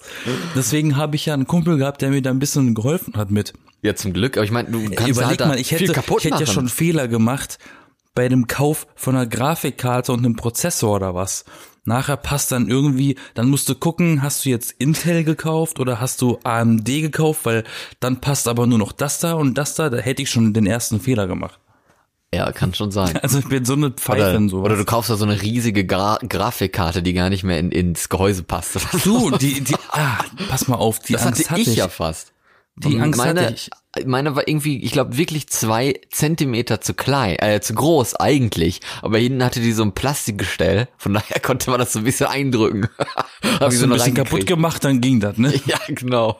Deswegen 0.55 0.98
habe 0.98 1.15
ich 1.15 1.27
ja 1.27 1.36
einen 1.36 1.46
Kumpel 1.48 1.77
gehabt, 1.77 2.01
der 2.01 2.10
mir 2.10 2.22
da 2.22 2.31
ein 2.31 2.39
bisschen 2.39 2.74
geholfen 2.74 3.13
hat 3.15 3.29
mit. 3.29 3.53
Ja, 3.84 3.96
zum 3.96 4.13
Glück. 4.13 4.38
Aber 4.38 4.43
ich 4.43 4.51
meine, 4.51 4.70
du 4.70 4.84
kannst 4.91 5.10
Überleg 5.10 5.39
halt 5.39 5.39
mal, 5.39 5.60
ich 5.60 5.72
hätte, 5.72 5.86
ich 5.86 6.24
hätte 6.25 6.39
ja 6.39 6.46
schon 6.46 6.67
Fehler 6.67 7.08
gemacht 7.08 7.58
bei 8.13 8.27
dem 8.29 8.47
Kauf 8.47 8.87
von 8.95 9.15
einer 9.15 9.25
Grafikkarte 9.27 10.11
und 10.11 10.19
einem 10.19 10.35
Prozessor 10.35 10.95
oder 10.95 11.15
was. 11.15 11.45
Nachher 11.83 12.17
passt 12.17 12.51
dann 12.51 12.67
irgendwie, 12.69 13.17
dann 13.33 13.49
musst 13.49 13.67
du 13.67 13.73
gucken, 13.73 14.21
hast 14.21 14.45
du 14.45 14.49
jetzt 14.49 14.71
Intel 14.77 15.23
gekauft 15.23 15.79
oder 15.79 15.99
hast 15.99 16.21
du 16.21 16.37
AMD 16.43 16.85
gekauft, 16.85 17.41
weil 17.45 17.63
dann 17.99 18.21
passt 18.21 18.47
aber 18.47 18.67
nur 18.67 18.77
noch 18.77 18.91
das 18.91 19.19
da 19.19 19.33
und 19.33 19.57
das 19.57 19.73
da, 19.75 19.89
da 19.89 19.97
hätte 19.97 20.21
ich 20.21 20.29
schon 20.29 20.53
den 20.53 20.67
ersten 20.67 20.99
Fehler 20.99 21.25
gemacht. 21.25 21.59
ja, 22.33 22.51
kann 22.51 22.73
schon 22.75 22.91
sein. 22.91 23.17
Also 23.17 23.39
ich 23.39 23.47
bin 23.49 23.65
so 23.65 23.73
eine 23.73 23.89
Pfeife 23.91 24.37
Oder, 24.37 24.49
sowas. 24.49 24.65
oder 24.65 24.77
du 24.77 24.85
kaufst 24.85 25.09
da 25.09 25.15
so 25.15 25.25
eine 25.25 25.41
riesige 25.41 25.85
Gra 25.85 26.19
Grafikkarte, 26.21 27.01
die 27.01 27.13
gar 27.13 27.29
nicht 27.29 27.43
mehr 27.43 27.57
in, 27.59 27.71
ins 27.71 28.09
Gehäuse 28.09 28.43
passt. 28.43 28.77
du, 29.03 29.31
die, 29.31 29.61
die, 29.61 29.75
ah, 29.89 30.19
pass 30.50 30.67
mal 30.67 30.75
auf, 30.75 31.00
die 31.00 31.13
Das 31.13 31.25
Angst 31.25 31.50
hatte 31.50 31.59
ich, 31.61 31.67
hatte 31.67 31.71
ich. 31.71 31.77
ja 31.77 31.87
fast. 31.89 32.30
Die 32.77 33.00
Angst 33.00 33.18
meine, 33.18 33.42
hatte 33.42 33.53
ich. 33.53 33.70
Meine 34.05 34.36
war 34.36 34.48
irgendwie, 34.48 34.81
ich 34.81 34.92
glaube, 34.92 35.18
wirklich 35.18 35.50
zwei 35.50 36.00
Zentimeter 36.10 36.79
zu 36.79 36.94
klein, 36.94 37.38
äh, 37.40 37.60
zu 37.60 37.74
groß 37.74 38.16
eigentlich. 38.16 38.79
Aber 39.01 39.18
hinten 39.18 39.44
hatte 39.44 39.60
die 39.60 39.74
so 39.74 39.84
ein 39.84 39.94
Plastikgestell, 39.94 40.88
von 40.98 41.14
daher 41.14 41.40
konnte 41.42 41.70
man 41.70 41.79
das 41.79 41.94
so 41.94 42.00
ein 42.00 42.05
bisschen 42.05 42.27
eindrücken. 42.27 42.88
Hast 43.60 43.74
ich 43.74 43.79
du 43.81 43.88
ein 43.88 43.92
bisschen 43.92 44.14
kaputt 44.14 44.48
gemacht, 44.48 44.84
dann 44.84 45.01
ging 45.01 45.20
das, 45.20 45.38
ne? 45.38 45.53
Ja, 45.66 45.77
genau. 45.88 46.40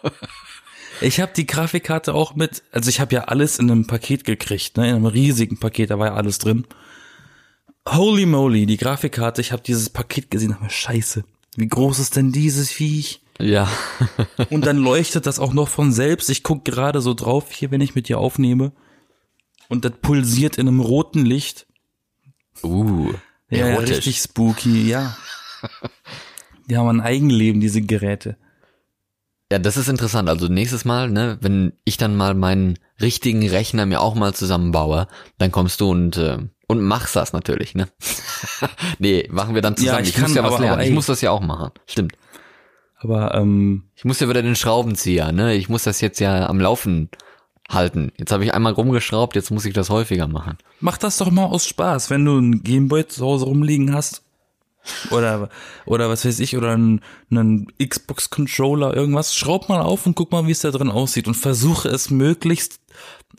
Ich 1.02 1.20
habe 1.20 1.34
die 1.36 1.48
Grafikkarte 1.48 2.14
auch 2.14 2.36
mit, 2.36 2.64
also 2.72 2.90
ich 2.90 3.00
habe 3.00 3.14
ja 3.14 3.24
alles 3.26 3.60
in 3.60 3.70
einem 3.70 3.88
Paket 3.88 4.24
gekriegt, 4.24 4.78
ne, 4.78 4.90
in 4.90 4.96
einem 4.96 5.06
riesigen 5.08 5.60
Paket, 5.60 5.90
da 5.90 6.00
war 6.00 6.08
ja 6.08 6.14
alles 6.14 6.38
drin. 6.38 6.66
Holy 7.90 8.28
moly, 8.28 8.68
die 8.68 8.78
Grafikkarte, 8.78 9.42
ich 9.42 9.52
habe 9.52 9.64
dieses 9.64 9.90
Paket 9.90 10.30
gesehen, 10.30 10.56
mir, 10.62 10.70
scheiße, 10.70 11.24
wie 11.56 11.68
groß 11.68 12.00
ist 12.00 12.16
denn 12.16 12.32
dieses 12.32 12.70
Viech? 12.70 13.21
Ja. 13.42 13.70
Und 14.50 14.66
dann 14.66 14.78
leuchtet 14.78 15.26
das 15.26 15.40
auch 15.40 15.54
noch 15.54 15.68
von 15.68 15.92
selbst. 15.92 16.30
Ich 16.30 16.44
guck 16.44 16.66
gerade 16.66 17.02
so 17.02 17.14
drauf, 17.14 17.52
hier, 17.52 17.72
wenn 17.72 17.82
ich 17.82 17.96
mit 17.96 18.08
dir 18.08 18.20
aufnehme. 18.20 18.72
Und 19.70 19.86
das 19.86 19.94
pulsiert 20.02 20.58
in 20.58 20.68
einem 20.68 20.80
roten 20.80 21.26
Licht. 21.26 21.68
Uh. 22.64 23.14
Ja, 23.50 23.68
ja, 23.68 23.78
richtig 23.80 24.20
spooky, 24.20 24.88
ja. 24.88 25.16
Die 26.70 26.78
haben 26.78 26.88
ein 26.88 27.02
Eigenleben, 27.02 27.60
diese 27.62 27.82
Geräte. 27.82 28.38
Ja, 29.52 29.60
das 29.60 29.76
ist 29.76 29.90
interessant. 29.90 30.30
Also 30.30 30.48
nächstes 30.48 30.86
Mal, 30.86 31.10
ne, 31.10 31.38
wenn 31.42 31.74
ich 31.84 31.98
dann 31.98 32.16
mal 32.16 32.34
meinen 32.34 32.80
richtigen 33.02 33.46
Rechner 33.48 33.86
mir 33.86 34.00
auch 34.00 34.16
mal 34.16 34.34
zusammenbaue, 34.34 35.08
dann 35.38 35.52
kommst 35.52 35.82
du 35.82 35.90
und 35.92 36.16
äh, 36.18 36.38
und 36.68 36.82
machst 36.82 37.18
das 37.18 37.34
natürlich, 37.34 37.76
ne? 37.76 37.90
nee, 39.00 39.28
machen 39.30 39.56
wir 39.56 39.62
dann 39.62 39.76
zusammen. 39.76 39.98
Ja, 39.98 40.04
ich 40.04 40.10
ich 40.16 40.18
muss 40.22 40.28
kann, 40.28 40.36
ja 40.38 40.44
was 40.44 40.54
aber- 40.54 40.62
lernen. 40.62 40.74
aber 40.80 40.86
ich 40.86 40.94
muss 40.94 41.08
das 41.08 41.20
ja 41.20 41.32
auch 41.32 41.42
machen. 41.42 41.72
Stimmt. 41.86 42.14
Aber 43.04 43.34
ähm, 43.34 43.84
Ich 43.96 44.06
muss 44.06 44.20
ja 44.20 44.30
wieder 44.30 44.44
den 44.44 44.56
Schraubenzieher, 44.56 45.32
ne? 45.32 45.56
Ich 45.56 45.70
muss 45.70 45.84
das 45.84 46.02
jetzt 46.02 46.20
ja 46.20 46.48
am 46.48 46.60
Laufen 46.60 47.10
halten. 47.68 48.12
Jetzt 48.18 48.32
habe 48.32 48.46
ich 48.46 48.54
einmal 48.54 48.74
rumgeschraubt, 48.74 49.36
jetzt 49.36 49.50
muss 49.50 49.66
ich 49.66 49.74
das 49.74 49.90
häufiger 49.90 50.28
machen. 50.28 50.58
Mach 50.80 50.98
das 50.98 51.18
doch 51.18 51.32
mal 51.32 51.46
aus 51.46 51.66
Spaß, 51.66 52.10
wenn 52.10 52.26
du 52.26 52.38
einen 52.38 52.64
Gameboy 52.64 53.08
zu 53.08 53.26
Hause 53.26 53.46
rumliegen 53.46 53.94
hast. 53.96 54.24
Oder, 55.12 55.50
oder 55.86 56.10
was 56.10 56.26
weiß 56.26 56.40
ich, 56.40 56.58
oder 56.58 56.72
einen, 56.72 57.02
einen 57.30 57.68
Xbox-Controller, 57.78 58.96
irgendwas. 58.96 59.36
Schraub 59.36 59.70
mal 59.70 59.82
auf 59.82 60.06
und 60.06 60.16
guck 60.16 60.32
mal, 60.32 60.48
wie 60.48 60.52
es 60.52 60.62
da 60.62 60.72
drin 60.72 60.90
aussieht. 60.90 61.28
Und 61.28 61.36
versuche 61.36 61.88
es 61.90 62.10
möglichst 62.10 62.80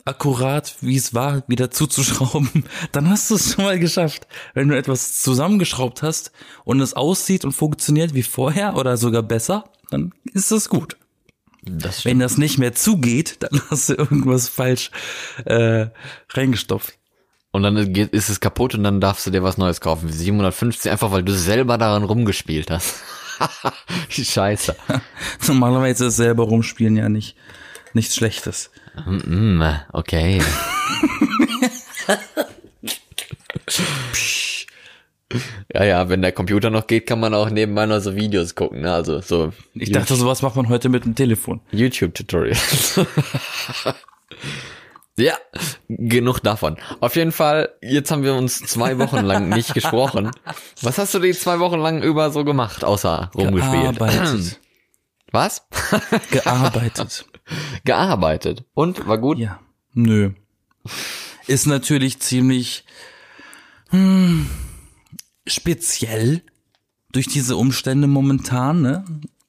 akkurat, 0.05 0.75
wie 0.81 0.95
es 0.95 1.13
war, 1.13 1.43
wieder 1.47 1.71
zuzuschrauben. 1.71 2.65
Dann 2.91 3.09
hast 3.09 3.31
du 3.31 3.35
es 3.35 3.53
schon 3.53 3.65
mal 3.65 3.79
geschafft. 3.79 4.27
Wenn 4.53 4.67
du 4.67 4.77
etwas 4.77 5.21
zusammengeschraubt 5.21 6.03
hast 6.03 6.31
und 6.65 6.81
es 6.81 6.93
aussieht 6.93 7.45
und 7.45 7.51
funktioniert 7.51 8.13
wie 8.13 8.23
vorher 8.23 8.75
oder 8.75 8.97
sogar 8.97 9.23
besser, 9.23 9.65
dann 9.91 10.13
ist 10.33 10.51
es 10.51 10.69
gut. 10.69 10.97
Das. 11.61 12.03
Wenn 12.03 12.19
das 12.19 12.37
nicht 12.37 12.57
mehr 12.57 12.73
zugeht, 12.73 13.37
dann 13.39 13.61
hast 13.69 13.89
du 13.89 13.93
irgendwas 13.93 14.49
falsch 14.49 14.91
äh, 15.45 15.87
reingestopft. 16.29 16.97
Und 17.51 17.63
dann 17.63 17.93
geht, 17.93 18.09
ist 18.13 18.29
es 18.29 18.39
kaputt 18.39 18.73
und 18.73 18.83
dann 18.83 18.99
darfst 18.99 19.27
du 19.27 19.31
dir 19.31 19.43
was 19.43 19.57
Neues 19.57 19.79
kaufen. 19.79 20.11
750, 20.11 20.91
einfach 20.91 21.11
weil 21.11 21.23
du 21.23 21.33
selber 21.33 21.77
daran 21.77 22.03
rumgespielt 22.03 22.71
hast. 22.71 22.95
Scheiße. 24.09 24.75
Normalerweise 25.47 26.07
ist 26.07 26.15
selber 26.15 26.43
rumspielen 26.45 26.97
ja 26.97 27.09
nicht 27.09 27.35
nichts 27.93 28.15
Schlechtes. 28.15 28.71
Mm, 29.05 29.63
okay. 29.91 30.41
ja, 35.73 35.83
ja, 35.83 36.09
wenn 36.09 36.21
der 36.21 36.31
Computer 36.31 36.69
noch 36.69 36.87
geht, 36.87 37.07
kann 37.07 37.19
man 37.19 37.33
auch 37.33 37.49
nebenbei 37.49 37.85
noch 37.85 37.99
so 37.99 38.15
Videos 38.15 38.55
gucken, 38.55 38.81
ne? 38.81 38.93
Also 38.93 39.19
so 39.21 39.51
Ich 39.73 39.91
dachte, 39.91 40.15
sowas 40.15 40.41
macht 40.41 40.55
man 40.55 40.69
heute 40.69 40.89
mit 40.89 41.05
dem 41.05 41.15
Telefon. 41.15 41.61
YouTube-Tutorials. 41.71 43.01
ja, 45.17 45.33
genug 45.87 46.39
davon. 46.41 46.77
Auf 46.99 47.15
jeden 47.15 47.31
Fall, 47.31 47.69
jetzt 47.81 48.11
haben 48.11 48.23
wir 48.23 48.35
uns 48.35 48.59
zwei 48.59 48.97
Wochen 48.99 49.25
lang 49.25 49.49
nicht 49.49 49.73
gesprochen. 49.73 50.31
Was 50.81 50.97
hast 50.97 51.13
du 51.13 51.19
die 51.19 51.33
zwei 51.33 51.59
Wochen 51.59 51.79
lang 51.79 52.03
über 52.03 52.29
so 52.31 52.43
gemacht, 52.43 52.83
außer 52.83 53.31
rumgespielt? 53.35 53.97
Gearbeitet. 53.97 54.59
Was? 55.31 55.65
Gearbeitet. 56.29 57.25
Gearbeitet. 57.83 58.65
Und, 58.73 59.07
war 59.07 59.17
gut? 59.17 59.37
Ja. 59.37 59.59
Nö. 59.93 60.31
Ist 61.47 61.67
natürlich 61.67 62.19
ziemlich 62.19 62.85
hm, 63.89 64.49
speziell 65.45 66.41
durch 67.11 67.27
diese 67.27 67.55
Umstände 67.57 68.07
momentan, 68.07 68.81
ne? 68.81 69.05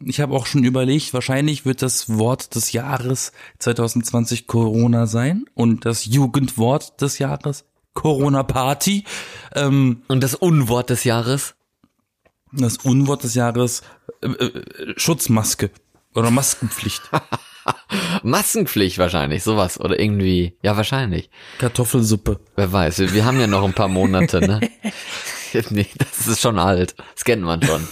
Ich 0.07 0.21
habe 0.21 0.35
auch 0.35 0.45
schon 0.45 0.65
überlegt, 0.65 1.15
wahrscheinlich 1.15 1.65
wird 1.65 1.81
das 1.81 2.11
Wort 2.11 2.55
des 2.57 2.73
Jahres 2.73 3.33
2020 3.61 4.47
Corona 4.47 5.07
sein 5.07 5.47
und 5.55 5.87
das 5.87 6.05
Jugendwort 6.05 7.01
des 7.01 7.19
Jahres 7.19 7.65
Corona-Party. 7.95 9.05
Ähm, 9.55 10.03
Und 10.09 10.23
das 10.23 10.35
Unwort 10.35 10.91
des 10.91 11.05
Jahres? 11.05 11.55
das 12.57 12.79
Unwort 12.79 13.25
des 13.25 13.35
Jahres, 13.35 13.83
äh, 14.23 14.29
äh, 14.29 14.95
Schutzmaske 14.97 15.71
oder 16.15 16.31
Maskenpflicht. 16.31 17.03
Maskenpflicht 18.23 18.99
wahrscheinlich, 18.99 19.43
sowas. 19.43 19.81
Oder 19.81 19.99
irgendwie, 19.99 20.57
ja 20.63 20.77
wahrscheinlich. 20.77 21.31
Kartoffelsuppe. 21.59 22.41
Wer 22.57 22.73
weiß, 22.73 22.99
wir, 22.99 23.15
wir 23.15 23.25
haben 23.25 23.41
ja 23.41 23.47
noch 23.47 23.65
ein 23.65 23.75
paar 23.75 23.89
Monate, 23.89 24.41
ne? 24.41 24.61
nee, 25.71 25.87
das 25.99 26.27
ist 26.27 26.41
schon 26.41 26.59
alt. 26.59 26.95
Das 27.15 27.25
kennt 27.25 27.43
man 27.43 27.63
schon. 27.63 27.87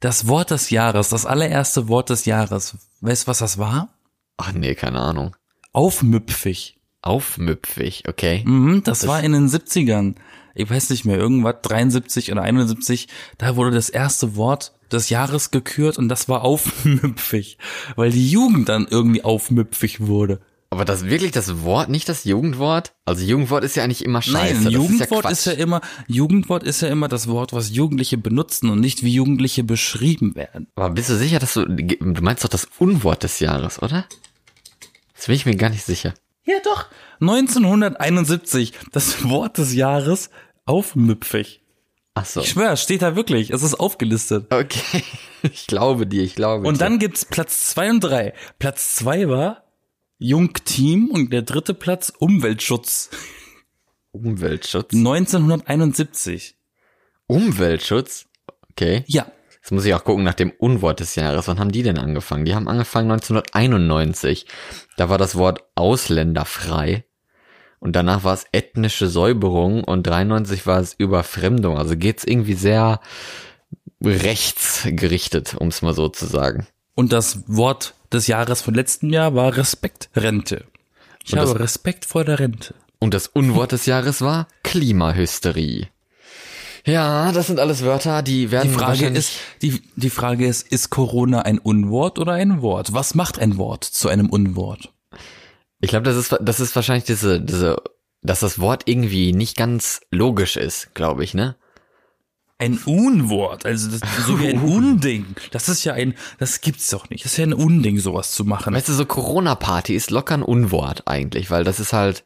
Das 0.00 0.26
Wort 0.26 0.50
des 0.50 0.70
Jahres, 0.70 1.08
das 1.08 1.24
allererste 1.24 1.88
Wort 1.88 2.10
des 2.10 2.26
Jahres. 2.26 2.76
Weißt 3.00 3.24
du, 3.24 3.26
was 3.28 3.38
das 3.38 3.58
war? 3.58 3.88
Ach 4.36 4.52
nee, 4.52 4.74
keine 4.74 5.00
Ahnung. 5.00 5.36
Aufmüpfig. 5.72 6.78
Aufmüpfig, 7.02 8.04
okay. 8.08 8.42
Mhm, 8.46 8.82
das, 8.82 9.06
war 9.06 9.22
in 9.22 9.32
den 9.32 9.48
70ern. 9.48 10.14
Ich 10.54 10.70
weiß 10.70 10.90
nicht 10.90 11.04
mehr, 11.04 11.16
irgendwas, 11.16 11.56
73 11.62 12.32
oder 12.32 12.42
71. 12.42 13.08
Da 13.38 13.56
wurde 13.56 13.72
das 13.72 13.88
erste 13.88 14.36
Wort 14.36 14.72
des 14.94 15.10
Jahres 15.10 15.50
gekürt 15.50 15.98
und 15.98 16.08
das 16.08 16.28
war 16.28 16.42
aufmüpfig. 16.42 17.58
Weil 17.96 18.10
die 18.10 18.30
Jugend 18.30 18.68
dann 18.68 18.86
irgendwie 18.88 19.22
aufmüpfig 19.22 20.06
wurde. 20.06 20.40
Aber 20.70 20.84
das 20.84 21.04
wirklich 21.04 21.30
das 21.30 21.62
Wort, 21.62 21.88
nicht 21.88 22.08
das 22.08 22.24
Jugendwort? 22.24 22.94
Also 23.04 23.24
Jugendwort 23.24 23.62
ist 23.62 23.76
ja 23.76 23.84
eigentlich 23.84 24.04
immer 24.04 24.22
scheiße. 24.22 24.62
Nein, 24.62 24.72
Jugendwort 24.72 25.30
ist 25.30 25.38
ist 25.38 25.44
ja, 25.46 25.52
ja, 25.52 25.58
immer, 25.60 25.80
Jugendwort 26.08 26.64
ist 26.64 26.80
ja 26.80 26.88
immer 26.88 27.06
das 27.06 27.28
Wort, 27.28 27.52
was 27.52 27.70
Jugendliche 27.70 28.18
benutzen 28.18 28.70
und 28.70 28.80
nicht 28.80 29.04
wie 29.04 29.12
Jugendliche 29.12 29.62
beschrieben 29.62 30.34
werden. 30.34 30.66
Aber 30.74 30.90
bist 30.90 31.10
du 31.10 31.16
sicher, 31.16 31.38
dass 31.38 31.54
du, 31.54 31.64
du 31.66 32.22
meinst 32.22 32.42
doch 32.42 32.48
das 32.48 32.66
Unwort 32.80 33.22
des 33.22 33.38
Jahres, 33.38 33.80
oder? 33.82 34.06
Das 35.14 35.26
bin 35.26 35.36
ich 35.36 35.46
mir 35.46 35.54
gar 35.54 35.70
nicht 35.70 35.84
sicher. 35.84 36.14
Ja, 36.44 36.56
doch. 36.64 36.86
1971, 37.20 38.72
das 38.90 39.28
Wort 39.28 39.58
des 39.58 39.74
Jahres, 39.74 40.30
aufmüpfig. 40.66 41.62
Ach 42.14 42.24
so. 42.24 42.40
Ich 42.40 42.50
schwör, 42.50 42.76
steht 42.76 43.02
da 43.02 43.16
wirklich. 43.16 43.50
Es 43.50 43.62
ist 43.62 43.74
aufgelistet. 43.74 44.52
Okay. 44.52 45.02
Ich 45.52 45.66
glaube 45.66 46.06
dir, 46.06 46.22
ich 46.22 46.36
glaube 46.36 46.66
Und 46.66 46.76
dir. 46.76 46.78
dann 46.78 46.98
gibt's 46.98 47.26
Platz 47.26 47.68
zwei 47.68 47.90
und 47.90 48.00
drei. 48.00 48.32
Platz 48.58 48.94
zwei 48.94 49.28
war 49.28 49.64
Jungteam 50.16 51.10
und 51.10 51.34
der 51.34 51.42
dritte 51.42 51.74
Platz 51.74 52.10
Umweltschutz. 52.18 53.10
Umweltschutz. 54.10 54.94
1971. 54.94 56.56
Umweltschutz? 57.26 58.24
Okay. 58.70 59.04
Ja. 59.06 59.26
Jetzt 59.56 59.70
muss 59.70 59.84
ich 59.84 59.92
auch 59.92 60.04
gucken 60.04 60.24
nach 60.24 60.32
dem 60.34 60.50
Unwort 60.50 61.00
des 61.00 61.14
Jahres. 61.14 61.46
Wann 61.48 61.58
haben 61.58 61.72
die 61.72 61.82
denn 61.82 61.98
angefangen? 61.98 62.46
Die 62.46 62.54
haben 62.54 62.68
angefangen 62.68 63.10
1991. 63.10 64.46
Da 64.96 65.10
war 65.10 65.18
das 65.18 65.36
Wort 65.36 65.64
ausländerfrei. 65.74 67.04
Und 67.84 67.92
danach 67.92 68.24
war 68.24 68.32
es 68.32 68.46
ethnische 68.50 69.08
Säuberung 69.08 69.84
und 69.84 70.06
93 70.06 70.66
war 70.66 70.80
es 70.80 70.94
Überfremdung. 70.94 71.76
Also 71.76 71.98
geht's 71.98 72.24
irgendwie 72.24 72.54
sehr 72.54 72.98
rechtsgerichtet, 74.02 75.54
um 75.58 75.68
es 75.68 75.82
mal 75.82 75.92
so 75.92 76.08
zu 76.08 76.24
sagen. 76.24 76.66
Und 76.94 77.12
das 77.12 77.40
Wort 77.46 77.92
des 78.10 78.26
Jahres 78.26 78.62
von 78.62 78.72
letztem 78.72 79.10
Jahr 79.10 79.34
war 79.34 79.54
Respektrente. 79.58 80.64
Ich 81.26 81.34
Und 81.34 81.40
habe 81.40 81.60
Respekt 81.60 82.06
vor 82.06 82.24
der 82.24 82.38
Rente. 82.38 82.74
Und 83.00 83.12
das 83.12 83.26
Unwort 83.26 83.72
des 83.72 83.84
Jahres 83.84 84.22
war 84.22 84.48
Klimahysterie. 84.62 85.88
Ja, 86.86 87.32
das 87.32 87.48
sind 87.48 87.60
alles 87.60 87.84
Wörter, 87.84 88.22
die 88.22 88.50
werden 88.50 88.70
Die 88.70 88.74
Frage 88.78 89.08
ist, 89.08 89.32
die, 89.60 89.82
die 89.96 90.10
Frage 90.10 90.46
ist, 90.46 90.66
ist 90.66 90.88
Corona 90.88 91.42
ein 91.42 91.58
Unwort 91.58 92.18
oder 92.18 92.32
ein 92.32 92.62
Wort? 92.62 92.94
Was 92.94 93.14
macht 93.14 93.38
ein 93.38 93.58
Wort 93.58 93.84
zu 93.84 94.08
einem 94.08 94.30
Unwort? 94.30 94.93
Ich 95.84 95.90
glaube, 95.90 96.04
das 96.04 96.16
ist, 96.16 96.34
das 96.40 96.60
ist 96.60 96.74
wahrscheinlich 96.74 97.04
diese, 97.04 97.42
diese, 97.42 97.76
dass 98.22 98.40
das 98.40 98.58
Wort 98.58 98.84
irgendwie 98.86 99.34
nicht 99.34 99.54
ganz 99.54 100.00
logisch 100.10 100.56
ist, 100.56 100.94
glaube 100.94 101.24
ich, 101.24 101.34
ne? 101.34 101.56
Ein 102.56 102.78
Unwort, 102.86 103.66
also 103.66 103.90
das, 103.90 104.00
so 104.26 104.40
wie 104.40 104.48
ein 104.48 104.60
Unding. 104.62 105.26
Das 105.50 105.68
ist 105.68 105.84
ja 105.84 105.92
ein, 105.92 106.14
das 106.38 106.62
gibt's 106.62 106.88
doch 106.88 107.10
nicht. 107.10 107.22
Das 107.26 107.32
ist 107.32 107.36
ja 107.38 107.44
ein 107.44 107.52
Unding, 107.52 107.98
sowas 107.98 108.32
zu 108.32 108.46
machen. 108.46 108.74
Weißt 108.74 108.88
du, 108.88 108.94
so 108.94 109.04
Corona-Party 109.04 109.94
ist 109.94 110.10
locker 110.10 110.38
ein 110.38 110.42
Unwort 110.42 111.02
eigentlich, 111.06 111.50
weil 111.50 111.64
das 111.64 111.80
ist 111.80 111.92
halt, 111.92 112.24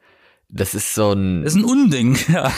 das 0.49 0.75
ist 0.75 0.95
so 0.95 1.11
ein, 1.13 1.43
Das 1.43 1.55
ist 1.55 1.59
ein 1.59 1.65
Unding, 1.65 2.17
ja. 2.33 2.53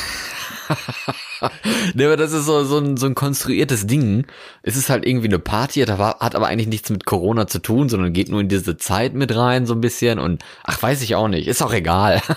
ne, 1.95 2.07
aber 2.07 2.17
das 2.17 2.33
ist 2.33 2.47
so, 2.47 2.65
so 2.65 2.79
ein, 2.79 2.97
so 2.97 3.07
ein 3.07 3.15
konstruiertes 3.15 3.87
Ding. 3.87 4.27
Es 4.63 4.77
ist 4.77 4.91
halt 4.91 5.07
irgendwie 5.07 5.29
eine 5.29 5.39
Party, 5.39 5.81
hat 5.81 5.91
aber, 5.91 6.19
hat 6.21 6.35
aber 6.35 6.47
eigentlich 6.49 6.69
nichts 6.69 6.91
mit 6.91 7.05
Corona 7.05 7.47
zu 7.47 7.61
tun, 7.61 7.89
sondern 7.89 8.13
geht 8.13 8.29
nur 8.29 8.41
in 8.41 8.49
diese 8.49 8.77
Zeit 8.77 9.15
mit 9.15 9.35
rein, 9.35 9.67
so 9.67 9.75
ein 9.75 9.81
bisschen 9.81 10.19
und, 10.19 10.43
ach, 10.65 10.83
weiß 10.83 11.03
ich 11.03 11.15
auch 11.15 11.29
nicht, 11.29 11.49
ist 11.49 11.63
auch 11.63 11.73
egal. 11.73 12.23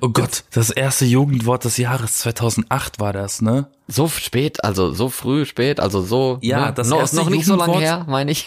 Oh 0.00 0.08
Gott, 0.08 0.44
das 0.52 0.70
erste 0.70 1.04
Jugendwort 1.04 1.64
des 1.64 1.76
Jahres 1.76 2.18
2008 2.18 3.00
war 3.00 3.12
das, 3.12 3.42
ne? 3.42 3.66
So 3.86 4.08
spät, 4.08 4.64
also 4.64 4.92
so 4.92 5.08
früh, 5.08 5.44
spät, 5.44 5.78
also 5.80 6.00
so, 6.00 6.38
Ja, 6.40 6.66
ne? 6.68 6.72
das 6.74 6.88
noch, 6.88 6.98
erste 7.00 7.16
noch 7.16 7.28
nicht 7.30 7.44
so 7.44 7.56
lange 7.56 7.74
Jugendwort- 7.74 7.82
her, 7.82 8.06
meine 8.08 8.30
ich. 8.30 8.46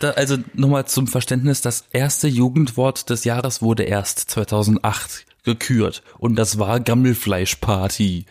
Da, 0.00 0.10
also 0.10 0.36
nochmal 0.54 0.86
zum 0.86 1.06
Verständnis, 1.06 1.60
das 1.60 1.84
erste 1.92 2.26
Jugendwort 2.26 3.10
des 3.10 3.24
Jahres 3.24 3.62
wurde 3.62 3.84
erst 3.84 4.18
2008 4.30 5.24
gekürt 5.44 6.02
und 6.18 6.36
das 6.36 6.58
war 6.58 6.80
Gammelfleischparty. 6.80 8.24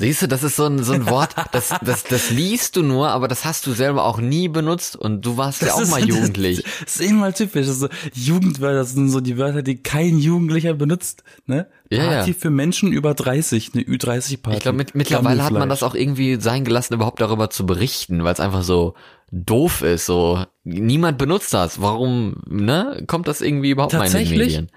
Siehst 0.00 0.22
du, 0.22 0.28
das 0.28 0.42
ist 0.42 0.56
so 0.56 0.64
ein, 0.64 0.82
so 0.82 0.94
ein 0.94 1.10
Wort, 1.10 1.34
das, 1.52 1.74
das, 1.84 2.04
das 2.04 2.30
liest 2.30 2.76
du 2.76 2.82
nur, 2.82 3.08
aber 3.10 3.28
das 3.28 3.44
hast 3.44 3.66
du 3.66 3.72
selber 3.72 4.04
auch 4.04 4.18
nie 4.18 4.48
benutzt 4.48 4.96
und 4.96 5.26
du 5.26 5.36
warst 5.36 5.60
ja 5.60 5.74
auch 5.74 5.82
ist- 5.82 5.90
mal 5.90 6.02
jugendlich. 6.02 6.62
Das, 6.62 6.72
das 6.86 6.96
ist 6.96 7.10
immer 7.10 7.34
typisch. 7.34 7.66
Das 7.66 7.76
ist 7.76 7.80
so, 7.80 7.88
Jugendwörter 8.14 8.78
das 8.78 8.92
sind 8.92 9.10
so 9.10 9.20
die 9.20 9.36
Wörter, 9.36 9.60
die 9.62 9.76
kein 9.76 10.16
Jugendlicher 10.18 10.72
benutzt. 10.72 11.22
Ne? 11.44 11.66
Ja, 11.90 12.06
Party 12.06 12.30
ja. 12.30 12.36
für 12.38 12.48
Menschen 12.48 12.92
über 12.92 13.12
30, 13.12 13.72
eine 13.74 13.82
Ü30-Party. 13.82 14.56
Ich 14.56 14.62
glaube, 14.62 14.78
mit, 14.78 14.94
mittlerweile 14.94 15.44
hat 15.44 15.52
man 15.52 15.68
das 15.68 15.82
auch 15.82 15.94
irgendwie 15.94 16.40
sein 16.40 16.64
gelassen, 16.64 16.94
überhaupt 16.94 17.20
darüber 17.20 17.50
zu 17.50 17.66
berichten, 17.66 18.24
weil 18.24 18.32
es 18.32 18.40
einfach 18.40 18.62
so 18.62 18.94
doof 19.30 19.82
ist. 19.82 20.06
So 20.06 20.42
niemand 20.64 21.18
benutzt 21.18 21.52
das. 21.52 21.82
Warum? 21.82 22.36
Ne? 22.48 23.04
Kommt 23.06 23.28
das 23.28 23.42
irgendwie 23.42 23.68
überhaupt 23.68 23.92
mal 23.92 24.06
in 24.06 24.12
den 24.12 24.12
Tatsächlich? 24.12 24.46
Medien? 24.56 24.70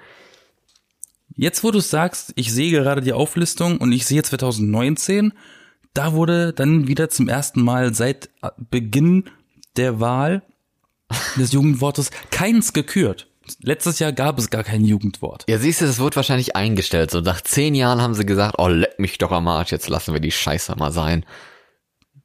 Jetzt, 1.35 1.63
wo 1.63 1.71
du 1.71 1.79
sagst, 1.79 2.33
ich 2.35 2.51
sehe 2.51 2.71
gerade 2.71 3.01
die 3.01 3.13
Auflistung 3.13 3.77
und 3.77 3.91
ich 3.91 4.05
sehe 4.05 4.21
2019, 4.21 5.33
da 5.93 6.13
wurde 6.13 6.53
dann 6.53 6.87
wieder 6.87 7.09
zum 7.09 7.27
ersten 7.27 7.63
Mal 7.63 7.93
seit 7.93 8.29
Beginn 8.69 9.25
der 9.75 9.99
Wahl 9.99 10.43
des 11.35 11.51
Jugendwortes 11.51 12.11
keins 12.31 12.73
gekürt. 12.73 13.27
Letztes 13.61 13.99
Jahr 13.99 14.13
gab 14.13 14.39
es 14.39 14.49
gar 14.49 14.63
kein 14.63 14.85
Jugendwort. 14.85 15.43
Ja, 15.49 15.57
siehst 15.57 15.81
du, 15.81 15.85
das 15.85 15.99
wird 15.99 16.15
wahrscheinlich 16.15 16.55
eingestellt. 16.55 17.11
So 17.11 17.19
nach 17.19 17.41
zehn 17.41 17.75
Jahren 17.75 18.01
haben 18.01 18.13
sie 18.13 18.25
gesagt, 18.25 18.55
oh, 18.57 18.67
leck 18.67 18.99
mich 18.99 19.17
doch 19.17 19.31
am 19.31 19.47
Arsch, 19.47 19.71
jetzt 19.71 19.89
lassen 19.89 20.13
wir 20.13 20.21
die 20.21 20.31
Scheiße 20.31 20.75
mal 20.77 20.91
sein. 20.91 21.25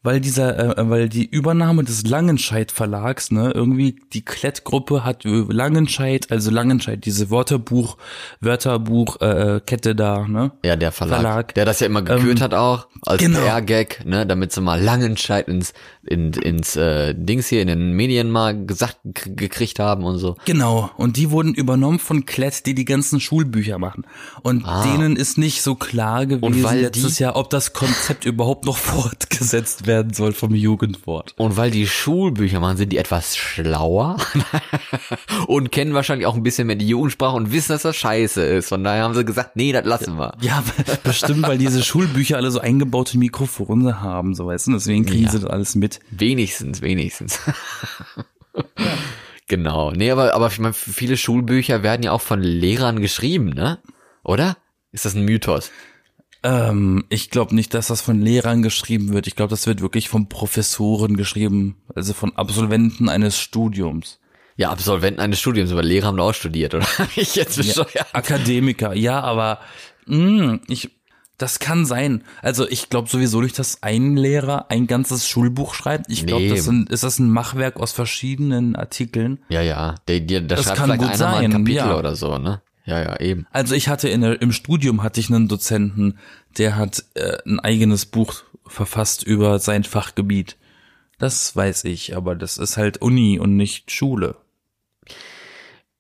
Weil 0.03 0.21
dieser, 0.21 0.79
äh, 0.79 0.89
weil 0.89 1.09
die 1.09 1.27
Übernahme 1.27 1.83
des 1.83 2.07
Langenscheidt 2.07 2.71
Verlags, 2.71 3.33
ne, 3.33 3.51
irgendwie 3.53 4.01
die 4.13 4.25
Klettgruppe 4.25 5.05
hat 5.05 5.25
äh, 5.25 5.45
Langenscheidt, 5.49 6.31
also 6.31 6.53
Langenscheidt, 6.53 7.05
diese 7.05 7.31
Wörterbuch, 7.31 7.97
Wörterbuch, 8.41 9.21
äh, 9.21 9.57
äh, 9.57 9.61
Kette 9.61 9.97
da, 9.97 10.27
ne? 10.29 10.53
Ja, 10.65 10.77
der 10.77 10.93
Verlag, 10.93 11.21
Verlag. 11.21 11.55
der 11.55 11.65
das 11.65 11.81
ja 11.81 11.87
immer 11.87 12.03
gekürt 12.03 12.39
Ähm, 12.39 12.45
hat 12.45 12.55
auch, 12.55 12.87
als 13.03 13.21
genau. 13.21 13.41
PR-Gag, 13.41 14.05
ne, 14.05 14.25
damit 14.25 14.53
sie 14.53 14.61
mal 14.61 14.81
Langenscheid 14.81 15.49
ins, 15.49 15.75
in, 16.09 16.33
ins 16.33 16.77
äh, 16.77 17.15
Dings 17.17 17.47
hier 17.49 17.63
in 17.63 17.69
den 17.69 17.93
Medien 17.93 18.31
mal 18.31 18.67
gesagt 18.67 18.99
gekriegt 19.05 19.79
haben 19.79 20.05
und 20.05 20.19
so. 20.19 20.37
Genau. 20.45 20.91
Und 20.97 21.17
die 21.17 21.31
wurden 21.31 21.55
übernommen 21.55 21.99
von 21.99 22.27
Klett, 22.27 22.67
die 22.67 22.75
die 22.75 22.85
ganzen 22.85 23.21
Schulbücher 23.21 23.79
machen. 23.79 24.05
Und 24.43 24.65
Ah. 24.67 24.83
denen 24.83 25.17
ist 25.17 25.39
nicht 25.39 25.63
so 25.63 25.75
klar 25.75 26.27
gewesen 26.27 26.63
weil 26.65 26.81
letztes 26.81 27.19
Jahr, 27.19 27.37
ob 27.37 27.51
das 27.51 27.73
Konzept 27.73 28.25
überhaupt 28.25 28.65
noch 28.65 28.77
fortgesetzt 28.79 29.87
werden 29.87 30.13
soll 30.13 30.33
vom 30.33 30.55
Jugendwort. 30.55 31.35
Und 31.37 31.57
weil 31.57 31.71
die 31.71 31.87
Schulbücher 31.87 32.61
machen, 32.61 32.77
sind 32.77 32.93
die 32.93 32.99
etwas 32.99 33.37
schlauer 33.37 34.17
und 35.47 35.73
kennen 35.73 35.95
wahrscheinlich 35.95 36.27
auch 36.27 36.35
ein 36.35 36.43
bisschen 36.43 36.67
mehr 36.67 36.77
die 36.77 36.89
Jugendsprache 36.89 37.37
und 37.37 37.53
wissen, 37.53 37.73
dass 37.73 37.83
das 37.83 37.97
scheiße 37.97 38.43
ist. 38.43 38.69
Von 38.69 38.85
daher 38.85 39.05
haben 39.05 39.15
sie 39.15 39.25
gesagt, 39.25 39.57
nee, 39.57 39.73
das 39.73 39.85
lassen 39.85 40.17
wir. 40.17 40.33
Ja, 40.41 40.63
bestimmt, 41.05 41.43
weil 41.43 41.59
diese 41.59 41.83
Schulbücher 41.83 42.37
alle 42.37 42.51
so 42.51 42.61
eingebaute 42.61 43.19
Mikrofone 43.19 44.01
haben, 44.01 44.35
so 44.35 44.47
weißt 44.47 44.69
du, 44.69 44.73
deswegen 44.73 45.07
kriegen 45.07 45.25
Ja. 45.25 45.31
sie 45.31 45.41
das 45.41 45.51
alles 45.51 45.75
mit. 45.75 45.98
Wenigstens, 46.11 46.83
wenigstens. 46.83 47.39
Genau. 49.49 49.93
Nee, 49.93 50.11
aber, 50.11 50.35
aber 50.35 50.49
ich 50.49 50.59
meine, 50.59 50.75
viele 50.75 51.17
Schulbücher 51.17 51.83
werden 51.83 52.03
ja 52.03 52.13
auch 52.13 52.21
von 52.21 52.43
Lehrern 52.43 53.01
geschrieben, 53.01 53.49
ne? 53.49 53.79
Oder? 54.23 54.59
Ist 54.93 55.07
das 55.07 55.15
ein 55.15 55.25
Mythos? 55.25 55.71
Ähm, 56.43 57.05
ich 57.09 57.31
glaube 57.31 57.55
nicht, 57.55 57.73
dass 57.73 57.89
das 57.89 58.03
von 58.03 58.21
Lehrern 58.21 58.63
geschrieben 58.63 59.13
wird. 59.13 59.27
Ich 59.27 59.37
glaube, 59.37 59.51
das 59.51 59.67
wird 59.67 59.81
wirklich 59.81 60.11
von 60.11 60.29
Professoren 60.29 61.17
geschrieben, 61.17 61.77
also 61.95 62.13
von 62.13 62.37
Absolventen 62.37 63.09
eines 63.09 63.41
Studiums. 63.41 64.21
Ja, 64.57 64.71
Absolventen 64.71 65.21
eines 65.21 65.41
Studiums, 65.41 65.73
aber 65.73 65.83
Lehrer 65.83 66.09
haben 66.09 66.19
da 66.19 66.25
auch 66.25 66.35
studiert, 66.35 66.75
oder? 66.75 66.87
ich 67.17 67.35
jetzt 67.35 67.57
bescheuert. 67.57 68.07
Akademiker, 68.13 68.95
ja, 68.95 69.21
aber 69.21 69.61
mh, 70.07 70.61
ich, 70.69 70.91
das 71.39 71.61
kann 71.61 71.87
sein. 71.87 72.25
Also 72.43 72.69
ich 72.69 72.91
glaube 72.91 73.09
sowieso 73.09 73.41
nicht, 73.41 73.59
dass 73.59 73.83
ein 73.83 74.17
Lehrer 74.17 74.71
ein 74.71 74.87
ganzes 74.87 75.29
Schulbuch 75.29 75.75
schreibt. 75.75 76.07
Ich 76.11 76.27
glaube, 76.27 76.43
Nee. 76.45 76.51
das 76.51 76.65
sind, 76.65 76.91
ist 76.91 77.05
das 77.05 77.19
ein 77.19 77.31
Machwerk 77.31 77.77
aus 77.77 77.93
verschiedenen 77.93 78.77
Artikeln. 78.77 79.39
Ja, 79.49 79.63
ja. 79.63 79.95
Der, 80.09 80.21
der, 80.21 80.41
der 80.41 80.57
Das 80.57 80.67
schreibt 80.67 80.79
kann 80.79 80.91
gut 80.91 81.01
mal 81.01 81.13
ein 81.13 81.17
sein, 81.19 81.51
Kapitel 81.53 81.75
ja. 81.77 81.97
oder 81.97 82.17
so, 82.17 82.39
ne? 82.39 82.61
ja, 82.85 83.01
ja, 83.01 83.21
eben. 83.21 83.47
Also 83.53 83.75
ich 83.75 83.89
hatte 83.89 84.09
in 84.09 84.23
der, 84.23 84.41
im 84.43 84.51
Studium 84.53 85.03
hatte 85.03 85.21
ich 85.21 85.31
einen 85.33 85.47
Dozenten, 85.47 86.19
der 86.57 86.77
hat 86.77 87.05
äh, 87.15 87.37
ein 87.47 87.61
eigenes 87.61 88.07
Buch 88.07 88.43
verfasst 88.67 89.23
über 89.23 89.59
sein 89.59 89.85
Fachgebiet. 89.85 90.57
Das 91.19 91.55
weiß 91.55 91.85
ich, 91.85 92.17
aber 92.17 92.35
das 92.35 92.59
ist 92.59 92.77
halt 92.77 92.99
Uni 93.03 93.39
und 93.39 93.57
nicht 93.57 93.91
Schule. 93.91 94.37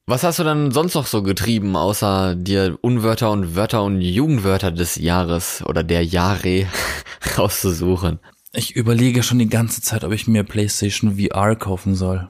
Was 0.09 0.25
hast 0.25 0.39
du 0.39 0.43
dann 0.43 0.71
sonst 0.71 0.95
noch 0.95 1.07
so 1.07 1.23
getrieben, 1.23 1.77
außer 1.77 2.35
dir 2.35 2.79
Unwörter 2.81 3.31
und 3.31 3.55
Wörter 3.57 3.83
und 3.83 4.01
Jugendwörter 4.01 4.71
des 4.71 4.97
Jahres 4.97 5.63
oder 5.67 5.85
der 5.85 6.03
Jahre 6.03 6.67
rauszusuchen? 7.37 8.19
Ich 8.55 8.75
überlege 8.75 9.23
schon 9.23 9.39
die 9.39 9.51
ganze 9.51 9.83
Zeit, 9.83 10.05
ob 10.05 10.13
ich 10.13 10.27
mir 10.27 10.45
PlayStation 10.45 11.19
VR 11.19 11.57
kaufen 11.57 11.95
soll. 11.95 12.27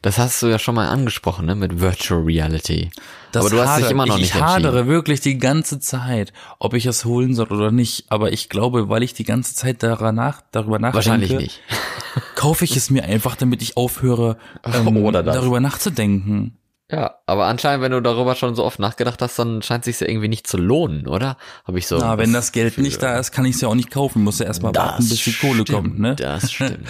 Das 0.00 0.16
hast 0.16 0.40
du 0.40 0.46
ja 0.46 0.58
schon 0.58 0.74
mal 0.74 0.88
angesprochen, 0.88 1.44
ne, 1.44 1.54
mit 1.56 1.78
Virtual 1.78 2.22
Reality. 2.22 2.90
Das 3.32 3.44
Aber 3.44 3.54
du 3.54 3.60
hast 3.62 3.82
dich 3.82 3.90
immer 3.90 4.06
noch 4.06 4.16
ich, 4.16 4.22
nicht 4.22 4.34
Ich 4.34 4.40
hadere 4.40 4.86
wirklich 4.86 5.20
die 5.20 5.36
ganze 5.36 5.78
Zeit, 5.78 6.32
ob 6.58 6.72
ich 6.72 6.86
es 6.86 7.04
holen 7.04 7.34
soll 7.34 7.48
oder 7.48 7.70
nicht. 7.70 8.06
Aber 8.08 8.32
ich 8.32 8.48
glaube, 8.48 8.88
weil 8.88 9.02
ich 9.02 9.12
die 9.12 9.24
ganze 9.24 9.54
Zeit 9.54 9.82
danach, 9.82 10.40
darüber 10.52 10.78
nachdenke, 10.78 10.96
Wahrscheinlich 10.96 11.32
nicht. 11.32 11.60
kaufe 12.34 12.64
ich 12.64 12.78
es 12.78 12.88
mir 12.88 13.04
einfach, 13.04 13.36
damit 13.36 13.60
ich 13.60 13.76
aufhöre, 13.76 14.38
ähm, 14.64 15.12
darüber 15.12 15.60
nachzudenken. 15.60 16.56
Ja, 16.92 17.14
aber 17.24 17.46
anscheinend, 17.46 17.82
wenn 17.82 17.92
du 17.92 18.02
darüber 18.02 18.34
schon 18.34 18.54
so 18.54 18.64
oft 18.64 18.78
nachgedacht 18.78 19.22
hast, 19.22 19.38
dann 19.38 19.62
scheint 19.62 19.86
es 19.86 19.98
sich 19.98 20.06
ja 20.06 20.12
irgendwie 20.12 20.28
nicht 20.28 20.46
zu 20.46 20.58
lohnen, 20.58 21.08
oder? 21.08 21.38
Habe 21.64 21.78
ich 21.78 21.86
so. 21.86 21.96
Na, 21.96 22.18
wenn 22.18 22.34
das 22.34 22.52
Geld 22.52 22.76
nicht 22.76 23.02
da 23.02 23.18
ist, 23.18 23.32
kann 23.32 23.46
ich 23.46 23.54
es 23.54 23.62
ja 23.62 23.68
auch 23.68 23.74
nicht 23.74 23.90
kaufen. 23.90 24.22
Muss 24.22 24.38
ja 24.40 24.44
erstmal 24.46 24.74
warten, 24.74 25.08
bis 25.08 25.24
die 25.24 25.32
Kohle 25.32 25.62
stimmt, 25.62 25.68
kommt, 25.70 25.98
ne? 25.98 26.14
Das 26.16 26.52
stimmt. 26.52 26.86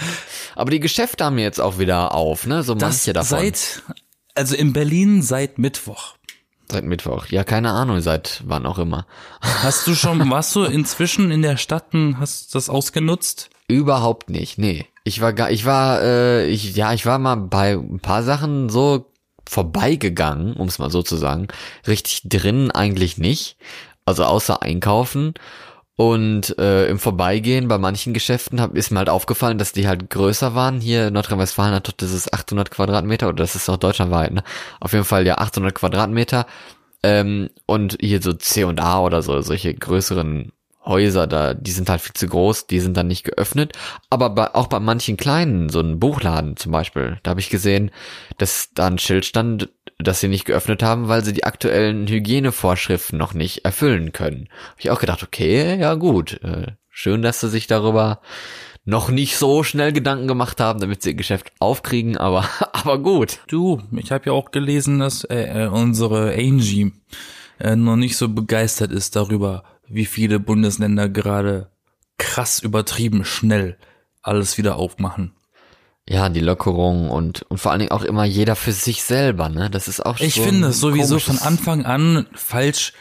Aber 0.55 0.71
die 0.71 0.81
Geschäfte 0.81 1.23
haben 1.23 1.37
jetzt 1.37 1.61
auch 1.61 1.79
wieder 1.79 2.13
auf, 2.13 2.45
ne? 2.45 2.63
So 2.63 2.75
Das 2.75 2.89
manche 2.97 3.13
davon. 3.13 3.39
seit, 3.39 3.81
also 4.35 4.55
in 4.55 4.73
Berlin 4.73 5.21
seit 5.21 5.57
Mittwoch. 5.57 6.15
seit 6.69 6.83
Mittwoch. 6.83 7.27
Ja, 7.27 7.45
keine 7.45 7.71
Ahnung, 7.71 8.01
seit 8.01 8.41
wann 8.45 8.65
auch 8.65 8.79
immer. 8.79 9.07
Hast 9.39 9.87
du 9.87 9.95
schon, 9.95 10.29
warst 10.29 10.53
du 10.57 10.63
inzwischen 10.65 11.31
in 11.31 11.41
der 11.43 11.55
Stadt 11.55 11.93
und 11.93 12.19
hast 12.19 12.53
das 12.55 12.69
ausgenutzt? 12.69 13.49
Überhaupt 13.69 14.29
nicht, 14.29 14.57
nee. 14.57 14.85
Ich 15.05 15.21
war 15.21 15.31
gar, 15.31 15.49
ich 15.49 15.63
war, 15.65 16.01
äh, 16.01 16.47
ich, 16.47 16.75
ja, 16.75 16.91
ich 16.93 17.05
war 17.05 17.19
mal 17.19 17.35
bei 17.37 17.71
ein 17.73 17.99
paar 18.01 18.23
Sachen 18.23 18.67
so 18.67 19.09
vorbeigegangen, 19.49 20.53
um 20.53 20.67
es 20.67 20.79
mal 20.79 20.89
so 20.89 21.03
zu 21.03 21.15
sagen. 21.17 21.47
Richtig 21.87 22.21
drin 22.25 22.71
eigentlich 22.71 23.17
nicht. 23.17 23.57
Also 24.05 24.25
außer 24.25 24.61
einkaufen. 24.61 25.33
Und 25.95 26.57
äh, 26.57 26.87
im 26.87 26.97
Vorbeigehen 26.97 27.67
bei 27.67 27.77
manchen 27.77 28.13
Geschäften 28.13 28.59
hab, 28.59 28.75
ist 28.75 28.91
mir 28.91 28.97
halt 28.97 29.09
aufgefallen, 29.09 29.59
dass 29.59 29.73
die 29.73 29.87
halt 29.87 30.09
größer 30.09 30.55
waren. 30.55 30.81
Hier 30.81 31.07
in 31.07 31.13
Nordrhein-Westfalen 31.13 31.75
hat 31.75 31.87
doch 31.87 32.07
ist 32.07 32.33
800 32.33 32.71
Quadratmeter 32.71 33.29
oder 33.29 33.37
das 33.37 33.55
ist 33.55 33.69
auch 33.69 33.77
deutschlandweit, 33.77 34.31
ne? 34.33 34.43
Auf 34.79 34.93
jeden 34.93 35.05
Fall 35.05 35.27
ja 35.27 35.37
800 35.37 35.75
Quadratmeter. 35.75 36.47
Ähm, 37.03 37.49
und 37.67 37.97
hier 38.01 38.21
so 38.21 38.33
C&A 38.33 38.99
oder 39.01 39.21
so, 39.21 39.41
solche 39.41 39.73
größeren 39.73 40.51
Häuser 40.85 41.27
da, 41.27 41.53
die 41.53 41.71
sind 41.71 41.89
halt 41.89 42.01
viel 42.01 42.13
zu 42.13 42.27
groß, 42.27 42.67
die 42.67 42.79
sind 42.79 42.97
dann 42.97 43.07
nicht 43.07 43.23
geöffnet. 43.23 43.73
Aber 44.09 44.29
bei, 44.29 44.53
auch 44.53 44.67
bei 44.67 44.79
manchen 44.79 45.17
kleinen, 45.17 45.69
so 45.69 45.79
ein 45.79 45.99
Buchladen 45.99 46.57
zum 46.57 46.71
Beispiel, 46.71 47.19
da 47.23 47.31
habe 47.31 47.39
ich 47.39 47.49
gesehen, 47.49 47.91
dass 48.37 48.69
da 48.73 48.87
ein 48.87 48.99
Schild 48.99 49.25
stand, 49.25 49.69
dass 49.99 50.19
sie 50.19 50.27
nicht 50.27 50.45
geöffnet 50.45 50.83
haben, 50.83 51.07
weil 51.07 51.23
sie 51.23 51.33
die 51.33 51.45
aktuellen 51.45 52.07
Hygienevorschriften 52.07 53.17
noch 53.17 53.33
nicht 53.33 53.65
erfüllen 53.65 54.11
können. 54.11 54.49
Hab 54.71 54.79
ich 54.79 54.89
auch 54.89 54.99
gedacht, 54.99 55.23
okay, 55.23 55.79
ja 55.79 55.95
gut, 55.95 56.41
äh, 56.43 56.73
schön, 56.89 57.21
dass 57.21 57.39
sie 57.39 57.49
sich 57.49 57.67
darüber 57.67 58.19
noch 58.85 59.09
nicht 59.09 59.37
so 59.37 59.63
schnell 59.63 59.93
Gedanken 59.93 60.27
gemacht 60.27 60.59
haben, 60.59 60.79
damit 60.79 61.01
sie 61.01 61.11
ihr 61.11 61.15
Geschäft 61.15 61.51
aufkriegen, 61.59 62.17
aber 62.17 62.49
aber 62.73 62.99
gut. 62.99 63.39
Du, 63.47 63.81
ich 63.95 64.11
habe 64.11 64.25
ja 64.25 64.33
auch 64.33 64.51
gelesen, 64.51 64.99
dass 64.99 65.23
äh, 65.23 65.63
äh, 65.63 65.67
unsere 65.67 66.33
Angie 66.33 66.91
äh, 67.59 67.75
noch 67.75 67.95
nicht 67.95 68.17
so 68.17 68.29
begeistert 68.29 68.91
ist 68.91 69.15
darüber, 69.15 69.63
wie 69.87 70.05
viele 70.05 70.39
Bundesländer 70.39 71.09
gerade 71.09 71.69
krass 72.17 72.59
übertrieben 72.59 73.25
schnell 73.25 73.77
alles 74.21 74.57
wieder 74.57 74.77
aufmachen. 74.77 75.33
Ja, 76.07 76.27
die 76.27 76.41
Lockerung 76.41 77.09
und 77.09 77.43
und 77.43 77.59
vor 77.59 77.71
allen 77.71 77.79
Dingen 77.79 77.91
auch 77.91 78.03
immer 78.03 78.25
jeder 78.25 78.55
für 78.55 78.73
sich 78.73 79.03
selber, 79.03 79.47
ne? 79.47 79.69
Das 79.69 79.87
ist 79.87 80.05
auch 80.05 80.19
Ich 80.19 80.35
so 80.35 80.43
finde 80.43 80.67
es 80.67 80.79
sowieso 80.79 81.19
von 81.19 81.39
Anfang 81.39 81.85
an 81.85 82.27
falsch, 82.33 82.93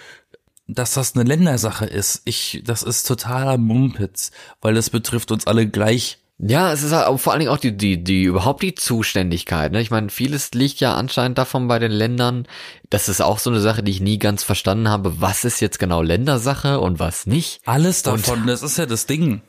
dass 0.69 0.95
das 0.95 1.15
eine 1.15 1.25
Ländersache 1.25 1.85
ist. 1.85 2.23
Ich, 2.25 2.63
das 2.65 2.83
ist 2.85 3.07
totaler 3.07 3.59
Mumpitz, 3.59 4.31
weil 4.61 4.75
das 4.75 4.91
betrifft 4.91 5.33
uns 5.33 5.47
alle 5.47 5.69
gleich. 5.69 6.22
Ja, 6.45 6.73
es 6.73 6.83
ist 6.83 6.93
halt 6.93 7.21
vor 7.21 7.33
allen 7.33 7.39
Dingen 7.39 7.53
auch 7.53 7.59
die, 7.59 7.77
die, 7.77 8.03
die, 8.03 8.25
überhaupt 8.25 8.63
die 8.63 8.75
Zuständigkeit. 8.75 9.71
Ne? 9.71 9.81
Ich 9.81 9.93
meine, 9.93 10.09
vieles 10.09 10.51
liegt 10.53 10.81
ja 10.81 10.95
anscheinend 10.95 11.39
davon 11.39 11.69
bei 11.69 11.79
den 11.79 11.93
Ländern. 11.93 12.49
Das 12.91 13.09
ist 13.09 13.21
auch 13.21 13.39
so 13.39 13.49
eine 13.49 13.61
Sache, 13.61 13.85
die 13.85 13.93
ich 13.93 14.01
nie 14.01 14.19
ganz 14.19 14.43
verstanden 14.43 14.89
habe. 14.89 15.21
Was 15.21 15.45
ist 15.45 15.61
jetzt 15.61 15.79
genau 15.79 16.03
Ländersache 16.03 16.81
und 16.81 16.99
was 16.99 17.27
nicht? 17.27 17.61
Alles 17.65 18.03
davon, 18.03 18.45
das 18.49 18.65
ist 18.65 18.77
ja 18.77 18.87
das 18.87 19.07
Ding. 19.07 19.41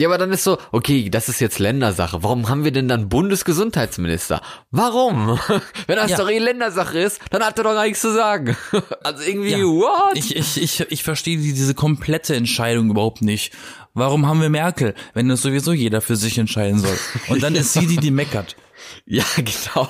Ja, 0.00 0.08
aber 0.08 0.16
dann 0.16 0.32
ist 0.32 0.44
so, 0.44 0.56
okay, 0.72 1.10
das 1.10 1.28
ist 1.28 1.40
jetzt 1.40 1.58
Ländersache. 1.58 2.22
Warum 2.22 2.48
haben 2.48 2.64
wir 2.64 2.72
denn 2.72 2.88
dann 2.88 3.10
Bundesgesundheitsminister? 3.10 4.40
Warum? 4.70 5.38
Wenn 5.86 5.96
das 5.96 6.10
Ja. 6.12 6.16
doch 6.16 6.30
eh 6.30 6.38
Ländersache 6.38 6.98
ist, 6.98 7.20
dann 7.30 7.42
hat 7.44 7.58
er 7.58 7.64
doch 7.64 7.74
gar 7.74 7.84
nichts 7.84 8.00
zu 8.00 8.12
sagen. 8.14 8.56
Also 9.04 9.22
irgendwie, 9.24 9.50
Ja. 9.52 9.58
what? 9.58 10.16
Ich, 10.16 10.34
ich, 10.36 10.60
ich, 10.62 10.80
ich 10.90 11.02
verstehe 11.02 11.36
die- 11.36 11.52
diese 11.52 11.74
komplette 11.74 12.34
Entscheidung 12.34 12.90
überhaupt 12.90 13.22
nicht. 13.22 13.52
Warum 13.92 14.26
haben 14.26 14.40
wir 14.40 14.48
Merkel, 14.50 14.94
wenn 15.14 15.28
das 15.28 15.42
sowieso 15.42 15.72
jeder 15.72 16.00
für 16.00 16.16
sich 16.16 16.38
entscheiden 16.38 16.78
soll? 16.78 16.96
Und 17.28 17.42
dann 17.42 17.54
ist 17.54 17.72
sie 17.74 17.86
die, 17.86 17.96
die 17.98 18.10
meckert. 18.10 18.56
Ja, 19.06 19.24
genau. 19.36 19.88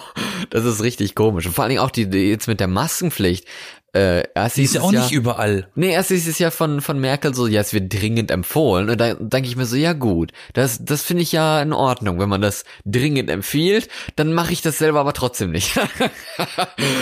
Das 0.49 0.65
ist 0.65 0.83
richtig 0.83 1.15
komisch. 1.15 1.47
Und 1.47 1.53
vor 1.53 1.65
allen 1.65 1.71
Dingen 1.71 1.83
auch 1.83 1.91
die, 1.91 2.09
die 2.09 2.31
jetzt 2.31 2.49
mit 2.49 2.61
der 2.61 2.69
Maskenpflicht. 2.69 3.47
Äh, 3.93 4.23
erst 4.37 4.57
Die 4.57 4.63
ist 4.63 4.75
ja 4.75 4.83
auch 4.83 4.93
es 4.93 5.01
nicht 5.01 5.13
überall. 5.13 5.69
Nee, 5.75 5.93
erst 5.93 6.13
ist 6.13 6.29
es 6.29 6.39
ja 6.39 6.53
von, 6.53 6.81
von 6.81 7.01
Merkel 7.01 7.35
so, 7.35 7.49
ja, 7.49 7.61
es 7.61 7.75
wird 7.75 7.93
dringend 7.93 8.31
empfohlen. 8.31 8.89
Und 8.89 9.01
da 9.01 9.15
denke 9.15 9.49
ich 9.49 9.57
mir 9.57 9.67
so, 9.67 9.75
ja 9.75 9.95
gut, 9.95 10.31
das, 10.53 10.85
das 10.85 11.03
finde 11.03 11.25
ich 11.25 11.33
ja 11.33 11.61
in 11.61 11.73
Ordnung. 11.73 12.21
Wenn 12.21 12.29
man 12.29 12.41
das 12.41 12.65
dringend 12.85 13.29
empfiehlt, 13.31 13.89
dann 14.15 14.33
mache 14.33 14.53
ich 14.53 14.63
das 14.63 14.79
selber 14.79 15.01
aber 15.01 15.13
trotzdem 15.13 15.51
nicht. 15.51 15.77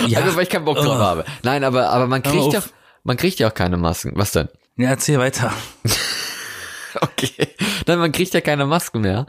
Ja. 0.09 0.21
Also, 0.21 0.37
weil 0.37 0.45
ich 0.45 0.49
keinen 0.49 0.65
Bock 0.65 0.79
drauf 0.79 0.97
Ugh. 0.97 1.01
habe. 1.01 1.25
Nein, 1.43 1.63
aber, 1.63 1.91
aber 1.91 2.07
man 2.07 2.23
kriegt 2.23 2.53
ja, 2.53 2.63
man 3.05 3.17
kriegt 3.17 3.39
ja 3.39 3.49
auch 3.49 3.55
keine 3.55 3.77
Masken. 3.77 4.13
Was 4.15 4.33
denn? 4.33 4.49
Ja, 4.77 4.91
erzähl 4.91 5.19
weiter. 5.19 5.53
Okay. 7.01 7.49
Nein, 7.87 7.99
man 7.99 8.13
kriegt 8.13 8.35
ja 8.35 8.41
keine 8.41 8.67
Masken 8.67 9.01
mehr. 9.01 9.27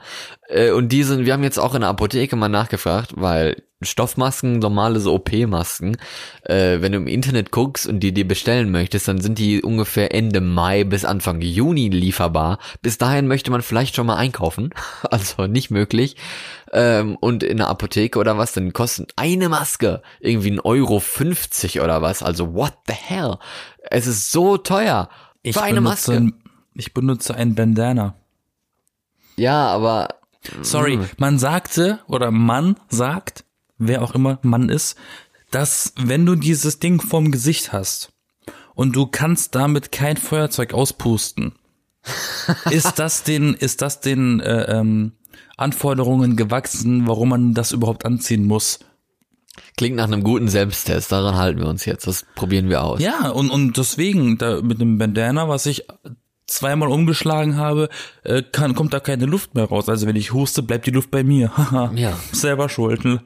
Äh, 0.47 0.71
Und 0.71 0.89
die 0.89 1.03
sind, 1.03 1.25
wir 1.25 1.33
haben 1.33 1.43
jetzt 1.43 1.57
auch 1.57 1.73
in 1.73 1.81
der 1.81 1.89
Apotheke 1.89 2.35
mal 2.35 2.49
nachgefragt, 2.49 3.13
weil 3.15 3.63
Stoffmasken, 3.81 4.59
normale 4.59 4.99
so 4.99 5.13
OP-Masken, 5.13 5.97
äh, 6.43 6.81
wenn 6.81 6.91
du 6.91 6.97
im 6.97 7.07
Internet 7.07 7.51
guckst 7.51 7.87
und 7.87 8.01
die 8.01 8.13
dir 8.13 8.27
bestellen 8.27 8.71
möchtest, 8.71 9.07
dann 9.07 9.21
sind 9.21 9.39
die 9.39 9.61
ungefähr 9.61 10.13
Ende 10.13 10.41
Mai 10.41 10.83
bis 10.83 11.05
Anfang 11.05 11.41
Juni 11.41 11.87
lieferbar. 11.87 12.59
Bis 12.81 12.97
dahin 12.97 13.27
möchte 13.27 13.51
man 13.51 13.61
vielleicht 13.61 13.95
schon 13.95 14.07
mal 14.07 14.17
einkaufen. 14.17 14.71
Also 15.09 15.47
nicht 15.47 15.71
möglich. 15.71 16.17
Ähm, 16.71 17.15
und 17.19 17.41
in 17.41 17.57
der 17.57 17.67
Apotheke 17.67 18.19
oder 18.19 18.37
was, 18.37 18.51
dann 18.53 18.73
kostet 18.73 19.13
eine 19.15 19.49
Maske 19.49 20.01
irgendwie 20.19 20.51
ein 20.51 20.59
Euro 20.59 20.99
50 20.99 21.81
oder 21.81 22.01
was. 22.01 22.21
Also 22.21 22.53
what 22.53 22.73
the 22.87 22.93
hell? 22.93 23.37
Es 23.89 24.05
ist 24.07 24.31
so 24.31 24.57
teuer. 24.57 25.09
Ich 25.41 25.55
für 25.55 25.63
eine 25.63 25.81
Maske. 25.81 26.13
ein, 26.13 26.33
ich 26.79 26.93
benutze 26.93 27.35
ein 27.35 27.55
Bandana. 27.55 28.15
Ja, 29.35 29.67
aber 29.67 30.15
Sorry, 30.61 30.97
Mhm. 30.97 31.09
man 31.17 31.37
sagte 31.37 31.99
oder 32.07 32.31
man 32.31 32.77
sagt, 32.89 33.43
wer 33.77 34.01
auch 34.01 34.15
immer 34.15 34.39
Mann 34.41 34.69
ist, 34.69 34.97
dass 35.51 35.93
wenn 35.97 36.25
du 36.25 36.35
dieses 36.35 36.79
Ding 36.79 37.01
vorm 37.01 37.31
Gesicht 37.31 37.73
hast 37.73 38.13
und 38.73 38.95
du 38.95 39.05
kannst 39.07 39.55
damit 39.55 39.91
kein 39.91 40.15
Feuerzeug 40.15 40.73
auspusten, 40.73 41.53
ist 42.71 42.97
das 42.99 43.23
den, 43.23 43.53
ist 43.53 43.81
das 43.81 43.99
den 43.99 44.39
äh, 44.39 44.79
ähm, 44.79 45.11
Anforderungen 45.57 46.37
gewachsen, 46.37 47.05
warum 47.05 47.29
man 47.29 47.53
das 47.53 47.73
überhaupt 47.73 48.05
anziehen 48.05 48.45
muss? 48.45 48.79
Klingt 49.75 49.97
nach 49.97 50.05
einem 50.05 50.23
guten 50.23 50.47
Selbsttest, 50.47 51.11
daran 51.11 51.35
halten 51.35 51.59
wir 51.59 51.67
uns 51.67 51.83
jetzt. 51.83 52.07
Das 52.07 52.25
probieren 52.35 52.69
wir 52.69 52.81
aus. 52.81 53.01
Ja, 53.01 53.29
und, 53.29 53.49
und 53.49 53.75
deswegen, 53.75 54.37
da 54.37 54.61
mit 54.61 54.79
dem 54.79 54.97
Bandana, 54.97 55.49
was 55.49 55.65
ich 55.65 55.85
zweimal 56.49 56.89
umgeschlagen 56.89 57.57
habe, 57.57 57.89
äh, 58.23 58.41
kann, 58.41 58.75
kommt 58.75 58.93
da 58.93 58.99
keine 58.99 59.25
Luft 59.25 59.55
mehr 59.55 59.65
raus. 59.65 59.87
Also 59.89 60.07
wenn 60.07 60.15
ich 60.15 60.33
huste, 60.33 60.63
bleibt 60.63 60.85
die 60.85 60.91
Luft 60.91 61.11
bei 61.11 61.23
mir. 61.23 61.51
Haha. 61.57 61.91
Ja. 61.95 62.17
Selber 62.31 62.69
schuld. 62.69 63.03
Lol. 63.03 63.21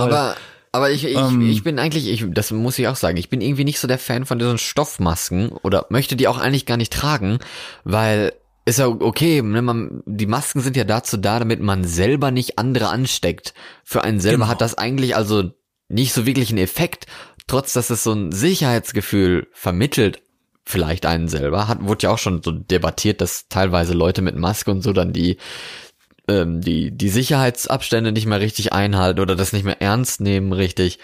Aber, 0.00 0.36
aber 0.72 0.90
ich, 0.90 1.04
ich, 1.04 1.16
Ähm. 1.16 1.48
ich 1.48 1.62
bin 1.62 1.78
eigentlich, 1.78 2.08
ich, 2.08 2.24
das 2.30 2.50
muss 2.50 2.78
ich 2.78 2.88
auch 2.88 2.96
sagen, 2.96 3.16
ich 3.16 3.30
bin 3.30 3.40
irgendwie 3.40 3.64
nicht 3.64 3.80
so 3.80 3.88
der 3.88 3.98
Fan 3.98 4.26
von 4.26 4.38
diesen 4.38 4.58
Stoffmasken 4.58 5.48
oder 5.62 5.86
möchte 5.90 6.16
die 6.16 6.28
auch 6.28 6.38
eigentlich 6.38 6.66
gar 6.66 6.76
nicht 6.76 6.92
tragen, 6.92 7.38
weil 7.84 8.32
ist 8.66 8.78
ja 8.78 8.86
okay, 8.88 9.40
ne, 9.40 9.62
man, 9.62 10.02
die 10.04 10.26
Masken 10.26 10.60
sind 10.60 10.76
ja 10.76 10.84
dazu 10.84 11.16
da, 11.16 11.38
damit 11.38 11.60
man 11.60 11.84
selber 11.84 12.30
nicht 12.30 12.58
andere 12.58 12.90
ansteckt. 12.90 13.54
Für 13.82 14.04
einen 14.04 14.20
selber 14.20 14.40
Genau. 14.44 14.48
hat 14.48 14.60
das 14.60 14.76
eigentlich 14.76 15.16
also 15.16 15.52
nicht 15.88 16.12
so 16.12 16.26
wirklich 16.26 16.50
einen 16.50 16.58
Effekt, 16.58 17.06
trotz 17.46 17.72
dass 17.72 17.88
es 17.88 18.02
so 18.02 18.12
ein 18.12 18.30
Sicherheitsgefühl 18.30 19.46
vermittelt, 19.52 20.20
vielleicht 20.68 21.06
einen 21.06 21.28
selber, 21.28 21.66
hat, 21.66 21.78
wurde 21.80 22.04
ja 22.04 22.10
auch 22.10 22.18
schon 22.18 22.42
so 22.42 22.52
debattiert, 22.52 23.20
dass 23.22 23.48
teilweise 23.48 23.94
Leute 23.94 24.20
mit 24.20 24.36
Maske 24.36 24.70
und 24.70 24.82
so 24.82 24.92
dann 24.92 25.12
die 25.14 25.38
ähm, 26.28 26.60
die, 26.60 26.90
die 26.90 27.08
Sicherheitsabstände 27.08 28.12
nicht 28.12 28.26
mehr 28.26 28.40
richtig 28.40 28.74
einhalten 28.74 29.20
oder 29.20 29.34
das 29.34 29.54
nicht 29.54 29.64
mehr 29.64 29.80
ernst 29.80 30.20
nehmen 30.20 30.52
richtig. 30.52 30.98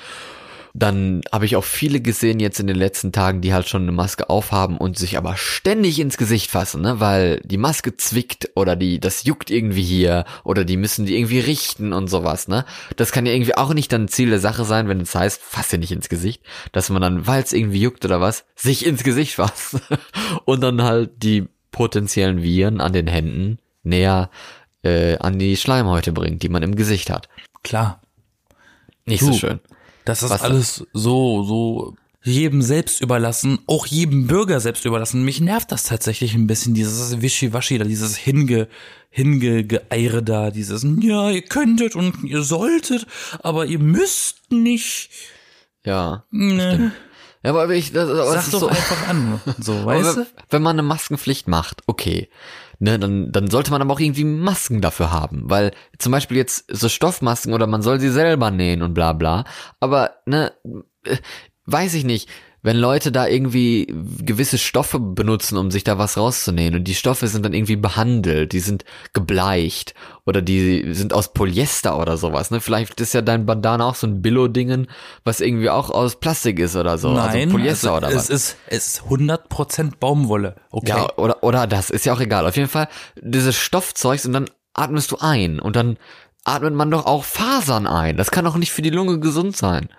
Dann 0.77 1.23
habe 1.31 1.47
ich 1.47 1.55
auch 1.55 1.63
viele 1.63 2.01
gesehen 2.01 2.41
jetzt 2.41 2.59
in 2.59 2.67
den 2.67 2.77
letzten 2.77 3.13
Tagen, 3.13 3.41
die 3.41 3.55
halt 3.55 3.69
schon 3.69 3.83
eine 3.83 3.93
Maske 3.93 4.29
aufhaben 4.29 4.77
und 4.77 4.99
sich 4.99 5.17
aber 5.17 5.37
ständig 5.37 6.01
ins 6.01 6.17
Gesicht 6.17 6.51
fassen, 6.51 6.83
ne? 6.83 6.99
weil 6.99 7.41
die 7.45 7.59
Maske 7.59 7.97
zwickt 7.97 8.51
oder 8.57 8.75
die 8.75 8.99
das 8.99 9.23
juckt 9.23 9.53
irgendwie 9.53 9.85
hier 9.85 10.25
oder 10.43 10.65
die 10.65 10.77
müssen 10.77 11.07
die 11.07 11.17
irgendwie 11.17 11.39
richten 11.39 11.93
und 11.93 12.09
sowas. 12.09 12.49
Ne? 12.49 12.65
Das 12.97 13.13
kann 13.13 13.25
ja 13.25 13.33
irgendwie 13.33 13.57
auch 13.57 13.73
nicht 13.73 13.93
dann 13.93 14.09
Ziel 14.09 14.31
der 14.31 14.41
Sache 14.41 14.65
sein, 14.65 14.89
wenn 14.89 15.01
es 15.01 15.15
heißt, 15.15 15.41
fass 15.41 15.69
dir 15.69 15.79
nicht 15.79 15.93
ins 15.93 16.09
Gesicht, 16.09 16.43
dass 16.73 16.91
man 16.91 17.01
dann, 17.01 17.25
weil 17.25 17.45
es 17.45 17.53
irgendwie 17.53 17.81
juckt 17.81 18.05
oder 18.05 18.21
was, 18.21 18.45
sich 18.57 18.85
ins 18.85 19.05
Gesicht 19.05 19.37
fasst 19.37 19.81
und 20.45 20.61
dann 20.61 20.83
halt 20.83 21.23
die 21.23 21.47
potenziellen 21.71 22.43
Viren 22.43 22.81
an 22.81 22.93
den 22.93 23.07
Händen 23.07 23.59
näher 23.85 24.29
äh, 24.83 25.19
an 25.19 25.39
die 25.39 25.57
Schleimhäute 25.57 26.11
bringt, 26.11 26.43
die 26.43 26.49
man 26.49 26.65
im 26.65 26.75
Gesicht 26.75 27.11
hat. 27.11 27.29
Klar. 27.63 28.03
Nicht 29.07 29.23
Du, 29.23 29.27
so 29.27 29.33
schön. 29.35 29.61
Das 30.05 30.23
ist 30.23 30.33
alles 30.33 30.87
so, 30.93 31.43
so 31.45 31.97
jedem 32.23 32.63
selbst 32.63 33.01
überlassen, 33.01 33.59
auch 33.67 33.87
jedem 33.87 34.27
Bürger 34.27 34.61
selbst 34.61 34.85
überlassen. 34.85 35.25
Mich 35.25 35.41
nervt 35.41 35.71
das 35.71 35.85
tatsächlich 35.85 36.35
ein 36.35 36.47
bisschen, 36.47 36.75
dieses 36.75 37.21
Wischiwaschi 37.21 37.79
da, 37.79 37.85
dieses 37.85 38.17
Hinge, 38.17 38.69
Hingegeeire 39.11 40.23
da, 40.23 40.51
dieses, 40.51 40.87
ja, 41.01 41.31
ihr 41.31 41.43
könntet 41.43 41.95
und 41.95 42.25
ihr 42.25 42.43
solltet, 42.43 43.07
aber 43.41 43.67
ihr 43.67 43.79
müsst 43.79 44.51
nicht. 44.51 45.11
Ja. 45.85 46.25
Ne. 46.31 46.93
Ja, 47.45 47.51
aber 47.51 47.69
ich, 47.75 47.93
das, 47.93 48.09
das 48.09 48.29
Sag 48.31 48.39
ist 48.39 48.55
doch 48.55 48.61
so, 48.61 48.69
einfach 48.69 49.09
an. 49.09 49.41
So, 49.61 49.73
Aber 49.83 49.87
weißt 49.87 50.17
du? 50.17 50.27
wenn 50.49 50.63
man 50.63 50.79
eine 50.79 50.83
Maskenpflicht 50.83 51.47
macht, 51.47 51.83
okay, 51.87 52.31
ne, 52.85 52.99
dann, 52.99 53.33
dann 53.33 53.51
sollte 53.51 53.71
man 53.71 53.81
aber 53.81 53.95
auch 53.95 54.01
irgendwie 54.01 54.25
Masken 54.25 54.81
dafür 54.83 55.11
haben, 55.11 55.49
weil 55.49 55.73
zum 55.99 56.13
Beispiel 56.13 56.37
jetzt 56.37 56.67
so 56.69 56.89
Stoffmasken 56.89 57.55
oder 57.55 57.67
man 57.67 57.83
soll 57.83 57.99
sie 57.99 58.11
selber 58.11 58.51
nähen 58.51 58.83
und 58.83 58.93
bla 58.93 59.15
bla, 59.15 59.45
aber 59.81 60.19
ne, 60.27 60.53
äh, 61.05 61.17
weiß 61.65 61.95
ich 61.95 62.05
nicht, 62.05 62.29
wenn 62.65 62.79
Leute 62.79 63.13
da 63.13 63.27
irgendwie 63.27 63.95
gewisse 64.21 64.57
Stoffe 64.57 64.99
benutzen, 64.99 65.59
um 65.59 65.71
sich 65.71 65.85
da 65.85 65.99
was 65.99 66.17
rauszunähen 66.17 66.75
und 66.75 66.85
die 66.85 66.95
Stoffe 66.95 67.29
sind 67.29 67.45
dann 67.45 67.53
irgendwie 67.53 67.77
behandelt, 67.77 68.53
die 68.53 68.61
sind 68.61 68.87
gebleicht 69.13 69.93
oder 70.25 70.41
die 70.41 70.95
sind 70.95 71.13
aus 71.13 71.35
Polyester 71.35 72.01
oder 72.01 72.17
sowas, 72.17 72.51
ne? 72.51 72.63
Vielleicht 72.63 72.99
ist 73.03 73.13
ja 73.13 73.21
dein 73.21 73.45
Bandana 73.45 73.87
auch 73.87 73.95
so 73.95 74.07
ein 74.07 74.23
Billo-Dingen, 74.23 74.89
was 75.25 75.43
irgendwie 75.43 75.69
auch 75.69 75.91
aus 75.91 76.17
Plastik 76.17 76.59
ist 76.59 76.75
oder 76.75 76.97
so, 76.97 77.13
Nein, 77.13 77.51
also 77.51 77.59
Polyester 77.59 77.93
also, 77.93 78.07
oder 78.07 78.17
was. 78.17 78.31
es 78.31 78.31
ist, 78.31 78.57
es 78.69 78.87
ist 78.87 79.03
100% 79.03 79.99
Baumwolle. 80.01 80.57
Okay. 80.71 80.89
Ja, 80.89 81.15
oder, 81.17 81.45
oder 81.45 81.67
das, 81.67 81.91
ist 81.91 82.07
ja 82.07 82.15
auch 82.15 82.21
egal. 82.21 82.47
Auf 82.47 82.57
jeden 82.57 82.71
Fall, 82.71 82.89
dieses 83.21 83.57
Stoffzeugs 83.57 84.25
und 84.25 84.33
dann 84.33 84.49
atmest 84.73 85.11
du 85.11 85.19
ein 85.21 85.61
und 85.61 85.77
dann 85.77 85.99
atmet 86.45 86.73
man 86.73 86.91
doch 86.91 87.05
auch 87.05 87.25
Fasern 87.25 87.87
ein. 87.87 88.17
Das 88.17 88.31
kann 88.31 88.47
doch 88.47 88.57
nicht 88.57 88.73
für 88.73 88.83
die 88.83 88.89
Lunge 88.89 89.21
gesund 89.21 89.55
sein. 89.55 89.91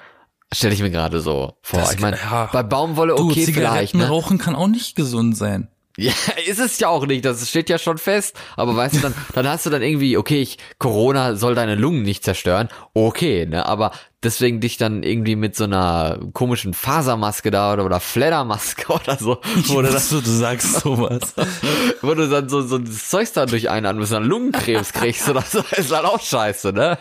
Stelle 0.54 0.74
ich 0.74 0.82
mir 0.82 0.92
gerade 0.92 1.20
so 1.20 1.54
vor. 1.62 1.80
Das 1.80 1.94
ich 1.94 2.00
meine, 2.00 2.18
ja. 2.18 2.50
bei 2.52 2.64
Baumwolle 2.64 3.16
du, 3.16 3.26
okay 3.26 3.46
Zigaretten 3.46 3.74
vielleicht, 3.74 3.96
ne? 3.96 4.08
rauchen 4.08 4.38
kann 4.38 4.56
auch 4.56 4.68
nicht 4.68 4.96
gesund 4.96 5.36
sein. 5.36 5.70
Ja, 5.98 6.12
ist 6.46 6.60
es 6.60 6.80
ja 6.80 6.90
auch 6.90 7.06
nicht, 7.06 7.24
das 7.26 7.48
steht 7.50 7.70
ja 7.70 7.78
schon 7.78 7.98
fest. 7.98 8.38
Aber 8.58 8.76
weißt 8.76 8.96
du, 8.96 9.00
dann, 9.00 9.14
dann 9.34 9.48
hast 9.48 9.66
du 9.66 9.70
dann 9.70 9.82
irgendwie, 9.82 10.18
okay, 10.18 10.42
ich, 10.42 10.58
Corona 10.78 11.36
soll 11.36 11.56
deine 11.56 11.76
Lungen 11.76 12.04
nicht 12.04 12.24
zerstören. 12.24 12.70
Okay, 12.94 13.46
ne, 13.46 13.66
aber 13.66 13.92
deswegen 14.24 14.60
dich 14.60 14.78
dann 14.78 15.04
irgendwie 15.04 15.36
mit 15.36 15.56
so 15.56 15.66
einer 15.66 16.20
komischen 16.34 16.74
Fasermaske 16.74 17.52
da 17.52 17.74
oder, 17.74 17.86
oder 17.86 18.00
Fleddermaske 18.00 18.92
oder 18.94 19.18
so, 19.18 19.40
wo 19.68 19.82
du, 19.82 19.92
das, 19.92 20.10
du, 20.10 20.22
du 20.22 20.30
sagst 20.30 20.82
sowas. 20.82 21.34
wo 22.02 22.14
du 22.14 22.28
dann 22.28 22.50
so, 22.50 22.62
so 22.62 22.78
das 22.78 23.10
Zeug 23.10 23.32
da 23.34 23.46
durch 23.46 23.70
einatmest 23.70 24.12
dann 24.12 24.26
Lungenkrebs 24.26 24.94
kriegst 24.94 25.30
oder 25.30 25.42
so, 25.42 25.64
ist 25.72 25.94
halt 25.94 26.06
auch 26.06 26.22
scheiße, 26.22 26.74
ne? 26.74 26.98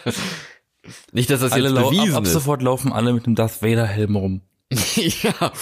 Nicht, 1.12 1.30
dass 1.30 1.40
das 1.40 1.52
alle 1.52 1.64
jetzt 1.64 1.74
lau 1.74 1.88
ab, 1.88 1.90
bewiesen 1.90 2.14
ab 2.14 2.24
ist. 2.24 2.32
sofort 2.32 2.62
laufen 2.62 2.92
alle 2.92 3.12
mit 3.12 3.26
dem 3.26 3.34
Darth 3.34 3.62
Vader 3.62 3.86
Helm 3.86 4.16
rum. 4.16 4.40
ja. 4.72 5.52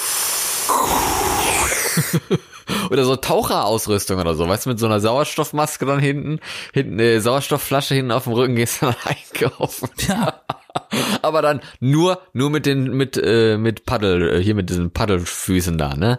Oder 2.90 3.04
so 3.04 3.16
Taucherausrüstung 3.16 4.18
oder 4.20 4.34
so, 4.34 4.48
weißt 4.48 4.66
du, 4.66 4.70
mit 4.70 4.78
so 4.78 4.86
einer 4.86 5.00
Sauerstoffmaske 5.00 5.86
dann 5.86 5.98
hinten, 5.98 6.40
hinten 6.72 6.94
eine 6.94 7.20
Sauerstoffflasche 7.20 7.94
hinten 7.94 8.12
auf 8.12 8.24
dem 8.24 8.32
Rücken 8.32 8.54
gehst 8.54 8.82
dann 8.82 8.94
einkaufen. 9.04 9.88
Ja. 10.08 10.42
Aber 11.22 11.42
dann 11.42 11.60
nur, 11.80 12.20
nur 12.32 12.50
mit 12.50 12.66
den, 12.66 12.84
mit, 12.92 13.20
äh, 13.22 13.58
mit 13.58 13.84
Paddel, 13.84 14.36
äh, 14.36 14.42
hier 14.42 14.54
mit 14.54 14.70
diesen 14.70 14.90
Paddelfüßen 14.90 15.76
da, 15.78 15.94
ne? 15.94 16.18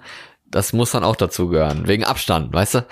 Das 0.53 0.71
muss 0.71 0.91
dann 0.91 1.03
auch 1.03 1.15
dazu 1.15 1.47
gehören. 1.47 1.87
Wegen 1.87 2.03
Abstand, 2.03 2.53
weißt 2.53 2.75
du? 2.75 2.85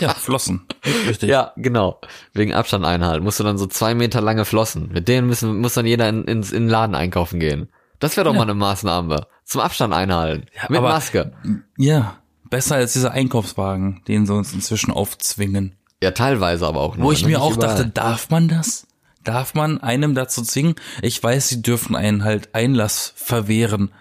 Ja, 0.00 0.08
Flossen. 0.14 0.66
Richtig. 1.06 1.28
Ja, 1.30 1.52
genau. 1.56 2.00
Wegen 2.32 2.54
Abstand 2.54 2.84
einhalten. 2.84 3.22
Musst 3.22 3.38
du 3.38 3.44
dann 3.44 3.56
so 3.56 3.66
zwei 3.66 3.94
Meter 3.94 4.20
lange 4.20 4.44
Flossen. 4.44 4.88
Mit 4.92 5.06
denen 5.06 5.28
müssen, 5.28 5.60
muss 5.60 5.74
dann 5.74 5.86
jeder 5.86 6.08
in, 6.08 6.24
ins, 6.24 6.50
in 6.50 6.64
den 6.64 6.68
Laden 6.68 6.96
einkaufen 6.96 7.38
gehen. 7.38 7.68
Das 8.00 8.16
wäre 8.16 8.24
doch 8.24 8.34
mal 8.34 8.42
eine 8.42 8.54
Maßnahme. 8.54 9.28
Zum 9.44 9.60
Abstand 9.60 9.94
einhalten. 9.94 10.46
mit 10.68 10.78
aber- 10.78 10.88
Maske. 10.88 11.32
Ja, 11.76 12.16
besser 12.48 12.74
als 12.76 12.94
dieser 12.94 13.12
Einkaufswagen, 13.12 14.02
den 14.08 14.26
sie 14.26 14.34
uns 14.34 14.52
inzwischen 14.52 14.90
aufzwingen. 14.90 15.76
Ja, 16.02 16.10
teilweise 16.10 16.66
aber 16.66 16.80
auch 16.80 16.96
nur. 16.96 17.06
Wo 17.06 17.12
ich 17.12 17.22
ne? 17.22 17.28
mir 17.28 17.42
auch 17.42 17.54
überall. 17.54 17.76
dachte, 17.76 17.90
darf 17.90 18.28
man 18.30 18.48
das? 18.48 18.88
Darf 19.22 19.54
man 19.54 19.80
einem 19.80 20.16
dazu 20.16 20.42
zwingen? 20.42 20.74
Ich 21.02 21.22
weiß, 21.22 21.48
sie 21.48 21.62
dürfen 21.62 21.94
einen 21.94 22.24
halt 22.24 22.54
Einlass 22.54 23.12
verwehren. 23.16 23.92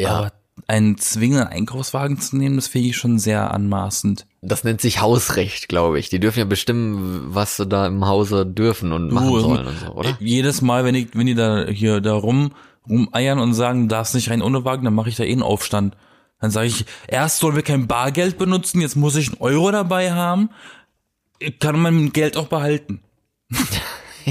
Ja. 0.00 0.10
Aber 0.10 0.32
einen 0.68 0.98
zwingenden 0.98 1.46
Einkaufswagen 1.46 2.18
zu 2.20 2.36
nehmen, 2.36 2.56
das 2.56 2.66
finde 2.66 2.88
ich 2.88 2.96
schon 2.96 3.18
sehr 3.18 3.52
anmaßend. 3.54 4.26
Das 4.42 4.64
nennt 4.64 4.80
sich 4.80 5.00
Hausrecht, 5.00 5.68
glaube 5.68 5.98
ich. 5.98 6.08
Die 6.08 6.18
dürfen 6.20 6.40
ja 6.40 6.44
bestimmen, 6.44 7.26
was 7.34 7.56
sie 7.56 7.66
da 7.66 7.86
im 7.86 8.06
Hause 8.06 8.44
dürfen 8.46 8.92
und 8.92 9.12
machen 9.12 9.28
Du, 9.28 9.40
sollen 9.40 9.66
und 9.66 9.78
so, 9.78 9.92
oder? 9.92 10.08
äh, 10.10 10.14
Jedes 10.20 10.62
Mal, 10.62 10.84
wenn 10.84 10.94
ich, 10.94 11.08
wenn 11.14 11.26
die 11.26 11.34
da 11.34 11.66
hier 11.66 12.00
da 12.00 12.14
rum 12.14 12.52
rumeiern 12.88 13.38
und 13.38 13.54
sagen, 13.54 13.82
du 13.82 13.88
darfst 13.94 14.14
nicht 14.14 14.30
rein 14.30 14.42
ohne 14.42 14.64
Wagen, 14.64 14.84
dann 14.84 14.94
mache 14.94 15.08
ich 15.08 15.16
da 15.16 15.24
eh 15.24 15.32
einen 15.32 15.42
Aufstand. 15.42 15.96
Dann 16.40 16.50
sage 16.50 16.66
ich, 16.68 16.84
erst 17.08 17.38
sollen 17.38 17.56
wir 17.56 17.62
kein 17.62 17.86
Bargeld 17.86 18.36
benutzen, 18.38 18.80
jetzt 18.80 18.96
muss 18.96 19.16
ich 19.16 19.28
einen 19.28 19.38
Euro 19.40 19.70
dabei 19.70 20.12
haben. 20.12 20.50
Ich 21.38 21.58
kann 21.58 21.78
mein 21.80 22.12
Geld 22.12 22.36
auch 22.36 22.46
behalten. 22.48 23.00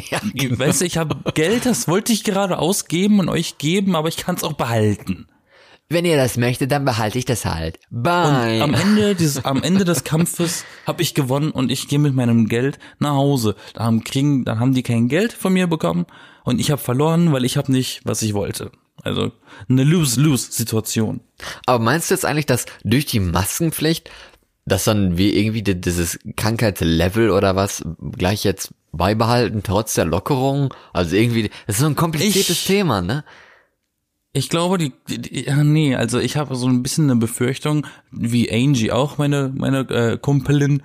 ja, 0.10 0.20
Weißt 0.58 0.82
du, 0.82 0.86
ich 0.86 0.98
habe 0.98 1.16
Geld, 1.34 1.66
das 1.66 1.88
wollte 1.88 2.14
ich 2.14 2.24
gerade 2.24 2.60
ausgeben 2.60 3.20
und 3.20 3.30
euch 3.30 3.58
geben, 3.58 3.96
aber 3.96 4.08
ich 4.10 4.18
kann 4.18 4.36
es 4.36 4.44
auch 4.44 4.54
behalten. 4.54 5.28
Wenn 5.88 6.04
ihr 6.06 6.18
das 6.18 6.36
möchtet, 6.38 6.72
dann 6.72 6.84
behalte 6.84 7.20
ich 7.20 7.26
das 7.26 7.46
halt. 7.46 7.80
Bye. 7.92 8.62
Am 8.64 8.74
Ende 8.74 9.14
dieses, 9.14 9.46
am 9.46 9.62
Ende 9.62 9.86
des 9.86 10.04
Kampfes 10.04 10.66
habe 10.88 11.04
ich 11.04 11.14
gewonnen 11.14 11.52
und 11.52 11.72
ich 11.72 11.88
gehe 11.88 12.00
mit 12.00 12.16
meinem 12.16 12.48
Geld 12.48 12.80
nach 12.98 13.12
Hause. 13.14 13.56
Da 13.76 13.84
haben 13.84 14.04
kriegen, 14.04 14.46
dann 14.46 14.60
haben 14.60 14.74
die 14.74 14.82
kein 14.82 15.08
Geld 15.10 15.32
von 15.32 15.54
mir 15.54 15.68
bekommen 15.68 16.08
und 16.44 16.60
ich 16.60 16.72
habe 16.72 16.82
verloren, 16.82 17.32
weil 17.34 17.46
ich 17.46 17.56
habe 17.58 17.72
nicht, 17.72 18.02
was 18.04 18.24
ich 18.24 18.34
wollte. 18.34 18.72
Also 19.04 19.32
eine 19.70 19.84
Lose-Lose-Situation. 19.84 21.22
Aber 21.68 21.84
meinst 21.84 22.10
du 22.10 22.16
jetzt 22.16 22.26
eigentlich, 22.26 22.48
dass 22.48 22.66
durch 22.84 23.06
die 23.06 23.20
Maskenpflicht, 23.20 24.10
dass 24.66 24.86
dann 24.86 25.18
wir 25.18 25.36
irgendwie 25.36 25.62
di- 25.62 25.80
dieses 25.80 26.18
Krankheitslevel 26.36 27.30
oder 27.30 27.56
was 27.56 27.84
gleich 28.18 28.44
jetzt 28.44 28.74
beibehalten, 28.92 29.62
trotz 29.64 29.94
der 29.94 30.06
Lockerung? 30.06 30.74
Also 30.94 31.16
irgendwie, 31.16 31.52
das 31.68 31.76
ist 31.76 31.82
so 31.82 31.86
ein 31.86 31.96
kompliziertes 31.96 32.50
Ich- 32.50 32.66
Thema, 32.66 33.02
ne? 33.04 33.24
Ich 34.38 34.50
glaube, 34.50 34.78
die, 34.78 34.92
die, 35.08 35.46
ja, 35.46 35.64
nee, 35.64 35.96
also 35.96 36.20
ich 36.20 36.36
habe 36.36 36.56
so 36.56 36.68
ein 36.68 36.84
bisschen 36.84 37.10
eine 37.10 37.16
Befürchtung, 37.16 37.88
wie 38.12 38.52
Angie 38.52 38.92
auch, 38.92 39.18
meine, 39.18 39.50
meine 39.56 39.80
äh, 39.90 40.18
Kumpelin 40.18 40.84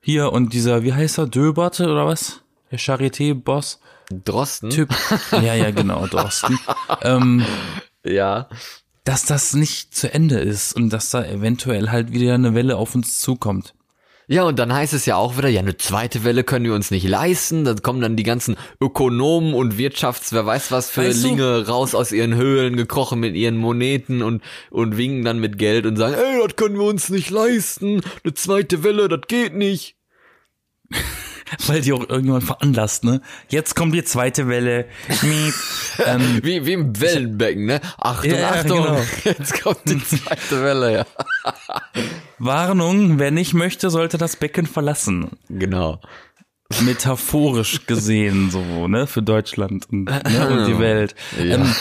hier 0.00 0.32
und 0.32 0.52
dieser, 0.52 0.82
wie 0.82 0.92
heißt 0.92 1.18
er, 1.18 1.28
Döberte 1.28 1.84
oder 1.84 2.06
was? 2.06 2.40
Der 2.72 2.80
Charité-Boss. 2.80 3.78
Drosten? 4.24 4.70
Typ. 4.70 4.88
Ja, 5.30 5.54
ja, 5.54 5.70
genau, 5.70 6.08
Dorsten. 6.08 6.58
ähm, 7.02 7.44
Ja. 8.04 8.48
dass 9.04 9.24
das 9.26 9.54
nicht 9.54 9.94
zu 9.94 10.12
Ende 10.12 10.40
ist 10.40 10.74
und 10.74 10.90
dass 10.90 11.10
da 11.10 11.24
eventuell 11.24 11.90
halt 11.90 12.10
wieder 12.12 12.34
eine 12.34 12.54
Welle 12.54 12.76
auf 12.76 12.96
uns 12.96 13.20
zukommt. 13.20 13.74
Ja, 14.30 14.42
und 14.42 14.58
dann 14.58 14.70
heißt 14.72 14.92
es 14.92 15.06
ja 15.06 15.16
auch 15.16 15.38
wieder, 15.38 15.48
ja, 15.48 15.60
eine 15.60 15.78
zweite 15.78 16.22
Welle 16.22 16.44
können 16.44 16.66
wir 16.66 16.74
uns 16.74 16.90
nicht 16.90 17.08
leisten. 17.08 17.64
Dann 17.64 17.80
kommen 17.80 18.02
dann 18.02 18.14
die 18.14 18.24
ganzen 18.24 18.56
Ökonomen 18.78 19.54
und 19.54 19.78
Wirtschafts, 19.78 20.34
wer 20.34 20.44
weiß 20.44 20.70
was 20.70 20.90
für 20.90 21.06
Weißt 21.08 21.24
du- 21.24 21.28
Linge 21.28 21.66
raus 21.66 21.94
aus 21.94 22.12
ihren 22.12 22.34
Höhlen 22.34 22.76
gekrochen 22.76 23.20
mit 23.20 23.34
ihren 23.34 23.56
Moneten 23.56 24.22
und, 24.22 24.42
und 24.70 24.98
winken 24.98 25.24
dann 25.24 25.38
mit 25.38 25.56
Geld 25.56 25.86
und 25.86 25.96
sagen, 25.96 26.14
ey, 26.14 26.46
das 26.46 26.56
können 26.56 26.76
wir 26.76 26.84
uns 26.84 27.08
nicht 27.08 27.30
leisten. 27.30 28.02
Eine 28.22 28.34
zweite 28.34 28.84
Welle, 28.84 29.08
das 29.08 29.22
geht 29.28 29.54
nicht. 29.54 29.96
Weil 31.66 31.80
die 31.80 31.94
auch 31.94 32.06
irgendjemand 32.06 32.44
veranlasst, 32.44 33.04
ne? 33.04 33.22
Jetzt 33.48 33.74
kommt 33.74 33.94
die 33.94 34.04
zweite 34.04 34.46
Welle. 34.48 34.86
Ähm, 36.06 36.38
Wie, 36.44 36.64
wie 36.64 36.74
im 36.74 37.00
Wellenbecken, 37.00 37.66
ne? 37.66 37.80
Achtung, 37.96 38.30
ja, 38.30 38.50
Achtung, 38.50 38.82
genau. 38.84 39.00
jetzt 39.24 39.60
kommt 39.60 39.80
die 39.86 39.98
zweite 40.04 40.62
Welle, 40.62 40.92
ja. 40.92 41.06
Warnung, 42.38 43.18
wer 43.18 43.30
nicht 43.30 43.54
möchte, 43.54 43.90
sollte 43.90 44.18
das 44.18 44.36
Becken 44.36 44.66
verlassen. 44.66 45.30
Genau. 45.48 46.00
Metaphorisch 46.82 47.86
gesehen, 47.86 48.50
so, 48.50 48.88
ne? 48.88 49.06
Für 49.06 49.22
Deutschland 49.22 49.88
und, 49.90 50.04
ne? 50.04 50.48
und 50.50 50.66
die 50.66 50.78
Welt. 50.78 51.14
Ja. 51.38 51.56
Ähm, 51.56 51.74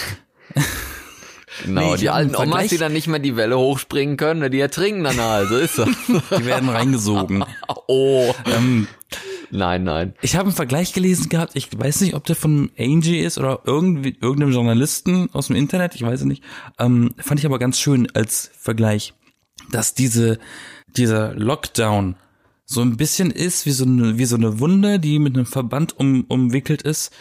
Genau, 1.65 1.91
Nee, 1.91 1.97
die 1.97 2.09
alten 2.09 2.35
Omas, 2.35 2.47
Vergleich. 2.47 2.69
die 2.69 2.77
dann 2.77 2.93
nicht 2.93 3.07
mehr 3.07 3.19
die 3.19 3.35
Welle 3.35 3.57
hochspringen 3.57 4.17
können, 4.17 4.41
ne, 4.41 4.49
die 4.49 4.59
ertrinken 4.59 5.03
dann 5.03 5.19
halt, 5.19 5.49
so 5.49 5.57
ist 5.57 5.77
das. 5.79 5.89
die 6.37 6.45
werden 6.45 6.69
reingesogen. 6.69 7.43
oh. 7.87 8.33
ähm, 8.45 8.87
Nein, 9.49 9.85
nein. 9.85 10.13
Ich 10.21 10.35
habe 10.35 10.47
einen 10.47 10.55
Vergleich 10.55 10.93
gelesen 10.93 11.29
gehabt, 11.29 11.53
ich 11.55 11.69
weiß 11.73 12.01
nicht, 12.01 12.15
ob 12.15 12.25
der 12.25 12.35
von 12.35 12.69
Angie 12.77 13.19
ist 13.19 13.37
oder 13.37 13.61
irgendwie, 13.65 14.17
irgendeinem 14.19 14.51
Journalisten 14.51 15.29
aus 15.31 15.47
dem 15.47 15.55
Internet, 15.55 15.95
ich 15.95 16.01
weiß 16.01 16.21
es 16.21 16.25
nicht. 16.25 16.43
Ähm, 16.77 17.13
fand 17.17 17.39
ich 17.39 17.45
aber 17.45 17.57
ganz 17.57 17.79
schön 17.79 18.09
als 18.13 18.51
Vergleich, 18.59 19.13
dass 19.71 19.93
diese, 19.93 20.39
dieser 20.95 21.33
Lockdown 21.33 22.15
so 22.65 22.81
ein 22.81 22.97
bisschen 22.97 23.31
ist 23.31 23.65
wie 23.65 23.71
so 23.71 23.85
eine, 23.85 24.17
wie 24.17 24.25
so 24.25 24.35
eine 24.35 24.59
Wunde, 24.59 24.99
die 24.99 25.19
mit 25.19 25.35
einem 25.35 25.45
Verband 25.45 25.97
um, 25.97 26.25
umwickelt 26.27 26.81
ist 26.81 27.13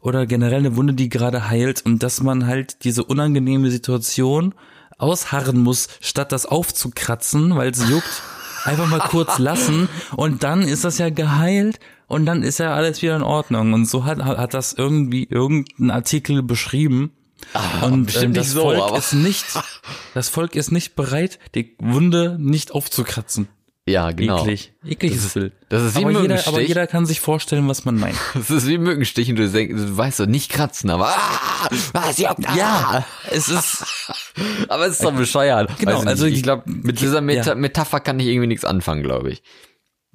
oder 0.00 0.26
generell 0.26 0.60
eine 0.60 0.76
Wunde, 0.76 0.94
die 0.94 1.08
gerade 1.08 1.48
heilt 1.48 1.84
und 1.84 2.02
dass 2.02 2.22
man 2.22 2.46
halt 2.46 2.84
diese 2.84 3.04
unangenehme 3.04 3.70
Situation 3.70 4.54
ausharren 4.98 5.58
muss, 5.58 5.88
statt 6.00 6.30
das 6.30 6.46
aufzukratzen, 6.46 7.56
weil 7.56 7.70
es 7.70 7.88
juckt, 7.88 8.22
einfach 8.64 8.88
mal 8.88 9.00
kurz 9.00 9.38
lassen 9.40 9.88
und 10.16 10.44
dann 10.44 10.62
ist 10.62 10.84
das 10.84 10.98
ja 10.98 11.10
geheilt 11.10 11.80
und 12.06 12.26
dann 12.26 12.44
ist 12.44 12.58
ja 12.58 12.74
alles 12.74 13.02
wieder 13.02 13.16
in 13.16 13.22
Ordnung 13.22 13.72
und 13.72 13.86
so 13.86 14.04
hat 14.04 14.22
hat 14.22 14.54
das 14.54 14.72
irgendwie 14.72 15.24
irgendein 15.24 15.90
Artikel 15.90 16.42
beschrieben. 16.42 17.10
Ah, 17.54 17.86
und 17.86 18.06
bestimmt 18.06 18.36
äh, 18.36 18.40
das 18.40 18.50
so, 18.50 18.62
Volk 18.62 18.80
aber- 18.82 18.98
ist 18.98 19.12
nicht, 19.12 19.44
das 20.14 20.28
Volk 20.28 20.54
ist 20.56 20.72
nicht 20.72 20.94
bereit, 20.96 21.38
die 21.54 21.76
Wunde 21.80 22.36
nicht 22.38 22.72
aufzukratzen. 22.72 23.48
Ja, 23.84 24.12
genau. 24.12 24.42
Eklig. 24.42 24.72
Ekliges 24.86 25.34
Bild. 25.34 25.52
das 25.68 25.82
ist 25.82 25.96
wie 25.98 26.04
aber, 26.04 26.22
jeder, 26.22 26.46
aber 26.46 26.60
jeder 26.60 26.86
kann 26.86 27.04
sich 27.04 27.18
vorstellen, 27.20 27.66
was 27.66 27.84
man 27.84 27.98
meint. 27.98 28.16
Das 28.34 28.48
ist 28.48 28.68
wie 28.68 28.78
Mückenstich 28.78 29.28
und 29.28 29.36
du, 29.36 29.48
denkst, 29.50 29.74
du 29.74 29.96
weißt 29.96 30.18
so, 30.18 30.24
nicht 30.24 30.52
kratzen, 30.52 30.88
aber 30.88 31.08
ah, 31.08 31.68
was 31.92 32.16
juckt, 32.18 32.46
ah. 32.48 32.54
Ja, 32.56 33.04
es 33.32 33.48
ist, 33.48 33.84
Aber 34.68 34.86
es 34.86 34.92
ist 34.94 35.04
doch 35.04 35.12
bescheuert. 35.12 35.76
Genau, 35.80 36.00
also 36.02 36.24
nicht. 36.24 36.32
ich- 36.32 36.38
ich 36.38 36.42
glaube, 36.44 36.62
mit 36.66 37.00
dieser 37.00 37.20
Meta 37.20 37.50
ja. 37.50 37.54
Metapher 37.56 37.98
kann 37.98 38.20
ich 38.20 38.26
irgendwie 38.28 38.46
nichts 38.46 38.64
anfangen, 38.64 39.02
glaube 39.02 39.32
ich. 39.32 39.42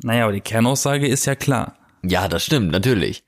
naja, 0.02 0.24
aber 0.24 0.34
die 0.34 0.40
Kernaussage 0.42 1.06
ist 1.08 1.26
ja 1.26 1.36
klar. 1.36 1.76
Ja, 2.04 2.30
das 2.30 2.46
stimmt, 2.46 2.72
natürlich. 2.72 3.26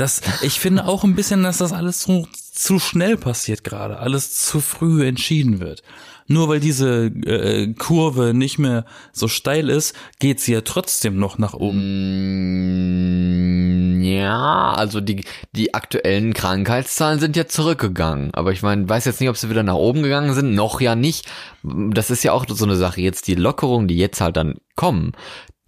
Das, 0.00 0.22
ich 0.40 0.58
finde 0.58 0.86
auch 0.86 1.04
ein 1.04 1.14
bisschen, 1.14 1.42
dass 1.42 1.58
das 1.58 1.74
alles 1.74 1.98
zu, 1.98 2.26
zu 2.32 2.78
schnell 2.78 3.18
passiert 3.18 3.64
gerade, 3.64 3.98
alles 3.98 4.34
zu 4.34 4.60
früh 4.60 5.06
entschieden 5.06 5.60
wird. 5.60 5.82
Nur 6.26 6.48
weil 6.48 6.58
diese 6.60 7.06
äh, 7.26 7.74
Kurve 7.74 8.32
nicht 8.32 8.58
mehr 8.58 8.86
so 9.12 9.28
steil 9.28 9.68
ist, 9.68 9.94
geht 10.18 10.40
sie 10.40 10.52
ja 10.54 10.62
trotzdem 10.62 11.18
noch 11.18 11.36
nach 11.36 11.52
oben. 11.52 11.80
Mm, 13.98 14.02
Ja, 14.02 14.72
also 14.72 15.02
die, 15.02 15.24
die 15.52 15.74
aktuellen 15.74 16.32
Krankheitszahlen 16.32 17.20
sind 17.20 17.36
ja 17.36 17.46
zurückgegangen. 17.46 18.32
Aber 18.32 18.52
ich 18.52 18.62
meine, 18.62 18.88
weiß 18.88 19.04
jetzt 19.04 19.20
nicht, 19.20 19.28
ob 19.28 19.36
sie 19.36 19.50
wieder 19.50 19.64
nach 19.64 19.74
oben 19.74 20.02
gegangen 20.02 20.32
sind. 20.32 20.54
Noch 20.54 20.80
ja 20.80 20.94
nicht. 20.94 21.26
Das 21.62 22.10
ist 22.10 22.22
ja 22.22 22.32
auch 22.32 22.46
so 22.48 22.64
eine 22.64 22.76
Sache. 22.76 23.02
Jetzt 23.02 23.26
die 23.26 23.34
Lockerungen, 23.34 23.86
die 23.88 23.98
jetzt 23.98 24.22
halt 24.22 24.38
dann 24.38 24.54
kommen. 24.76 25.12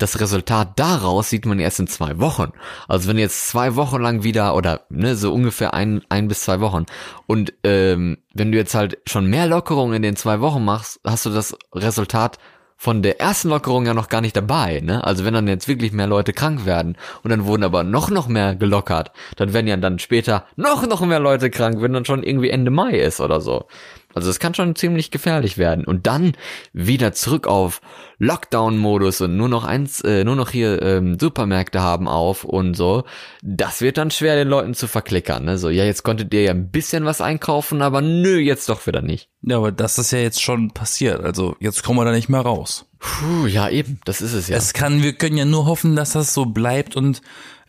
Das 0.03 0.19
Resultat 0.19 0.81
daraus 0.81 1.31
sieht 1.31 1.47
man 1.47 1.61
erst 1.61 1.79
in 1.79 1.87
zwei 1.87 2.19
Wochen. 2.19 2.51
Also 2.89 3.09
wenn 3.09 3.19
jetzt 3.19 3.47
zwei 3.47 3.77
Wochen 3.77 4.03
lang 4.03 4.25
wieder 4.25 4.57
oder 4.57 4.81
ne, 4.89 5.15
so 5.15 5.33
ungefähr 5.33 5.75
ein, 5.75 6.03
ein 6.09 6.27
bis 6.27 6.41
zwei 6.41 6.59
Wochen 6.59 6.87
und 7.29 7.53
ähm, 7.63 8.19
wenn 8.35 8.51
du 8.51 8.59
jetzt 8.59 8.75
halt 8.75 8.99
schon 9.07 9.27
mehr 9.27 9.47
Lockerungen 9.47 9.95
in 9.95 10.03
den 10.03 10.17
zwei 10.17 10.41
Wochen 10.41 10.65
machst, 10.65 10.99
hast 11.05 11.25
du 11.25 11.31
das 11.31 11.57
Resultat 11.73 12.41
von 12.77 13.01
der 13.03 13.21
ersten 13.21 13.51
Lockerung 13.51 13.87
ja 13.87 13.95
noch 13.95 14.09
gar 14.09 14.21
nicht 14.21 14.37
dabei, 14.37 14.81
ne? 14.81 15.05
Also 15.05 15.25
wenn 15.25 15.35
dann 15.35 15.47
jetzt 15.47 15.69
wirklich 15.69 15.93
mehr 15.93 16.09
Leute 16.09 16.33
krank 16.33 16.67
werden 16.67 16.97
und 17.23 17.31
dann 17.31 17.45
wurden 17.45 17.63
aber 17.63 17.85
noch 17.85 18.11
noch 18.11 18.27
mehr 18.27 18.57
gelockert, 18.57 19.13
dann 19.37 19.53
werden 19.53 19.69
ja 19.69 19.77
dann 19.77 20.01
später 20.01 20.47
noch 20.57 20.85
noch 20.85 21.01
mehr 21.03 21.21
Leute 21.21 21.49
krank, 21.49 21.81
wenn 21.81 21.93
dann 21.93 22.05
schon 22.05 22.25
irgendwie 22.25 22.51
Ende 22.51 22.73
Mai 22.73 22.99
ist 22.99 23.21
oder 23.21 23.41
so. 23.41 23.67
Also 24.15 24.31
es 24.31 24.39
kann 24.39 24.55
schon 24.55 24.77
ziemlich 24.77 25.11
gefährlich 25.11 25.59
werden 25.59 25.85
und 25.85 26.07
dann 26.07 26.33
wieder 26.73 27.13
zurück 27.13 27.47
auf 27.47 27.81
Lockdown-Modus 28.19 29.21
und 29.23 29.37
nur 29.37 29.49
noch 29.49 29.65
eins, 29.65 30.01
äh, 30.01 30.25
nur 30.25 30.37
noch 30.37 30.51
hier 30.51 30.81
ähm, 30.83 31.19
Supermärkte 31.19 31.81
haben 31.81 32.09
auf 32.09 32.45
und 32.45 32.75
so. 32.75 33.05
Das 33.43 33.81
wird 33.81 33.99
dann 33.99 34.11
schwer 34.11 34.37
den 34.37 34.49
Leuten 34.49 34.75
zu 34.75 34.87
verklickern, 34.87 35.45
ne? 35.45 35.59
So 35.59 35.71
ja 35.71 35.85
jetzt 35.85 36.03
konntet 36.03 36.33
ihr 36.33 36.43
ja 36.43 36.53
ein 36.53 36.71
bisschen 36.71 37.05
was 37.05 37.21
einkaufen, 37.21 37.83
aber 37.83 38.01
nö 38.01 38.39
jetzt 38.39 38.69
doch 38.69 38.87
wieder 38.87 39.03
nicht. 39.03 39.29
Ja, 39.43 39.57
aber 39.57 39.73
das 39.73 39.99
ist 39.99 40.13
ja 40.13 40.19
jetzt 40.19 40.41
schon 40.41 40.71
passiert. 40.71 41.21
Also 41.23 41.57
jetzt 41.59 41.83
kommen 41.83 41.99
wir 41.99 42.05
da 42.05 42.13
nicht 42.13 42.29
mehr 42.29 42.41
raus. 42.41 42.87
Puh, 42.99 43.47
ja 43.47 43.69
eben, 43.69 43.99
das 44.05 44.21
ist 44.21 44.33
es 44.33 44.47
ja. 44.47 44.57
Es 44.57 44.73
kann, 44.73 45.03
wir 45.03 45.15
können 45.15 45.37
ja 45.37 45.45
nur 45.45 45.67
hoffen, 45.67 45.97
dass 45.97 46.13
das 46.13 46.33
so 46.33 46.47
bleibt 46.47 46.95
und 46.95 47.21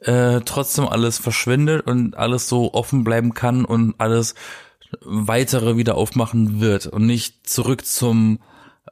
äh, 0.02 0.42
trotzdem 0.46 0.88
alles 0.88 1.18
verschwindet 1.18 1.88
und 1.88 2.16
alles 2.16 2.48
so 2.48 2.74
offen 2.74 3.04
bleiben 3.04 3.34
kann 3.34 3.66
und 3.66 3.96
alles 3.98 4.36
weitere 5.02 5.78
wieder 5.78 5.96
aufmachen 5.96 6.60
wird 6.60 6.88
und 6.88 7.06
nicht 7.06 7.48
zurück 7.50 7.86
zum 7.86 8.40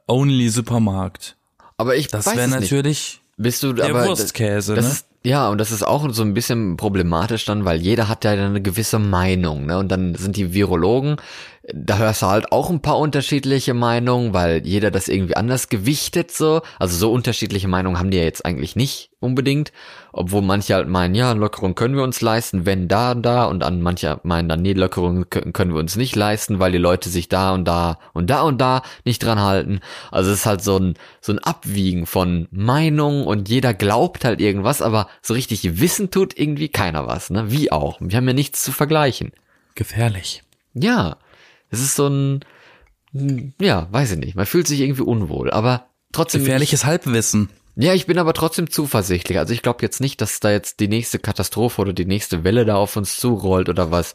Only 0.06 0.48
Supermarkt. 0.48 1.36
aber 1.76 1.96
ich 1.96 2.08
Das 2.08 2.26
weiß 2.26 2.36
wäre 2.36 2.46
es 2.46 2.50
nicht. 2.52 2.60
natürlich 2.62 3.20
Bist 3.36 3.62
du 3.62 3.72
der 3.72 3.86
aber 3.86 4.06
Wurstkäse, 4.06 4.74
das 4.74 4.84
ne? 4.84 4.90
ist, 4.92 5.06
ja, 5.24 5.48
und 5.48 5.58
das 5.58 5.70
ist 5.70 5.84
auch 5.84 6.08
so 6.12 6.22
ein 6.22 6.34
bisschen 6.34 6.76
problematisch 6.76 7.44
dann, 7.44 7.64
weil 7.64 7.80
jeder 7.80 8.08
hat 8.08 8.24
ja 8.24 8.32
eine 8.32 8.60
gewisse 8.60 8.98
Meinung, 8.98 9.66
ne? 9.66 9.78
Und 9.78 9.88
dann 9.88 10.14
sind 10.16 10.36
die 10.36 10.52
Virologen, 10.52 11.16
da 11.72 11.98
hörst 11.98 12.22
du 12.22 12.26
halt 12.26 12.50
auch 12.50 12.70
ein 12.70 12.82
paar 12.82 12.98
unterschiedliche 12.98 13.72
Meinungen, 13.72 14.34
weil 14.34 14.66
jeder 14.66 14.90
das 14.90 15.06
irgendwie 15.06 15.36
anders 15.36 15.68
gewichtet 15.68 16.32
so. 16.32 16.62
Also 16.80 16.96
so 16.96 17.12
unterschiedliche 17.12 17.68
Meinungen 17.68 18.00
haben 18.00 18.10
die 18.10 18.16
ja 18.18 18.24
jetzt 18.24 18.44
eigentlich 18.44 18.74
nicht 18.74 19.10
unbedingt, 19.20 19.70
obwohl 20.12 20.42
manche 20.42 20.74
halt 20.74 20.88
meinen, 20.88 21.14
ja, 21.14 21.30
Lockerung 21.32 21.76
können 21.76 21.94
wir 21.94 22.02
uns 22.02 22.20
leisten, 22.20 22.66
wenn 22.66 22.88
da 22.88 23.12
und 23.12 23.22
da 23.22 23.44
und 23.44 23.62
an 23.62 23.80
manche 23.80 24.18
meinen 24.24 24.48
dann, 24.48 24.62
nee, 24.62 24.72
Lockerung 24.72 25.22
kö- 25.24 25.52
können 25.52 25.72
wir 25.72 25.78
uns 25.78 25.94
nicht 25.94 26.16
leisten, 26.16 26.58
weil 26.58 26.72
die 26.72 26.78
Leute 26.78 27.08
sich 27.08 27.28
da 27.28 27.52
und 27.54 27.64
da 27.64 27.98
und 28.12 28.28
da 28.28 28.42
und 28.42 28.60
da 28.60 28.82
nicht 29.04 29.22
dran 29.22 29.40
halten. 29.40 29.78
Also 30.10 30.32
es 30.32 30.38
ist 30.40 30.46
halt 30.46 30.62
so 30.64 30.76
ein, 30.78 30.94
so 31.20 31.32
ein 31.32 31.38
Abwiegen 31.38 32.06
von 32.06 32.48
Meinungen 32.50 33.24
und 33.24 33.48
jeder 33.48 33.72
glaubt 33.72 34.24
halt 34.24 34.40
irgendwas, 34.40 34.82
aber 34.82 35.06
so 35.22 35.34
richtig 35.34 35.80
wissen 35.80 36.10
tut 36.10 36.36
irgendwie 36.36 36.68
keiner 36.70 37.06
was, 37.06 37.30
ne? 37.30 37.52
Wie 37.52 37.70
auch. 37.70 37.98
Wir 38.00 38.16
haben 38.16 38.26
ja 38.26 38.34
nichts 38.34 38.64
zu 38.64 38.72
vergleichen. 38.72 39.30
gefährlich. 39.76 40.42
Ja, 40.74 41.16
es 41.72 41.80
ist 41.80 41.96
so 41.96 42.06
ein, 42.06 42.44
hm, 43.12 43.54
ja, 43.60 43.88
weiß 43.90 44.12
ich 44.12 44.18
nicht. 44.18 44.36
Man 44.36 44.46
fühlt 44.46 44.68
sich 44.68 44.80
irgendwie 44.80 45.02
unwohl, 45.02 45.50
aber 45.50 45.88
trotzdem. 46.12 46.42
Gefährliches 46.42 46.84
Halbwissen. 46.84 47.48
Ja, 47.74 47.94
ich 47.94 48.06
bin 48.06 48.18
aber 48.18 48.34
trotzdem 48.34 48.70
zuversichtlich. 48.70 49.38
Also 49.38 49.54
ich 49.54 49.62
glaube 49.62 49.82
jetzt 49.82 50.00
nicht, 50.00 50.20
dass 50.20 50.40
da 50.40 50.50
jetzt 50.50 50.80
die 50.80 50.88
nächste 50.88 51.18
Katastrophe 51.18 51.80
oder 51.80 51.94
die 51.94 52.04
nächste 52.04 52.44
Welle 52.44 52.66
da 52.66 52.76
auf 52.76 52.96
uns 52.96 53.16
zurollt 53.16 53.70
oder 53.70 53.90
was. 53.90 54.12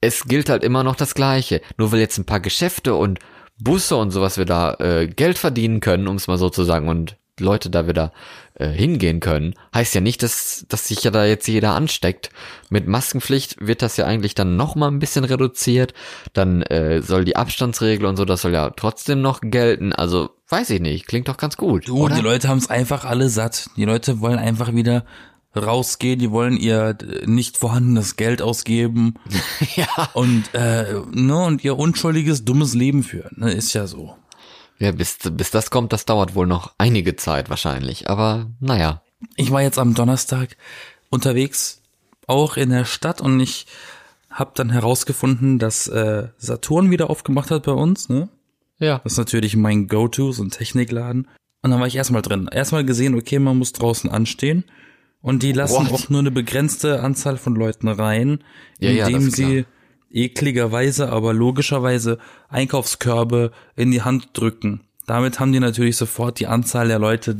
Es 0.00 0.24
gilt 0.24 0.48
halt 0.48 0.64
immer 0.64 0.82
noch 0.82 0.96
das 0.96 1.14
Gleiche. 1.14 1.60
Nur 1.76 1.92
weil 1.92 2.00
jetzt 2.00 2.16
ein 2.16 2.24
paar 2.24 2.40
Geschäfte 2.40 2.94
und 2.94 3.18
Busse 3.58 3.96
und 3.96 4.10
sowas 4.10 4.38
wir 4.38 4.46
da 4.46 4.74
äh, 4.80 5.06
Geld 5.06 5.36
verdienen 5.36 5.80
können, 5.80 6.08
um 6.08 6.16
es 6.16 6.26
mal 6.26 6.38
so 6.38 6.48
zu 6.48 6.64
sagen, 6.64 6.88
und 6.88 7.18
Leute 7.38 7.68
da 7.68 7.86
wieder 7.86 8.12
äh, 8.54 8.68
hingehen 8.68 9.20
können, 9.20 9.54
heißt 9.74 9.94
ja 9.94 10.00
nicht, 10.00 10.22
dass, 10.22 10.64
dass 10.68 10.88
sich 10.88 11.02
ja 11.02 11.10
da 11.10 11.24
jetzt 11.24 11.48
jeder 11.48 11.74
ansteckt. 11.74 12.30
Mit 12.70 12.86
Maskenpflicht 12.86 13.56
wird 13.66 13.82
das 13.82 13.96
ja 13.96 14.06
eigentlich 14.06 14.34
dann 14.34 14.56
noch 14.56 14.76
mal 14.76 14.88
ein 14.88 15.00
bisschen 15.00 15.24
reduziert. 15.24 15.92
Dann 16.32 16.62
äh, 16.62 17.02
soll 17.02 17.24
die 17.24 17.36
Abstandsregel 17.36 18.06
und 18.06 18.16
so, 18.16 18.24
das 18.24 18.42
soll 18.42 18.52
ja 18.52 18.70
trotzdem 18.70 19.20
noch 19.20 19.40
gelten. 19.42 19.92
Also 19.92 20.30
weiß 20.48 20.70
ich 20.70 20.80
nicht, 20.80 21.06
klingt 21.06 21.28
doch 21.28 21.36
ganz 21.36 21.56
gut. 21.56 21.88
Du, 21.88 22.04
oder? 22.04 22.14
die 22.14 22.20
Leute 22.20 22.48
haben 22.48 22.58
es 22.58 22.70
einfach 22.70 23.04
alle 23.04 23.28
satt. 23.28 23.70
Die 23.76 23.84
Leute 23.84 24.20
wollen 24.20 24.38
einfach 24.38 24.72
wieder 24.72 25.04
rausgehen, 25.56 26.18
die 26.18 26.30
wollen 26.30 26.56
ihr 26.56 26.96
äh, 27.00 27.26
nicht 27.26 27.58
vorhandenes 27.58 28.16
Geld 28.16 28.42
ausgeben 28.42 29.14
ja. 29.76 29.86
und 30.14 30.44
äh, 30.52 30.94
ne 31.12 31.36
und 31.36 31.64
ihr 31.64 31.78
unschuldiges 31.78 32.44
dummes 32.44 32.74
Leben 32.74 33.02
führen. 33.02 33.36
Ne, 33.36 33.52
ist 33.52 33.72
ja 33.72 33.86
so. 33.86 34.16
Ja, 34.78 34.92
bis, 34.92 35.18
bis 35.32 35.50
das 35.50 35.70
kommt, 35.70 35.92
das 35.92 36.04
dauert 36.04 36.34
wohl 36.34 36.46
noch 36.46 36.72
einige 36.78 37.16
Zeit 37.16 37.48
wahrscheinlich. 37.50 38.08
Aber 38.08 38.50
naja. 38.60 39.02
Ich 39.36 39.50
war 39.50 39.62
jetzt 39.62 39.78
am 39.78 39.94
Donnerstag 39.94 40.56
unterwegs, 41.10 41.80
auch 42.26 42.56
in 42.56 42.70
der 42.70 42.84
Stadt 42.84 43.20
und 43.20 43.40
ich 43.40 43.66
habe 44.30 44.52
dann 44.54 44.70
herausgefunden, 44.70 45.58
dass 45.58 45.86
äh, 45.86 46.28
Saturn 46.38 46.90
wieder 46.90 47.08
aufgemacht 47.08 47.50
hat 47.50 47.62
bei 47.62 47.72
uns. 47.72 48.08
Ne? 48.08 48.28
Ja. 48.78 49.00
Das 49.04 49.12
ist 49.12 49.18
natürlich 49.18 49.56
mein 49.56 49.86
Go-To, 49.86 50.32
so 50.32 50.42
ein 50.42 50.50
Technikladen. 50.50 51.28
Und 51.62 51.70
dann 51.70 51.80
war 51.80 51.86
ich 51.86 51.96
erstmal 51.96 52.22
drin. 52.22 52.48
Erstmal 52.52 52.84
gesehen, 52.84 53.14
okay, 53.14 53.38
man 53.38 53.56
muss 53.56 53.72
draußen 53.72 54.10
anstehen. 54.10 54.64
Und 55.22 55.42
die 55.42 55.52
lassen 55.52 55.86
What? 55.86 55.92
auch 55.92 56.08
nur 56.10 56.20
eine 56.20 56.30
begrenzte 56.30 57.00
Anzahl 57.00 57.38
von 57.38 57.54
Leuten 57.54 57.88
rein, 57.88 58.44
Ja, 58.78 58.90
ja, 58.90 59.06
indem 59.06 59.28
ist 59.28 59.36
sie 59.36 59.64
ekligerweise, 60.14 61.10
aber 61.10 61.34
logischerweise 61.34 62.18
Einkaufskörbe 62.48 63.50
in 63.76 63.90
die 63.90 64.02
Hand 64.02 64.28
drücken. 64.32 64.80
Damit 65.06 65.40
haben 65.40 65.52
die 65.52 65.60
natürlich 65.60 65.96
sofort 65.96 66.40
die 66.40 66.46
Anzahl 66.46 66.88
der 66.88 66.98
Leute 66.98 67.36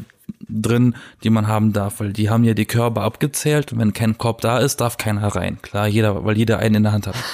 drin, 0.48 0.96
die 1.22 1.30
man 1.30 1.46
haben 1.46 1.72
darf, 1.72 2.00
weil 2.00 2.12
die 2.12 2.28
haben 2.28 2.44
ja 2.44 2.54
die 2.54 2.66
Körbe 2.66 3.00
abgezählt 3.00 3.72
und 3.72 3.78
wenn 3.78 3.92
kein 3.92 4.18
Korb 4.18 4.40
da 4.40 4.58
ist, 4.58 4.80
darf 4.80 4.96
keiner 4.96 5.28
rein. 5.28 5.58
Klar, 5.62 5.86
jeder, 5.86 6.24
weil 6.24 6.36
jeder 6.36 6.58
einen 6.58 6.76
in 6.76 6.82
der 6.82 6.92
Hand 6.92 7.06
hat. 7.06 7.16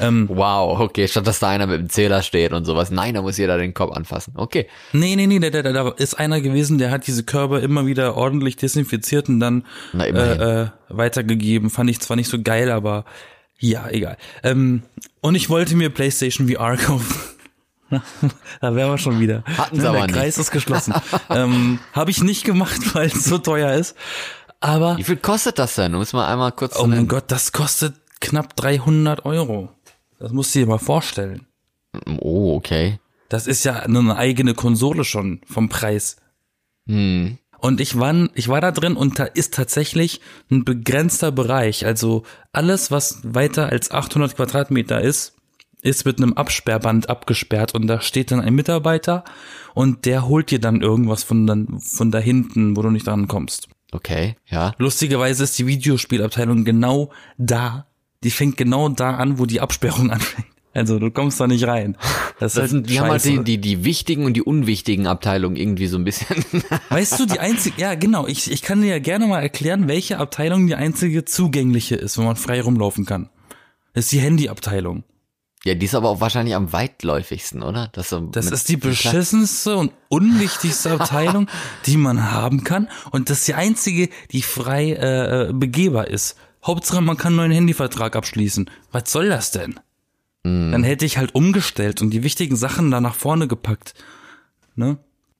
Wow, 0.00 0.80
okay, 0.80 1.06
statt 1.08 1.26
dass 1.26 1.40
da 1.40 1.50
einer 1.50 1.66
mit 1.66 1.78
dem 1.78 1.90
Zähler 1.90 2.22
steht 2.22 2.54
und 2.54 2.64
sowas. 2.64 2.90
Nein, 2.90 3.12
da 3.12 3.20
muss 3.20 3.36
jeder 3.36 3.58
den 3.58 3.74
Kopf 3.74 3.94
anfassen. 3.94 4.32
Okay. 4.34 4.66
Nee, 4.94 5.14
nee, 5.14 5.26
nee, 5.26 5.38
da, 5.38 5.50
da, 5.50 5.72
da 5.72 5.90
ist 5.90 6.18
einer 6.18 6.40
gewesen, 6.40 6.78
der 6.78 6.90
hat 6.90 7.06
diese 7.06 7.22
Körbe 7.22 7.58
immer 7.58 7.84
wieder 7.84 8.16
ordentlich 8.16 8.56
desinfiziert 8.56 9.28
und 9.28 9.40
dann 9.40 9.66
Na, 9.92 10.06
äh, 10.06 10.62
äh, 10.62 10.68
weitergegeben. 10.88 11.68
Fand 11.68 11.90
ich 11.90 12.00
zwar 12.00 12.16
nicht 12.16 12.30
so 12.30 12.40
geil, 12.40 12.70
aber 12.70 13.04
ja, 13.60 13.88
egal. 13.90 14.16
Ähm, 14.42 14.82
und 15.20 15.34
ich 15.34 15.50
wollte 15.50 15.76
mir 15.76 15.90
PlayStation 15.90 16.48
VR 16.48 16.76
kaufen. 16.76 17.14
da 18.60 18.74
wären 18.74 18.90
wir 18.90 18.98
schon 18.98 19.20
wieder. 19.20 19.44
Hatten 19.44 19.76
sie 19.76 19.82
Der 19.82 19.90
aber 19.90 20.06
nicht. 20.06 20.14
Kreis 20.14 20.38
ist 20.38 20.50
geschlossen. 20.50 20.94
ähm, 21.30 21.78
Habe 21.92 22.10
ich 22.10 22.22
nicht 22.22 22.44
gemacht, 22.44 22.94
weil 22.94 23.08
es 23.08 23.24
so 23.24 23.38
teuer 23.38 23.74
ist. 23.74 23.96
Aber, 24.60 24.96
Wie 24.98 25.04
viel 25.04 25.16
kostet 25.16 25.58
das 25.58 25.74
denn? 25.74 25.92
Muss 25.92 26.12
man 26.12 26.26
einmal 26.26 26.52
kurz 26.52 26.78
oh 26.78 26.86
mein. 26.86 27.08
Gott, 27.08 27.24
das 27.28 27.52
kostet 27.52 27.94
knapp 28.20 28.56
300 28.56 29.24
Euro. 29.24 29.70
Das 30.18 30.32
musst 30.32 30.54
du 30.54 30.60
dir 30.60 30.66
mal 30.66 30.78
vorstellen. 30.78 31.46
Oh, 32.20 32.54
okay. 32.54 32.98
Das 33.28 33.46
ist 33.46 33.64
ja 33.64 33.76
eine 33.76 34.16
eigene 34.16 34.54
Konsole 34.54 35.04
schon 35.04 35.40
vom 35.46 35.68
Preis. 35.68 36.16
Hm. 36.86 37.38
Und 37.60 37.80
ich 37.80 37.98
war, 37.98 38.28
ich 38.34 38.48
war 38.48 38.60
da 38.60 38.70
drin 38.70 38.96
und 38.96 39.18
da 39.18 39.24
ist 39.24 39.54
tatsächlich 39.54 40.20
ein 40.50 40.64
begrenzter 40.64 41.30
Bereich. 41.30 41.84
Also 41.84 42.24
alles, 42.52 42.90
was 42.90 43.20
weiter 43.22 43.68
als 43.68 43.90
800 43.90 44.36
Quadratmeter 44.36 45.00
ist, 45.00 45.34
ist 45.82 46.04
mit 46.04 46.18
einem 46.18 46.34
Absperrband 46.34 47.08
abgesperrt 47.08 47.74
und 47.74 47.86
da 47.86 48.00
steht 48.00 48.30
dann 48.30 48.40
ein 48.40 48.54
Mitarbeiter 48.54 49.24
und 49.74 50.04
der 50.04 50.26
holt 50.26 50.50
dir 50.50 50.60
dann 50.60 50.82
irgendwas 50.82 51.22
von, 51.22 51.46
dann, 51.46 51.80
von 51.80 52.10
da 52.10 52.18
hinten, 52.18 52.76
wo 52.76 52.82
du 52.82 52.90
nicht 52.90 53.06
dran 53.06 53.28
kommst. 53.28 53.68
Okay, 53.92 54.36
ja. 54.46 54.72
Lustigerweise 54.78 55.44
ist 55.44 55.58
die 55.58 55.66
Videospielabteilung 55.66 56.64
genau 56.64 57.10
da. 57.38 57.86
Die 58.22 58.30
fängt 58.30 58.56
genau 58.56 58.88
da 58.88 59.16
an, 59.16 59.38
wo 59.38 59.46
die 59.46 59.60
Absperrung 59.60 60.10
anfängt. 60.10 60.46
Also 60.72 60.98
du 60.98 61.10
kommst 61.10 61.40
da 61.40 61.46
nicht 61.46 61.66
rein. 61.66 61.96
Das, 62.38 62.54
Das 62.54 62.56
halt 62.56 62.70
sind, 62.70 62.90
die 62.90 63.00
haben 63.00 63.10
halt 63.10 63.24
die, 63.24 63.42
die, 63.42 63.58
die 63.58 63.84
wichtigen 63.84 64.24
und 64.24 64.34
die 64.34 64.42
unwichtigen 64.42 65.06
Abteilungen 65.06 65.56
irgendwie 65.56 65.88
so 65.88 65.98
ein 65.98 66.04
bisschen. 66.04 66.44
Weißt 66.88 67.18
du, 67.18 67.26
die 67.26 67.38
einzige, 67.40 67.80
ja 67.80 67.94
genau, 67.94 68.26
ich, 68.26 68.50
ich 68.50 68.62
kann 68.62 68.80
dir 68.80 68.88
ja 68.88 68.98
gerne 68.98 69.26
mal 69.26 69.40
erklären, 69.40 69.88
welche 69.88 70.18
Abteilung 70.18 70.66
die 70.66 70.74
einzige 70.74 71.24
zugängliche 71.24 71.96
ist, 71.96 72.16
wo 72.18 72.22
man 72.22 72.36
frei 72.36 72.62
rumlaufen 72.62 73.04
kann. 73.04 73.28
Das 73.94 74.04
ist 74.04 74.12
die 74.12 74.20
Handyabteilung. 74.20 75.02
ja, 75.64 75.74
die 75.74 75.84
ist 75.84 75.94
aber 75.96 76.08
auch 76.08 76.20
wahrscheinlich 76.20 76.54
am 76.54 76.72
weitläufigsten, 76.72 77.62
oder? 77.62 77.88
Das, 77.92 78.08
so 78.08 78.20
Das 78.20 78.50
ist 78.50 78.68
die 78.68 78.76
beschissenste 78.76 79.76
und 79.76 79.92
unwichtigste 80.08 80.92
Abteilung, 80.98 81.48
die 81.86 81.96
man 81.96 82.30
haben 82.30 82.62
kann. 82.64 82.88
Und 83.10 83.28
das 83.28 83.40
ist 83.40 83.48
die 83.48 83.54
einzige, 83.54 84.08
die 84.30 84.42
frei 84.42 84.92
äh, 84.92 85.52
begehbar 85.52 86.06
ist. 86.06 86.36
Hauptsache, 86.64 87.00
man 87.02 87.16
kann 87.16 87.32
einen 87.32 87.36
neuen 87.38 87.52
Handyvertrag 87.52 88.14
abschließen. 88.16 88.70
Was 88.92 89.10
soll 89.10 89.28
das 89.28 89.50
denn? 89.50 89.80
Dann 90.42 90.82
hätte 90.84 91.04
ich 91.04 91.18
halt 91.18 91.34
umgestellt 91.34 92.00
und 92.00 92.10
die 92.10 92.22
wichtigen 92.22 92.56
Sachen 92.56 92.90
da 92.90 93.00
nach 93.00 93.14
vorne 93.14 93.46
gepackt. 93.46 93.94
Ne? 94.74 94.96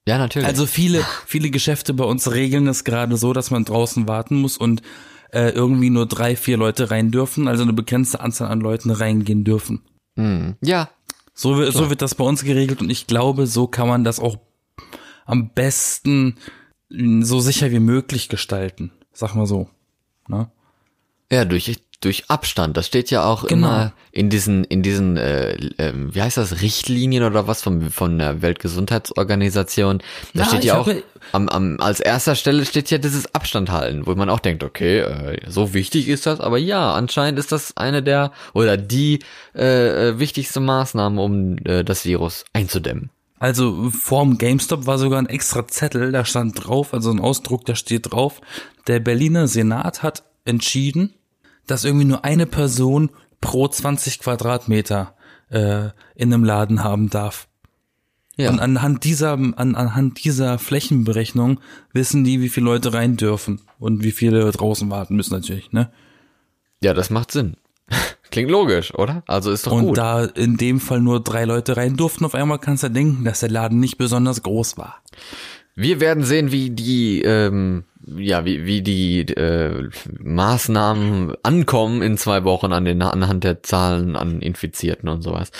Ja, 0.07 0.17
natürlich. 0.19 0.47
Also 0.47 0.65
viele, 0.67 1.03
viele 1.25 1.49
Geschäfte 1.49 1.93
bei 1.93 2.03
uns 2.03 2.31
regeln 2.31 2.67
es 2.67 2.83
gerade 2.83 3.17
so, 3.17 3.33
dass 3.33 3.49
man 3.51 3.65
draußen 3.65 4.07
warten 4.07 4.35
muss 4.35 4.57
und 4.57 4.81
äh, 5.31 5.49
irgendwie 5.49 5.89
nur 5.89 6.05
drei, 6.05 6.35
vier 6.35 6.57
Leute 6.57 6.91
rein 6.91 7.09
dürfen, 7.09 7.47
also 7.47 7.63
eine 7.63 7.73
begrenzte 7.73 8.19
Anzahl 8.19 8.49
an 8.49 8.61
Leuten 8.61 8.91
reingehen 8.91 9.43
dürfen. 9.43 9.81
hm. 10.17 10.55
Ja, 10.61 10.89
So, 11.33 11.57
wird- 11.57 11.73
so 11.73 11.89
wird 11.89 12.01
das 12.01 12.13
bei 12.15 12.23
uns 12.25 12.43
geregelt 12.43 12.81
und 12.81 12.89
ich 12.89 13.07
glaube, 13.07 13.47
so 13.47 13.65
kann 13.67 13.87
man 13.87 14.03
das 14.03 14.19
auch 14.19 14.37
am 15.25 15.49
besten 15.49 16.35
mh, 16.89 17.25
so 17.25 17.39
sicher 17.39 17.71
wie 17.71 17.79
möglich 17.79 18.27
gestalten. 18.29 18.91
Sag 19.13 19.33
mal 19.35 19.45
so. 19.47 19.69
Ne? 20.27 20.51
Ja, 21.31 21.45
durch, 21.45 21.81
durch 22.01 22.29
Abstand. 22.29 22.75
Das 22.77 22.87
steht 22.87 23.09
ja 23.11 23.23
auch 23.23 23.45
Genau. 23.47 23.67
immer 23.67 23.93
in 24.11 24.29
diesen, 24.29 24.63
in 24.65 24.81
diesen, 24.81 25.17
äh, 25.17 25.53
ähm, 25.77 26.13
wie 26.13 26.21
heißt 26.21 26.37
das, 26.37 26.61
Richtlinien 26.61 27.23
oder 27.23 27.47
was 27.47 27.61
vom, 27.61 27.89
von 27.91 28.17
der 28.17 28.41
Weltgesundheitsorganisation. 28.41 29.99
Da 30.33 30.41
Ja, 30.41 30.45
steht 30.47 30.63
ja 30.63 30.77
auch, 30.77 30.89
am, 31.31 31.47
am, 31.49 31.77
als 31.79 31.99
erster 31.99 32.35
Stelle 32.35 32.65
steht 32.65 32.89
ja 32.91 32.97
dieses 32.97 33.33
Abstand 33.35 33.71
halten, 33.71 34.05
wo 34.07 34.15
man 34.15 34.29
auch 34.29 34.39
denkt, 34.39 34.63
okay, 34.63 34.99
äh, 34.99 35.39
so 35.47 35.73
wichtig 35.73 36.07
ist 36.09 36.25
das, 36.25 36.39
aber 36.39 36.57
ja, 36.57 36.93
anscheinend 36.93 37.39
ist 37.39 37.51
das 37.51 37.77
eine 37.77 38.03
der, 38.03 38.31
oder 38.53 38.77
die, 38.77 39.19
äh, 39.55 40.09
äh, 40.09 40.19
wichtigste 40.19 40.59
Maßnahme, 40.59 41.21
um 41.21 41.57
äh, 41.65 41.83
das 41.83 42.05
Virus 42.05 42.45
einzudämmen. 42.53 43.09
Also 43.39 43.89
vorm 43.89 44.37
GameStop 44.37 44.85
war 44.85 44.99
sogar 44.99 45.19
ein 45.19 45.25
extra 45.29 45.67
Zettel, 45.67 46.11
da 46.11 46.25
stand 46.25 46.63
drauf, 46.65 46.93
also 46.93 47.09
ein 47.11 47.19
Ausdruck, 47.19 47.65
da 47.65 47.75
steht 47.75 48.11
drauf, 48.11 48.39
der 48.87 48.99
Berliner 48.99 49.47
Senat 49.47 50.03
hat 50.03 50.23
entschieden, 50.45 51.13
dass 51.67 51.85
irgendwie 51.85 52.05
nur 52.05 52.25
eine 52.25 52.45
Person 52.45 53.11
pro 53.39 53.67
20 53.67 54.19
Quadratmeter 54.19 55.15
äh, 55.49 55.89
in 56.15 56.33
einem 56.33 56.43
Laden 56.43 56.83
haben 56.83 57.09
darf. 57.09 57.47
Ja. 58.37 58.49
Und 58.49 58.59
anhand 58.59 59.03
dieser, 59.03 59.33
an, 59.33 59.53
anhand 59.75 60.23
dieser 60.23 60.57
Flächenberechnung 60.57 61.59
wissen 61.93 62.23
die, 62.23 62.41
wie 62.41 62.49
viele 62.49 62.65
Leute 62.65 62.93
rein 62.93 63.17
dürfen 63.17 63.61
und 63.77 64.03
wie 64.03 64.11
viele 64.11 64.49
draußen 64.51 64.89
warten 64.89 65.15
müssen 65.15 65.33
natürlich, 65.33 65.71
ne? 65.71 65.91
ja, 66.81 66.93
das 66.93 67.09
macht 67.09 67.31
Sinn. 67.31 67.55
Klingt 68.31 68.49
logisch, 68.49 68.93
oder? 68.95 69.23
Also 69.27 69.51
ist 69.51 69.67
doch 69.67 69.73
Und 69.73 69.87
gut. 69.87 69.97
da 69.97 70.23
in 70.25 70.57
dem 70.57 70.79
Fall 70.79 71.01
nur 71.01 71.21
drei 71.21 71.45
Leute 71.45 71.77
rein 71.77 71.97
durften, 71.97 72.25
auf 72.25 72.33
einmal 72.35 72.59
kannst 72.59 72.83
du 72.83 72.89
denken, 72.89 73.23
dass 73.23 73.41
der 73.41 73.49
Laden 73.49 73.79
nicht 73.79 73.97
besonders 73.97 74.41
groß 74.41 74.77
war. 74.77 75.01
Wir 75.75 75.99
werden 75.99 76.23
sehen, 76.23 76.51
wie 76.51 76.69
die, 76.69 77.21
ähm, 77.21 77.85
ja, 78.05 78.45
wie, 78.45 78.65
wie 78.65 78.81
die 78.81 79.21
äh, 79.21 79.89
Maßnahmen 80.19 81.35
ankommen 81.43 82.01
in 82.01 82.17
zwei 82.17 82.43
Wochen 82.43 82.73
an 82.73 82.85
den 82.85 83.01
anhand 83.01 83.43
der 83.43 83.63
Zahlen 83.63 84.15
an 84.15 84.41
Infizierten 84.41 85.09
und 85.09 85.21
sowas. 85.21 85.51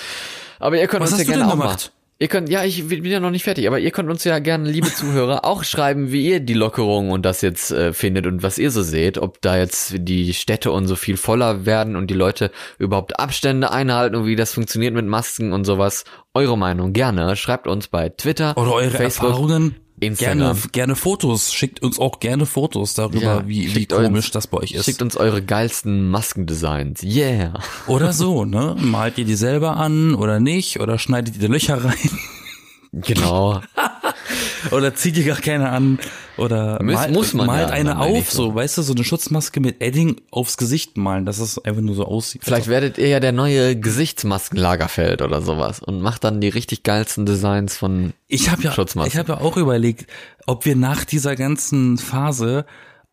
Aber 0.58 0.78
ihr 0.78 0.86
könnt 0.86 1.02
Was 1.02 1.12
uns 1.12 1.26
ja 1.26 1.34
gerne 1.34 1.52
auch 1.52 1.56
mal. 1.56 1.76
Ihr 2.22 2.28
könnt, 2.28 2.48
ja, 2.48 2.62
ich 2.62 2.86
bin 2.86 3.04
ja 3.04 3.18
noch 3.18 3.32
nicht 3.32 3.42
fertig, 3.42 3.66
aber 3.66 3.80
ihr 3.80 3.90
könnt 3.90 4.08
uns 4.08 4.22
ja 4.22 4.38
gerne, 4.38 4.70
liebe 4.70 4.86
Zuhörer, 4.86 5.44
auch 5.44 5.64
schreiben, 5.64 6.12
wie 6.12 6.28
ihr 6.28 6.38
die 6.38 6.54
Lockerung 6.54 7.10
und 7.10 7.26
das 7.26 7.40
jetzt 7.40 7.72
äh, 7.72 7.92
findet 7.92 8.28
und 8.28 8.44
was 8.44 8.58
ihr 8.58 8.70
so 8.70 8.84
seht, 8.84 9.18
ob 9.18 9.42
da 9.42 9.56
jetzt 9.56 9.94
die 9.98 10.32
Städte 10.32 10.70
und 10.70 10.86
so 10.86 10.94
viel 10.94 11.16
voller 11.16 11.66
werden 11.66 11.96
und 11.96 12.12
die 12.12 12.14
Leute 12.14 12.52
überhaupt 12.78 13.18
Abstände 13.18 13.72
einhalten 13.72 14.14
und 14.14 14.26
wie 14.26 14.36
das 14.36 14.54
funktioniert 14.54 14.94
mit 14.94 15.04
Masken 15.04 15.52
und 15.52 15.64
sowas. 15.64 16.04
Eure 16.32 16.56
Meinung 16.56 16.92
gerne, 16.92 17.34
schreibt 17.34 17.66
uns 17.66 17.88
bei 17.88 18.08
Twitter, 18.10 18.56
Oder 18.56 18.72
eure 18.72 18.90
Facebook, 18.90 19.30
Erfahrungen. 19.30 19.74
Instagram. 20.02 20.38
Gerne, 20.38 20.60
gerne 20.72 20.96
Fotos. 20.96 21.52
Schickt 21.52 21.82
uns 21.82 21.98
auch 21.98 22.20
gerne 22.20 22.46
Fotos 22.46 22.94
darüber, 22.94 23.20
Ja, 23.20 23.48
wie, 23.48 23.74
wie 23.74 23.86
komisch 23.86 24.26
uns- 24.26 24.30
das 24.32 24.46
bei 24.46 24.58
euch 24.58 24.72
ist. 24.72 24.84
Schickt 24.84 25.02
uns 25.02 25.16
eure 25.16 25.42
geilsten 25.42 26.08
Maskendesigns. 26.10 27.02
Yeah. 27.02 27.54
Oder 27.86 28.12
so, 28.12 28.44
ne? 28.44 28.76
Malt 28.78 29.18
ihr 29.18 29.24
die 29.24 29.34
selber 29.36 29.76
an 29.76 30.14
oder 30.14 30.40
nicht? 30.40 30.80
Oder 30.80 30.98
schneidet 30.98 31.34
ihr 31.36 31.40
die 31.40 31.46
Löcher 31.46 31.84
rein? 31.84 32.10
Genau. 32.92 33.60
Oder 34.70 34.94
zieht 34.94 35.16
ihr 35.16 35.24
gar 35.24 35.38
keine 35.40 35.68
an? 35.70 35.98
Oder 36.36 36.82
Muss- 36.82 36.94
malt, 36.94 37.12
muss 37.12 37.34
man 37.34 37.46
malt 37.46 37.68
ja, 37.68 37.74
eine 37.74 37.98
auf, 37.98 38.30
so. 38.30 38.44
so, 38.44 38.54
weißt 38.54 38.78
du, 38.78 38.82
so 38.82 38.94
eine 38.94 39.04
Schutzmaske 39.04 39.60
mit 39.60 39.82
Edding 39.82 40.20
aufs 40.30 40.56
Gesicht 40.56 40.96
malen, 40.96 41.26
dass 41.26 41.38
es 41.40 41.58
einfach 41.64 41.82
nur 41.82 41.94
so 41.94 42.04
aussieht. 42.06 42.42
Vielleicht 42.44 42.68
werdet 42.68 42.96
ihr 42.98 43.08
ja 43.08 43.20
der 43.20 43.32
neue 43.32 43.76
Gesichtsmaskenlagerfeld 43.78 45.22
oder 45.22 45.42
sowas 45.42 45.80
und 45.80 46.00
macht 46.00 46.24
dann 46.24 46.40
die 46.40 46.48
richtig 46.48 46.82
geilsten 46.82 47.26
Designs 47.26 47.76
von 47.76 48.12
Ich 48.28 48.50
habe 48.50 48.62
ja, 48.62 48.72
Schutzmasken. 48.72 49.12
ich 49.12 49.18
habe 49.18 49.32
ja 49.32 49.40
auch 49.46 49.56
überlegt, 49.56 50.06
ob 50.46 50.64
wir 50.64 50.76
nach 50.76 51.04
dieser 51.04 51.36
ganzen 51.36 51.98
Phase 51.98 52.64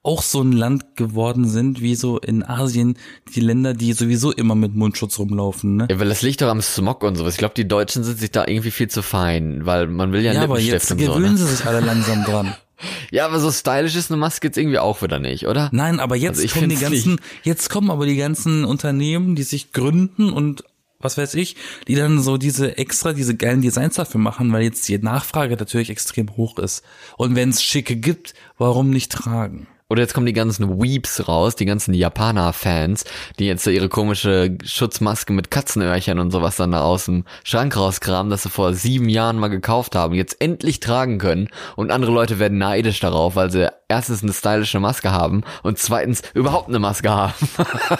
auch 0.01 0.21
so 0.21 0.41
ein 0.41 0.53
Land 0.53 0.95
geworden 0.95 1.47
sind, 1.47 1.81
wie 1.81 1.95
so 1.95 2.19
in 2.19 2.41
Asien, 2.43 2.97
die 3.35 3.41
Länder, 3.41 3.73
die 3.73 3.91
sowieso 3.93 4.31
immer 4.31 4.55
mit 4.55 4.73
Mundschutz 4.75 5.19
rumlaufen, 5.19 5.75
ne? 5.75 5.87
Ja, 5.89 5.99
weil 5.99 6.07
das 6.07 6.21
liegt 6.21 6.41
doch 6.41 6.47
am 6.47 6.61
Smog 6.61 7.03
und 7.03 7.15
sowas. 7.15 7.33
Ich 7.33 7.39
glaube, 7.39 7.53
die 7.55 7.67
Deutschen 7.67 8.03
sind 8.03 8.17
sich 8.19 8.31
da 8.31 8.47
irgendwie 8.47 8.71
viel 8.71 8.87
zu 8.87 9.01
fein, 9.01 9.65
weil 9.65 9.87
man 9.87 10.13
will 10.13 10.21
ja, 10.21 10.31
Ja, 10.33 10.43
aber 10.43 10.59
jetzt 10.59 10.89
und 10.91 10.99
so. 11.01 11.05
gewöhnen 11.05 11.33
Ne? 11.33 11.37
sie 11.37 11.47
sich 11.47 11.65
alle 11.65 11.81
langsam 11.81 12.23
dran. 12.23 12.55
Ja, 13.11 13.25
aber 13.25 13.41
so 13.41 13.51
stylisch 13.51 13.97
ist 13.97 14.09
eine 14.09 14.17
Maske 14.17 14.47
jetzt 14.47 14.57
irgendwie 14.57 14.79
auch 14.79 15.01
wieder 15.01 15.19
nicht, 15.19 15.47
oder? 15.47 15.69
Nein, 15.73 15.99
aber 15.99 16.15
jetzt 16.15 16.39
Also 16.39 16.53
kommen 16.55 16.69
die 16.69 16.77
ganzen, 16.77 17.19
jetzt 17.43 17.69
kommen 17.69 17.91
aber 17.91 18.05
die 18.05 18.15
ganzen 18.15 18.63
Unternehmen, 18.63 19.35
die 19.35 19.43
sich 19.43 19.73
gründen 19.73 20.31
und 20.31 20.63
was 20.97 21.17
weiß 21.17 21.33
ich, 21.35 21.57
die 21.89 21.95
dann 21.95 22.21
so 22.21 22.37
diese 22.37 22.77
extra, 22.77 23.11
diese 23.11 23.35
geilen 23.35 23.61
Designs 23.61 23.95
dafür 23.95 24.21
machen, 24.21 24.53
weil 24.53 24.63
jetzt 24.63 24.87
die 24.87 24.97
Nachfrage 24.97 25.57
natürlich 25.57 25.89
extrem 25.89 26.37
hoch 26.37 26.57
ist. 26.57 26.83
Und 27.17 27.35
wenn 27.35 27.49
es 27.49 27.61
schicke 27.61 27.97
gibt, 27.97 28.33
warum 28.57 28.91
nicht 28.91 29.11
tragen? 29.11 29.67
Oder 29.89 30.03
jetzt 30.03 30.13
kommen 30.13 30.27
die 30.27 30.33
ganzen 30.33 30.79
Weeps 30.79 31.27
raus, 31.27 31.55
die 31.55 31.65
ganzen 31.65 31.95
Japaner-Fans, 31.95 33.05
die 33.39 33.47
jetzt 33.47 33.65
ihre 33.65 33.89
komische 33.89 34.55
Schutzmaske 34.63 35.33
mit 35.33 35.49
Katzenöhrchen 35.49 36.19
und 36.19 36.29
sowas 36.29 36.57
dann 36.57 36.71
da 36.71 36.81
aus 36.81 37.05
dem 37.05 37.25
Schrank 37.43 37.75
rauskramen, 37.75 38.29
das 38.29 38.43
sie 38.43 38.49
vor 38.49 38.73
sieben 38.73 39.09
Jahren 39.09 39.39
mal 39.39 39.47
gekauft 39.47 39.95
haben, 39.95 40.13
jetzt 40.13 40.39
endlich 40.41 40.79
tragen 40.79 41.17
können. 41.17 41.49
Und 41.75 41.89
andere 41.89 42.11
Leute 42.11 42.37
werden 42.37 42.59
neidisch 42.59 42.99
darauf, 42.99 43.35
weil 43.35 43.49
sie 43.49 43.67
erstens 43.87 44.21
eine 44.21 44.33
stylische 44.33 44.79
Maske 44.79 45.11
haben 45.11 45.43
und 45.63 45.79
zweitens 45.79 46.21
überhaupt 46.35 46.69
eine 46.69 46.79
Maske 46.79 47.09
haben. 47.09 47.33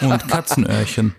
Und 0.00 0.28
Katzenöhrchen. 0.28 1.14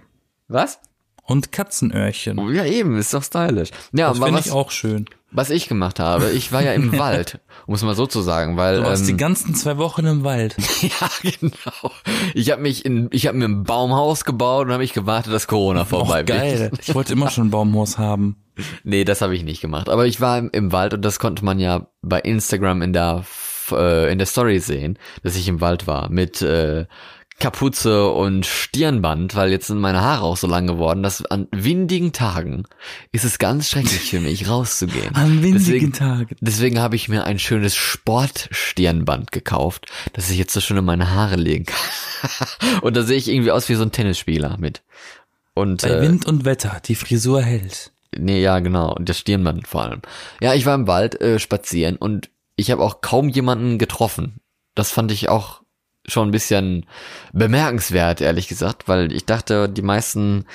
Was? 0.48 0.80
Und 1.24 1.52
Katzenöhrchen. 1.52 2.54
Ja, 2.54 2.66
eben, 2.66 2.98
ist 2.98 3.14
doch 3.14 3.24
stylisch. 3.24 3.70
Ja, 3.94 4.10
Das 4.10 4.20
finde 4.20 4.40
ich 4.40 4.52
auch 4.52 4.72
schön. 4.72 5.06
Was 5.32 5.50
ich 5.50 5.68
gemacht 5.68 6.00
habe, 6.00 6.32
ich 6.32 6.52
war 6.52 6.62
ja 6.62 6.74
im 6.74 6.98
Wald, 7.00 7.40
um 7.66 7.74
es 7.74 7.84
mal 7.84 7.96
so 7.96 8.06
zu 8.06 8.22
sagen, 8.22 8.58
weil 8.58 8.78
Du 8.78 8.84
warst 8.84 9.04
ähm, 9.04 9.08
die 9.08 9.18
ganzen 9.18 9.56
zwei 9.56 9.78
Wochen 9.78 10.06
im 10.06 10.24
Wald. 10.24 10.56
Ja, 10.82 11.10
genau. 11.22 11.92
Ich 12.34 12.52
habe 12.52 12.62
mich 12.62 12.86
in, 12.86 13.08
ich 13.12 13.28
habe 13.28 13.38
mir 13.38 13.46
ein 13.46 13.64
Baumhaus 13.64 14.26
gebaut 14.26 14.66
und 14.68 14.74
habe 14.74 14.84
ich 14.84 14.94
gewartet, 14.94 15.32
dass 15.32 15.48
Corona 15.48 15.86
vorbei 15.86 16.22
Och, 16.22 16.26
geil. 16.26 16.72
Ich 16.82 16.96
wollte 16.96 17.14
immer 17.14 17.30
schon 17.30 17.48
ein 17.48 17.52
Baumhaus 17.52 17.98
haben. 17.98 18.38
Nee, 18.84 19.04
das 19.04 19.22
habe 19.22 19.36
ich 19.36 19.44
nicht 19.44 19.62
gemacht. 19.62 19.90
Aber 19.90 20.06
ich 20.08 20.20
war 20.22 20.38
im, 20.38 20.50
im 20.52 20.72
Wald 20.72 20.94
und 20.94 21.04
das 21.04 21.20
konnte 21.20 21.46
man 21.46 21.60
ja 21.60 21.88
bei 22.02 22.20
Instagram 22.20 22.82
in 22.82 22.94
der 22.94 23.24
äh, 23.72 24.12
in 24.12 24.18
der 24.18 24.28
Story 24.28 24.60
sehen, 24.60 24.98
dass 25.24 25.36
ich 25.36 25.48
im 25.48 25.62
Wald 25.62 25.88
war 25.88 26.10
mit 26.10 26.42
äh, 26.42 26.86
Kapuze 27.42 28.10
und 28.10 28.46
Stirnband, 28.46 29.36
weil 29.36 29.52
jetzt 29.52 29.68
sind 29.68 29.80
meine 29.80 30.02
Haare 30.02 30.24
auch 30.24 30.38
so 30.38 30.48
lang 30.48 30.68
geworden, 30.68 31.04
dass 31.04 31.26
an 31.26 31.48
windigen 31.52 32.14
Tagen 32.14 32.66
ist 33.12 33.26
es 33.26 33.40
ganz 33.40 33.70
schrecklich 33.70 34.12
für 34.12 34.20
mich 34.20 34.48
rauszugehen. 34.48 35.10
An 35.16 35.44
windigen 35.44 35.58
deswegen, 35.58 35.94
Tagen. 35.94 36.36
Deswegen 36.40 36.80
habe 36.80 36.96
ich 36.96 37.10
mir 37.10 37.26
ein 37.26 37.40
schönes 37.40 37.76
Sportstirnband 37.76 39.32
gekauft, 39.32 39.88
das 40.14 40.30
ich 40.30 40.38
jetzt 40.38 40.54
so 40.54 40.62
schön 40.62 40.78
in 40.78 40.86
meine 40.86 41.10
Haare 41.10 41.36
legen 41.36 41.66
kann. 41.66 42.80
und 42.82 42.96
da 42.96 43.02
sehe 43.02 43.18
ich 43.18 43.28
irgendwie 43.28 43.52
aus 43.52 43.68
wie 43.68 43.76
so 43.76 43.84
ein 43.84 43.92
Tennisspieler 43.92 44.58
mit. 44.58 44.84
Und 45.54 45.82
Bei 45.82 45.90
äh, 45.90 46.02
Wind 46.02 46.28
und 46.28 46.46
Wetter, 46.46 46.80
die 46.86 46.96
Frisur 46.96 47.42
hält. 47.42 47.92
Nee, 48.16 48.42
ja, 48.42 48.60
genau. 48.60 48.94
Und 48.94 49.10
das 49.10 49.18
Stirnband 49.18 49.68
vor 49.68 49.84
allem. 49.84 50.02
Ja, 50.42 50.54
ich 50.54 50.66
war 50.66 50.76
im 50.76 50.88
Wald 50.88 51.20
äh, 51.20 51.40
spazieren 51.40 51.96
und 51.96 52.30
ich 52.56 52.70
habe 52.70 52.84
auch 52.84 53.02
kaum 53.02 53.30
jemanden 53.30 53.80
getroffen. 53.80 54.42
Das 54.76 54.92
fand 54.92 55.12
ich 55.12 55.28
auch 55.28 55.61
schon 56.12 56.30
ein 56.30 56.32
bisschen 56.32 56.86
bemerkenswert, 57.34 58.22
ehrlich 58.22 58.48
gesagt, 58.48 58.88
weil 58.88 59.12
ich 59.12 59.26
dachte, 59.26 59.70
die 59.70 59.82
meisten 59.82 60.46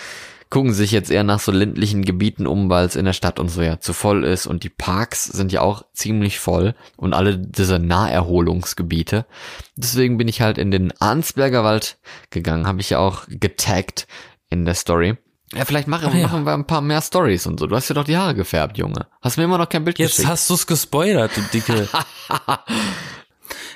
gucken 0.49 0.73
sich 0.73 0.93
jetzt 0.93 1.11
eher 1.11 1.25
nach 1.25 1.41
so 1.41 1.51
ländlichen 1.51 2.05
Gebieten 2.05 2.47
um, 2.47 2.71
weil 2.71 2.87
es 2.87 2.95
in 2.95 3.05
der 3.05 3.13
Stadt 3.13 3.41
und 3.41 3.49
so 3.49 3.63
ja 3.63 3.81
zu 3.81 3.93
voll 3.93 4.25
ist 4.25 4.47
und 4.47 4.63
die 4.63 4.69
Parks 4.69 5.25
sind 5.25 5.51
ja 5.51 5.61
auch 5.61 5.85
ziemlich 5.93 6.39
voll 6.39 6.75
und 6.97 7.15
alle 7.15 7.37
diese 7.37 7.81
Naherholungsgebiete. 7.81 9.27
Deswegen 9.75 10.19
bin 10.19 10.29
ich 10.29 10.41
halt 10.41 10.59
in 10.59 10.71
den 10.71 10.93
Arnsberger 11.01 11.65
Wald 11.65 11.99
gegangen, 12.31 12.67
habe 12.67 12.81
ich 12.81 12.91
ja 12.91 12.99
auch 12.99 13.25
getaggt 13.29 14.07
in 14.49 14.65
der 14.65 14.75
Story. 14.75 15.17
Ja, 15.53 15.65
vielleicht 15.65 15.89
machen, 15.89 16.09
Ach 16.11 16.15
ja. 16.15 16.23
machen 16.27 16.45
wir 16.45 16.55
ein 16.55 16.67
paar 16.67 16.81
mehr 16.81 17.01
Stories 17.03 17.47
und 17.47 17.59
so. 17.61 17.67
Du 17.67 17.77
hast 17.77 17.89
ja 17.89 17.95
doch 17.95 18.05
die 18.05 18.17
Haare 18.17 18.35
gefärbt, 18.35 18.79
Junge. 18.79 19.07
Hast 19.23 19.37
mir 19.39 19.45
immer 19.45 19.59
noch 19.59 19.69
kein 19.69 19.85
Bild 19.85 19.99
Jetzt 19.99 20.17
geschickt. 20.17 20.29
hast 20.29 20.51
du's 20.51 20.67
gespoilert, 20.67 21.37
du 21.37 21.41
Dicke. 21.53 21.89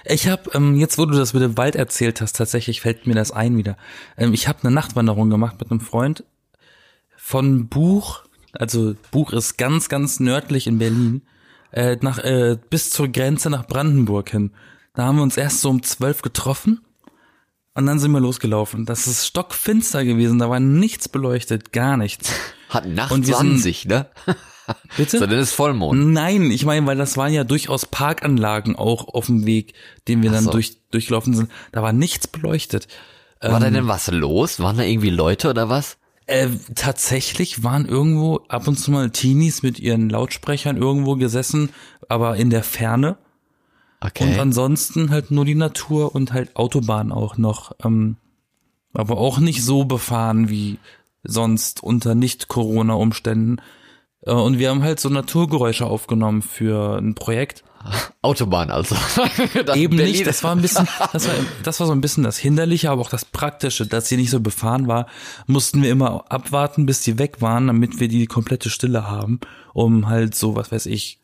Ich 0.05 0.29
habe 0.29 0.51
ähm, 0.55 0.77
jetzt, 0.77 0.99
wo 0.99 1.07
du 1.07 1.17
das 1.17 1.35
mit 1.35 1.43
dem 1.43 1.57
Wald 1.57 1.77
erzählt 1.77 2.21
hast, 2.21 2.37
tatsächlich 2.37 2.81
fällt 2.81 3.07
mir 3.07 3.15
das 3.15 3.33
ein 3.33 3.57
wieder. 3.57 3.77
Ähm, 4.17 4.33
ich 4.33 4.49
habe 4.49 4.61
eine 4.63 4.75
Nachtwanderung 4.75 5.31
gemacht 5.31 5.57
mit 5.61 5.71
einem 5.71 5.81
Freund 5.81 6.25
von 7.17 7.69
Buch, 7.69 8.25
also 8.53 8.95
Buch 9.11 9.33
ist 9.33 9.57
ganz, 9.57 9.89
ganz 9.89 10.21
nördlich 10.21 10.67
in 10.67 10.79
Berlin, 10.79 11.23
äh, 11.73 11.97
nach 12.01 12.19
äh, 12.19 12.59
bis 12.71 12.91
zur 12.91 13.09
Grenze 13.09 13.51
nach 13.51 13.67
Brandenburg 13.67 14.31
hin. 14.31 14.53
Da 14.95 15.05
haben 15.05 15.17
wir 15.17 15.23
uns 15.23 15.37
erst 15.37 15.61
so 15.61 15.71
um 15.71 15.83
zwölf 15.83 16.23
getroffen 16.23 16.81
und 17.75 17.87
dann 17.87 17.99
sind 17.99 18.11
wir 18.11 18.21
losgelaufen. 18.21 18.87
Das 18.87 19.07
ist 19.07 19.27
stockfinster 19.27 20.05
gewesen, 20.05 20.39
da 20.39 20.51
war 20.51 20.61
nichts 20.61 21.09
beleuchtet, 21.09 21.73
gar 21.73 21.97
nichts. 21.97 22.33
Hat 22.71 22.87
nachts 22.87 23.13
Und 23.13 23.27
wir 23.27 23.39
an 23.39 23.49
sind- 23.49 23.59
sich, 23.59 23.85
ne? 23.85 24.07
Bitte? 24.97 25.19
So, 25.19 25.27
dann 25.27 25.39
ist 25.39 25.53
Vollmond. 25.53 26.13
Nein, 26.13 26.51
ich 26.53 26.65
meine, 26.65 26.87
weil 26.87 26.97
das 26.97 27.17
waren 27.17 27.33
ja 27.33 27.43
durchaus 27.45 27.87
Parkanlagen 27.87 28.77
auch 28.77 29.09
auf 29.09 29.27
dem 29.27 29.45
Weg, 29.45 29.75
den 30.07 30.23
wir 30.23 30.31
dann 30.31 30.45
so. 30.45 30.53
durch, 30.53 30.77
durchlaufen 30.93 31.35
sind. 31.35 31.51
Da 31.73 31.83
war 31.83 31.93
nichts 31.93 32.29
beleuchtet. 32.29 32.87
War 33.41 33.59
da 33.59 33.71
denn 33.71 33.89
was 33.89 34.09
los? 34.11 34.61
Waren 34.61 34.77
da 34.77 34.85
irgendwie 34.85 35.11
Leute 35.11 35.51
oder 35.51 35.69
was? 35.69 35.97
Äh, 36.27 36.49
tatsächlich 36.77 37.65
waren 37.65 37.87
irgendwo 37.87 38.37
ab 38.49 38.69
und 38.69 38.77
zu 38.79 38.93
mal 38.93 39.11
Teenies 39.11 39.63
mit 39.65 39.81
ihren 39.81 40.09
Lautsprechern 40.09 40.77
irgendwo 40.77 41.17
gesessen, 41.17 41.71
aber 42.09 42.37
in 42.37 42.51
der 42.51 42.63
Ferne. 42.63 43.17
Okay. 44.01 44.33
Und 44.35 44.39
ansonsten 44.39 45.11
halt 45.11 45.31
nur 45.33 45.45
die 45.45 45.57
Natur 45.57 46.15
und 46.15 46.33
halt 46.33 46.55
Autobahn 46.55 47.11
auch 47.11 47.37
noch. 47.39 47.73
Ähm, 47.85 48.17
aber 48.93 49.19
auch 49.19 49.39
nicht 49.39 49.65
so 49.65 49.85
befahren 49.85 50.49
wie 50.49 50.79
sonst 51.23 51.83
unter 51.83 52.15
Nicht-Corona-Umständen. 52.15 53.61
Äh, 54.27 54.33
und 54.33 54.59
wir 54.59 54.71
haben 54.71 54.83
halt 54.83 55.01
so 55.01 55.09
Naturgeräusche 55.09 55.87
aufgenommen 55.87 56.43
für 56.43 56.99
ein 56.99 57.15
Projekt. 57.15 57.65
Autobahn 58.23 58.71
also. 58.71 58.95
Das 59.65 59.77
Eben 59.77 59.97
Berlin- 59.97 60.13
nicht, 60.13 60.27
das 60.27 60.45
war 60.45 60.55
ein 60.55 60.61
bisschen, 60.61 60.87
das 61.13 61.27
war, 61.27 61.35
das 61.63 61.81
war 61.81 61.87
so 61.87 61.93
ein 61.93 62.01
bisschen 62.03 62.25
das 62.25 62.37
Hinderliche, 62.39 62.91
aber 62.91 63.01
auch 63.03 63.09
das 63.11 63.25
Praktische, 63.25 63.87
dass 63.87 64.09
sie 64.09 64.17
nicht 64.19 64.31
so 64.31 64.41
befahren 64.41 64.87
war, 64.87 65.07
mussten 65.47 65.83
wir 65.83 65.91
immer 65.91 66.25
abwarten, 66.31 66.85
bis 66.87 67.01
die 67.01 67.19
weg 67.19 67.41
waren, 67.41 67.67
damit 67.69 67.99
wir 68.01 68.09
die 68.09 68.27
komplette 68.27 68.69
Stille 68.69 69.09
haben, 69.09 69.41
um 69.73 70.09
halt 70.09 70.35
so, 70.35 70.57
was 70.57 70.71
weiß 70.73 70.87
ich, 70.87 71.21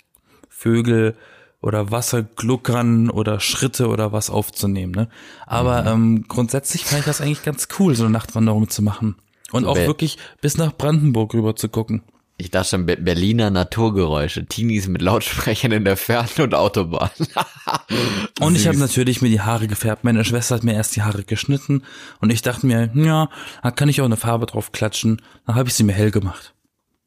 Vögel 0.49 1.15
oder 1.61 1.91
Wassergluckern 1.91 3.11
oder 3.11 3.41
Schritte 3.41 3.89
oder 3.89 4.13
was 4.13 4.31
aufzunehmen, 4.31 4.93
ne? 4.93 5.09
Aber 5.47 5.85
ähm, 5.87 6.25
grundsätzlich 6.29 6.85
fand 6.85 7.01
ich 7.01 7.07
das 7.07 7.21
eigentlich 7.21 7.43
ganz 7.43 7.69
cool, 7.79 7.95
so 7.95 8.05
eine 8.05 8.13
Nachtwanderung 8.13 8.69
zu 8.71 8.83
machen. 8.83 9.17
Und 9.53 9.65
So 9.65 9.71
auch 9.71 9.75
Ber- 9.75 9.87
wirklich 9.87 10.19
bis 10.41 10.57
nach 10.57 10.73
Brandenburg 10.77 11.35
rüber 11.35 11.55
zu 11.57 11.69
gucken. 11.69 12.03
Ich 12.39 12.51
dachte 12.51 12.69
schon, 12.71 12.85
Be 12.85 12.97
Berliner 12.99 13.49
Naturgeräusche. 13.51 14.45
Teenies 14.45 14.89
mit 14.89 15.01
Lautsprechern 15.01 15.73
in 15.73 15.85
der 15.87 15.97
Ferne 15.97 16.29
und 16.45 16.55
Autobahn. 16.55 17.09
Und 18.41 18.57
ich 18.57 18.67
habe 18.69 18.77
natürlich 18.77 19.23
mir 19.23 19.31
die 19.31 19.41
Haare 19.41 19.67
gefärbt. 19.67 20.05
Meine 20.05 20.23
Schwester 20.25 20.57
hat 20.57 20.63
mir 20.65 20.75
erst 20.75 20.95
die 20.97 21.03
Haare 21.03 21.25
geschnitten 21.25 21.83
und 22.21 22.29
ich 22.31 22.43
dachte 22.43 22.67
mir, 22.67 22.91
ja, 22.95 23.31
da 23.63 23.71
kann 23.71 23.89
ich 23.89 24.03
auch 24.03 24.05
eine 24.05 24.19
Farbe 24.19 24.45
drauf 24.45 24.71
klatschen. 24.73 25.23
Dann 25.47 25.57
habe 25.57 25.69
ich 25.71 25.75
sie 25.75 25.83
mir 25.85 25.95
hell 25.95 26.11
gemacht. 26.11 26.53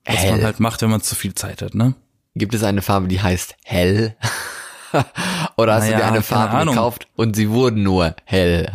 Was 0.06 0.16
Hell. 0.18 0.32
man 0.32 0.44
halt 0.44 0.60
macht, 0.60 0.82
wenn 0.82 0.90
man 0.90 1.02
zu 1.02 1.14
viel 1.14 1.36
Zeit 1.36 1.62
hat, 1.62 1.76
ne? 1.76 1.94
Gibt 2.34 2.56
es 2.56 2.64
eine 2.64 2.82
Farbe, 2.82 3.08
die 3.08 3.22
heißt 3.22 3.56
hell? 3.64 4.16
Oder 5.58 5.76
hast 5.76 5.88
du 5.88 5.92
Naja, 5.92 5.98
dir 5.98 6.06
eine 6.14 6.24
Farbe 6.24 6.66
gekauft 6.72 7.08
und 7.16 7.36
sie 7.36 7.50
wurden 7.52 7.84
nur 7.84 8.16
hell? 8.26 8.72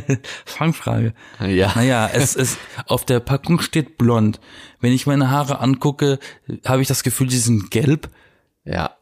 Fangfrage. 0.45 1.15
Ja. 1.41 1.73
Naja, 1.75 2.11
es 2.13 2.35
ist, 2.37 2.59
auf 2.87 3.05
der 3.05 3.21
Packung 3.21 3.61
steht 3.61 3.99
blond. 3.99 4.41
Wenn 4.81 4.93
ich 4.93 5.07
meine 5.07 5.31
Haare 5.31 5.61
angucke, 5.61 6.19
habe 6.65 6.83
ich 6.83 6.89
das 6.89 7.03
Gefühl, 7.03 7.29
die 7.29 7.39
sind 7.39 7.71
gelb. 7.71 8.09
Ja. 8.65 8.97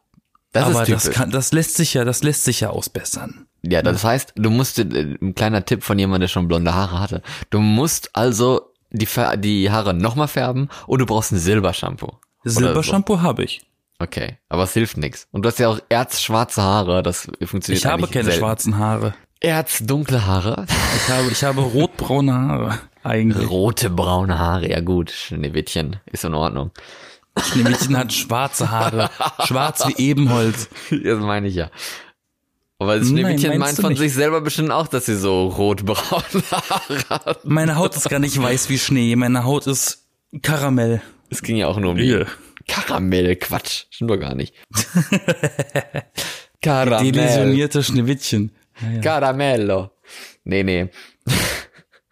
Das 0.51 0.65
aber 0.65 0.83
ist 0.83 0.91
das 0.91 1.03
typisch. 1.03 1.17
kann, 1.17 1.31
das 1.31 1.51
lässt 1.51 1.75
sich 1.75 1.95
ja, 1.95 2.05
das 2.05 2.21
lässt 2.21 2.43
sich 2.43 2.59
ja 2.59 2.69
ausbessern. 2.69 3.47
ja, 3.63 3.81
das 3.81 4.03
heißt, 4.03 4.33
du 4.35 4.51
musst, 4.51 4.77
äh, 4.77 5.17
ein 5.19 5.33
kleiner 5.33 5.65
Tipp 5.65 5.83
von 5.83 5.97
jemandem, 5.97 6.21
der 6.21 6.27
schon 6.27 6.47
blonde 6.47 6.75
Haare 6.75 6.99
hatte. 6.99 7.21
Du 7.49 7.59
musst 7.59 8.15
also 8.15 8.71
die, 8.91 9.07
die 9.37 9.71
Haare 9.71 9.95
nochmal 9.95 10.27
färben 10.27 10.69
und 10.85 10.99
du 10.99 11.05
brauchst 11.07 11.31
ein 11.31 11.39
Silbershampoo. 11.39 12.05
Oder 12.07 12.19
so. 12.43 12.59
Silbershampoo 12.59 13.21
habe 13.21 13.43
ich. 13.43 13.61
Okay, 13.99 14.37
aber 14.49 14.63
es 14.63 14.73
hilft 14.73 14.97
nichts. 14.97 15.27
Und 15.31 15.43
du 15.43 15.49
hast 15.49 15.59
ja 15.59 15.69
auch 15.69 15.79
erzschwarze 15.89 16.61
Haare, 16.61 17.01
das 17.03 17.27
funktioniert 17.45 17.83
Ich 17.83 17.85
habe 17.85 18.07
keine 18.07 18.25
selten. 18.25 18.39
schwarzen 18.39 18.77
Haare. 18.77 19.13
Erzdunkle 19.45 20.25
Haare, 20.25 20.65
Ich 20.95 21.09
habe, 21.13 21.29
ich 21.29 21.43
habe 21.43 21.59
rotbraune 21.61 22.33
Haare. 22.33 22.79
Eigentlich. 23.03 23.49
rote, 23.49 23.89
braune 23.89 24.39
Haare, 24.39 24.69
ja 24.69 24.79
gut, 24.79 25.11
Schneewittchen, 25.11 25.97
ist 26.05 26.23
in 26.23 26.33
Ordnung. 26.33 26.71
Schneewittchen 27.37 27.97
hat 27.97 28.13
schwarze 28.13 28.71
Haare. 28.71 29.09
Schwarz 29.43 29.85
wie 29.85 30.01
Ebenholz. 30.01 30.69
Das 30.89 31.19
meine 31.19 31.49
ich 31.49 31.55
ja. 31.55 31.69
Aber 32.79 32.97
das 32.97 33.09
Nein, 33.09 33.17
Schneewittchen 33.39 33.49
meinst 33.59 33.59
meint 33.59 33.79
von 33.81 33.89
nicht. 33.89 33.99
sich 33.99 34.13
selber 34.13 34.39
bestimmt 34.39 34.71
auch, 34.71 34.87
dass 34.87 35.07
sie 35.07 35.17
so 35.17 35.47
rot-braune 35.47 36.23
Haare 36.51 37.03
hat. 37.09 37.43
Meine 37.43 37.75
Haut 37.75 37.97
ist 37.97 38.09
gar 38.09 38.19
nicht 38.19 38.41
weiß 38.41 38.69
wie 38.69 38.79
Schnee. 38.79 39.13
Meine 39.17 39.43
Haut 39.43 39.67
ist 39.67 40.05
Karamell. 40.41 41.01
Es 41.29 41.41
ging 41.41 41.57
ja 41.57 41.67
auch 41.67 41.79
nur 41.79 41.91
um 41.91 41.97
die. 41.97 42.23
Karamell, 42.69 43.35
Quatsch, 43.35 43.87
stimmt 43.89 44.09
doch 44.11 44.17
gar 44.17 44.35
nicht. 44.35 44.53
Karamell, 46.61 47.11
Delusionierte 47.11 47.83
Schneewittchen. 47.83 48.53
Naja. 48.81 49.01
Caramello. 49.01 49.91
Nee, 50.43 50.63
nee. 50.63 50.89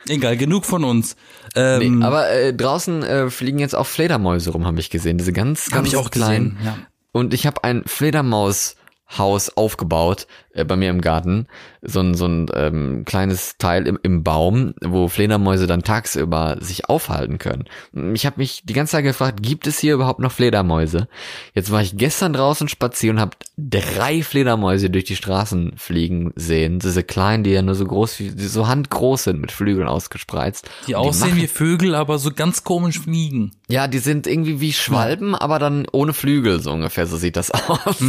Egal, 0.07 0.37
genug 0.37 0.65
von 0.65 0.83
uns. 0.83 1.15
nee 1.55 1.85
Ähm, 1.85 2.01
aber 2.01 2.29
äh, 2.29 2.53
draußen 2.53 3.03
äh, 3.03 3.29
fliegen 3.29 3.59
jetzt 3.59 3.75
auch 3.75 3.85
Fledermäuse 3.87 4.51
rum, 4.51 4.65
habe 4.65 4.79
ich 4.79 4.89
gesehen. 4.89 5.17
Diese 5.17 5.33
ganz, 5.33 5.69
ganz 5.69 5.75
Hab 5.75 5.85
ich 5.85 5.95
auch 5.95 6.09
kleinen. 6.09 6.55
gesehen, 6.55 6.65
ja. 6.65 6.77
Und 7.11 7.33
ich 7.33 7.45
habe 7.45 7.63
ein 7.63 7.83
Fledermaushaus 7.85 9.49
aufgebaut 9.55 10.27
äh, 10.53 10.65
bei 10.65 10.75
mir 10.75 10.89
im 10.89 11.01
Garten. 11.01 11.47
So 11.81 11.99
ein, 12.01 12.13
so 12.13 12.25
ein 12.25 12.47
ähm, 12.53 13.03
kleines 13.05 13.57
Teil 13.57 13.87
im, 13.87 13.97
im 14.03 14.23
Baum, 14.23 14.73
wo 14.81 15.07
Fledermäuse 15.07 15.67
dann 15.67 15.81
tagsüber 15.83 16.57
sich 16.59 16.89
aufhalten 16.89 17.37
können. 17.37 17.65
Ich 18.13 18.25
habe 18.25 18.35
mich 18.39 18.61
die 18.63 18.73
ganze 18.73 18.91
Zeit 18.91 19.03
gefragt, 19.03 19.41
gibt 19.41 19.65
es 19.67 19.79
hier 19.79 19.93
überhaupt 19.95 20.19
noch 20.19 20.31
Fledermäuse? 20.31 21.07
Jetzt 21.53 21.71
war 21.71 21.81
ich 21.81 21.97
gestern 21.97 22.33
draußen 22.33 22.67
spazieren 22.67 23.17
und 23.17 23.21
habe 23.21 23.37
drei 23.57 24.21
Fledermäuse 24.23 24.89
durch 24.89 25.05
die 25.05 25.15
Straßen 25.15 25.73
fliegen 25.77 26.31
sehen. 26.35 26.79
Diese 26.79 27.03
kleinen, 27.03 27.43
die 27.43 27.51
ja 27.51 27.61
nur 27.61 27.75
so 27.75 27.85
groß 27.85 28.19
wie, 28.19 28.29
die 28.31 28.47
so 28.47 28.67
handgroß 28.67 29.23
sind, 29.25 29.41
mit 29.41 29.51
Flügeln 29.51 29.87
ausgespreizt. 29.87 30.69
Die 30.87 30.95
aussehen 30.95 31.29
machen- 31.31 31.41
wie 31.41 31.47
Vögel, 31.47 31.95
aber 31.95 32.19
so 32.19 32.31
ganz 32.31 32.63
komisch 32.63 32.99
fliegen. 32.99 33.51
ja, 33.67 33.87
die 33.87 33.99
sind 33.99 34.27
irgendwie 34.27 34.59
wie 34.61 34.73
Schwalben, 34.73 35.33
aber 35.35 35.59
dann 35.59 35.87
ohne 35.91 36.13
Flügel, 36.13 36.59
so 36.61 36.71
ungefähr, 36.71 37.07
so 37.07 37.17
sieht 37.17 37.35
das 37.35 37.51
aus. 37.51 37.97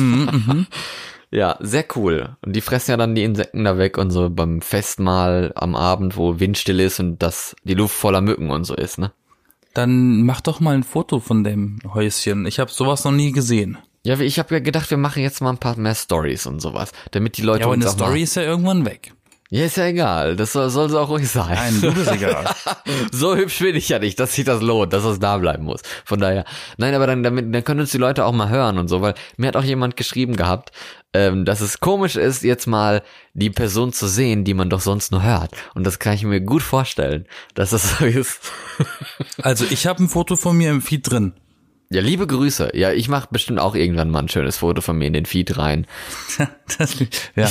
Ja, 1.33 1.57
sehr 1.61 1.87
cool. 1.97 2.37
Und 2.43 2.55
die 2.55 2.61
fressen 2.61 2.91
ja 2.91 2.97
dann 2.99 3.15
die 3.15 3.25
Insekten 3.25 3.65
da 3.65 3.79
weg 3.79 3.97
und 3.97 4.11
so 4.11 4.29
beim 4.29 4.61
Festmahl 4.61 5.53
am 5.55 5.75
Abend, 5.75 6.17
wo 6.17 6.39
Windstill 6.39 6.79
ist 6.79 7.01
und 7.01 7.23
das 7.23 7.57
die 7.65 7.75
Luft 7.75 7.97
voller 7.97 8.21
Mücken 8.21 8.51
und 8.51 8.65
so 8.65 8.75
ist, 8.75 8.99
ne? 8.99 9.13
Dann 9.73 10.25
mach 10.25 10.43
doch 10.43 10.61
mal 10.61 10.75
ein 10.75 10.83
Foto 10.83 11.19
von 11.19 11.43
dem 11.43 11.79
Häuschen. 11.95 12.45
Ich 12.45 12.59
habe 12.59 12.71
sowas 12.71 13.05
noch 13.05 13.13
nie 13.13 13.33
gesehen. 13.33 13.79
Ja, 14.05 14.19
ich 14.19 14.39
habe 14.39 14.55
ja 14.55 14.61
gedacht, 14.61 14.91
wir 14.91 14.99
machen 14.99 15.23
jetzt 15.23 15.41
mal 15.41 15.51
ein 15.51 15.59
paar 15.59 15.79
mehr 15.79 15.95
Stories 15.95 16.47
und 16.47 16.61
sowas, 16.61 16.93
damit 17.13 17.39
die 17.39 17.43
Leute 17.43 17.61
Ja, 17.61 17.67
aber 17.67 17.75
uns 17.75 17.87
eine 17.87 17.95
Story 17.95 18.23
ist 18.23 18.37
ja 18.37 18.43
irgendwann 18.43 18.85
weg. 18.85 19.15
Ja, 19.55 19.67
ist 19.67 19.77
ja 19.77 19.85
egal. 19.85 20.35
Das 20.35 20.53
soll, 20.53 20.71
soll 20.71 20.87
es 20.87 20.95
auch 20.95 21.11
ruhig 21.11 21.29
sein. 21.29 21.55
Nein, 21.55 21.79
du 21.83 21.93
bist 21.93 22.11
egal. 22.11 22.47
so 23.13 23.37
hübsch 23.37 23.59
bin 23.59 23.77
ich 23.77 23.87
ja 23.87 23.99
nicht, 23.99 24.19
dass 24.19 24.35
sich 24.35 24.47
das 24.47 24.63
lohnt, 24.63 24.95
dass 24.95 25.05
es 25.05 25.19
da 25.19 25.37
bleiben 25.37 25.65
muss. 25.65 25.83
Von 26.07 26.21
daher. 26.21 26.47
Nein, 26.79 26.95
aber 26.95 27.07
dann, 27.07 27.23
damit, 27.23 27.55
dann 27.55 27.63
können 27.63 27.81
uns 27.81 27.91
die 27.91 27.99
Leute 27.99 28.25
auch 28.25 28.33
mal 28.33 28.49
hören 28.49 28.79
und 28.79 28.89
so, 28.89 29.03
weil 29.03 29.13
mir 29.37 29.49
hat 29.49 29.57
auch 29.57 29.63
jemand 29.63 29.99
geschrieben 29.99 30.37
gehabt, 30.37 30.71
ähm, 31.13 31.45
dass 31.45 31.61
es 31.61 31.81
komisch 31.81 32.17
ist, 32.17 32.43
jetzt 32.43 32.67
mal 32.67 33.03
die 33.35 33.51
Person 33.51 33.93
zu 33.93 34.07
sehen, 34.07 34.45
die 34.45 34.55
man 34.55 34.71
doch 34.71 34.81
sonst 34.81 35.13
nur 35.13 35.23
hört. 35.23 35.51
Und 35.75 35.87
das 35.87 35.99
kann 35.99 36.15
ich 36.15 36.25
mir 36.25 36.41
gut 36.41 36.63
vorstellen, 36.63 37.27
dass 37.53 37.71
das 37.71 37.99
so 37.99 38.07
ist. 38.07 38.41
Also 39.43 39.67
ich 39.69 39.87
habe 39.87 40.03
ein 40.03 40.09
Foto 40.09 40.35
von 40.37 40.57
mir 40.57 40.71
im 40.71 40.81
Feed 40.81 41.11
drin. 41.11 41.35
Ja, 41.93 42.01
liebe 42.01 42.27
Grüße. 42.27 42.71
Ja, 42.75 42.91
ich 42.93 43.09
mache 43.09 43.29
bestimmt 43.31 43.59
auch 43.59 43.75
irgendwann 43.75 44.11
mal 44.11 44.21
ein 44.21 44.29
schönes 44.29 44.57
Foto 44.59 44.81
von 44.81 44.97
mir 44.97 45.07
in 45.07 45.13
den 45.13 45.27
Feed 45.27 45.59
rein. 45.59 45.87
Das, 46.79 46.97
ja. 47.37 47.49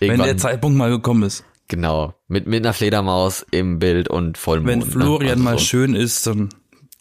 Wenn 0.00 0.20
der 0.22 0.36
Zeitpunkt 0.36 0.78
mal 0.78 0.90
gekommen 0.90 1.24
ist. 1.24 1.44
Genau. 1.66 2.14
Mit, 2.28 2.46
mit 2.46 2.64
einer 2.64 2.72
Fledermaus 2.72 3.44
im 3.50 3.78
Bild 3.80 4.08
und 4.08 4.38
Vollmond. 4.38 4.68
Wenn 4.68 4.78
ne? 4.80 4.84
Florian 4.86 5.30
Also 5.32 5.42
mal 5.42 5.58
so. 5.58 5.64
schön 5.64 5.94
ist, 5.94 6.26
dann, 6.26 6.50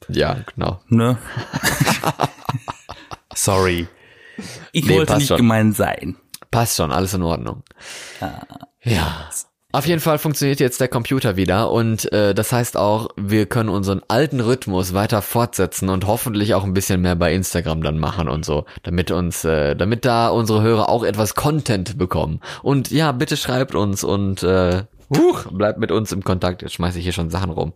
Ja, 0.08 0.38
genau. 0.56 0.82
ne? 0.88 1.18
Sorry. 3.36 3.88
Ich 4.72 4.86
Nee, 4.86 4.96
wollte 4.98 5.16
nicht 5.18 5.28
schon. 5.28 5.38
gemein 5.38 5.74
sein. 5.74 6.16
Passt 6.50 6.78
schon, 6.78 6.92
alles 6.92 7.14
in 7.14 7.22
Ordnung. 7.24 7.64
Ja. 8.84 9.30
Auf 9.76 9.88
jeden 9.88 10.00
Fall 10.02 10.20
funktioniert 10.20 10.60
jetzt 10.60 10.80
der 10.80 10.88
Computer 10.88 11.36
wieder 11.36 11.72
und 11.72 12.12
äh, 12.14 12.36
das 12.36 12.52
heißt 12.52 12.78
auch, 12.78 13.10
wir 13.18 13.48
können 13.48 13.70
unseren 13.70 14.02
alten 14.08 14.40
Rhythmus 14.40 14.94
weiter 14.94 15.24
fortsetzen 15.24 15.90
und 15.90 16.06
hoffentlich 16.06 16.54
auch 16.54 16.64
ein 16.64 16.76
bisschen 16.76 17.02
mehr 17.02 17.16
bei 17.16 17.34
Instagram 17.34 17.82
dann 17.82 17.98
machen 17.98 18.30
und 18.30 18.46
so, 18.46 18.66
damit 18.84 19.10
uns, 19.10 19.44
äh, 19.46 19.76
damit 19.76 20.06
da 20.06 20.28
unsere 20.30 20.62
Hörer 20.62 20.90
auch 20.90 21.04
etwas 21.04 21.34
Content 21.34 21.98
bekommen. 21.98 22.40
Und 22.62 22.92
ja, 22.92 23.12
bitte 23.14 23.36
schreibt 23.36 23.74
uns 23.74 24.04
und 24.04 24.44
äh, 24.44 24.84
huch, 25.18 25.46
bleibt 25.52 25.80
mit 25.80 25.92
uns 25.92 26.12
im 26.12 26.24
Kontakt. 26.24 26.62
Jetzt 26.62 26.74
schmeiße 26.76 27.00
ich 27.00 27.04
hier 27.04 27.14
schon 27.14 27.32
Sachen 27.32 27.50
rum. 27.50 27.74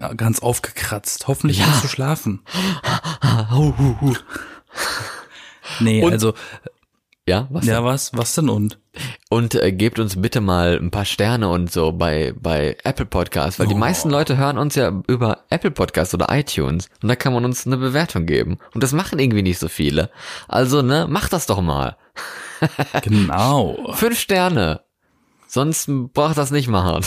Ja, 0.00 0.14
ganz 0.14 0.40
aufgekratzt. 0.40 1.28
Hoffentlich 1.28 1.58
Ja. 1.60 1.66
kannst 1.66 1.84
du 1.84 1.88
schlafen. 1.88 2.40
Nee, 5.80 6.02
Und- 6.02 6.12
also, 6.12 6.32
Ja, 7.28 7.48
was? 7.50 7.66
ja, 7.66 7.82
was, 7.84 8.12
was 8.16 8.34
denn 8.36 8.48
und? 8.48 8.78
Und 9.30 9.56
äh, 9.56 9.72
gebt 9.72 9.98
uns 9.98 10.20
bitte 10.20 10.40
mal 10.40 10.78
ein 10.80 10.92
paar 10.92 11.04
Sterne 11.04 11.48
und 11.48 11.72
so 11.72 11.90
bei, 11.92 12.32
bei 12.40 12.76
Apple 12.84 13.04
Podcasts, 13.06 13.58
weil 13.58 13.66
die 13.66 13.74
Oh. 13.74 13.78
meisten 13.78 14.10
Leute 14.10 14.36
hören 14.36 14.58
uns 14.58 14.76
ja 14.76 15.02
über 15.08 15.40
Apple 15.50 15.72
Podcasts 15.72 16.14
oder 16.14 16.26
iTunes 16.30 16.88
und 17.02 17.08
da 17.08 17.16
kann 17.16 17.32
man 17.32 17.44
uns 17.44 17.66
eine 17.66 17.78
Bewertung 17.78 18.26
geben. 18.26 18.58
Und 18.74 18.82
das 18.84 18.92
machen 18.92 19.18
irgendwie 19.18 19.42
nicht 19.42 19.58
so 19.58 19.68
viele. 19.68 20.10
Also, 20.46 20.82
ne, 20.82 21.06
macht 21.08 21.32
das 21.32 21.46
doch 21.46 21.60
mal. 21.60 21.96
Genau. 23.02 23.92
Fünf 23.92 24.18
Sterne. 24.18 24.80
Sonst 25.46 25.88
braucht 26.14 26.38
das 26.38 26.50
nicht 26.50 26.68
machen. 26.68 27.04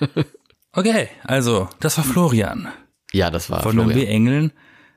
Okay, 0.74 1.08
also, 1.24 1.68
das 1.80 1.98
war 1.98 2.04
Florian 2.04 2.66
Ja, 3.12 3.30
das 3.30 3.50
war 3.50 3.62
von 3.62 3.76
den 3.76 3.84
Florian. 3.90 4.06
B-Engeln. 4.06 4.52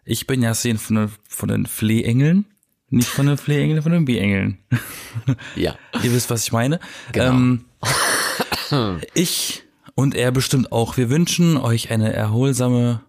Ich 0.05 0.25
bin 0.25 0.41
Yasin 0.41 0.77
von 0.77 0.95
den, 0.95 1.11
von 1.27 1.49
den 1.49 1.65
Flehengeln. 1.65 2.45
Nicht 2.95 3.09
von 3.09 3.25
den 3.25 3.37
Flehengeln, 3.37 3.81
von 3.81 3.91
den 3.91 4.05
B-Engeln. 4.05 4.57
Ja. 5.57 5.75
Ihr 6.03 6.13
wisst, 6.13 6.29
was 6.29 6.43
ich 6.43 6.53
meine. 6.53 6.79
Genau. 7.11 7.31
Ähm, 7.31 7.65
ich 9.13 9.63
und 9.95 10.15
er 10.15 10.31
bestimmt 10.31 10.71
auch. 10.71 10.95
Wir 10.95 11.09
wünschen 11.09 11.57
euch 11.57 11.91
eine 11.91 12.13
erholsame 12.13 13.01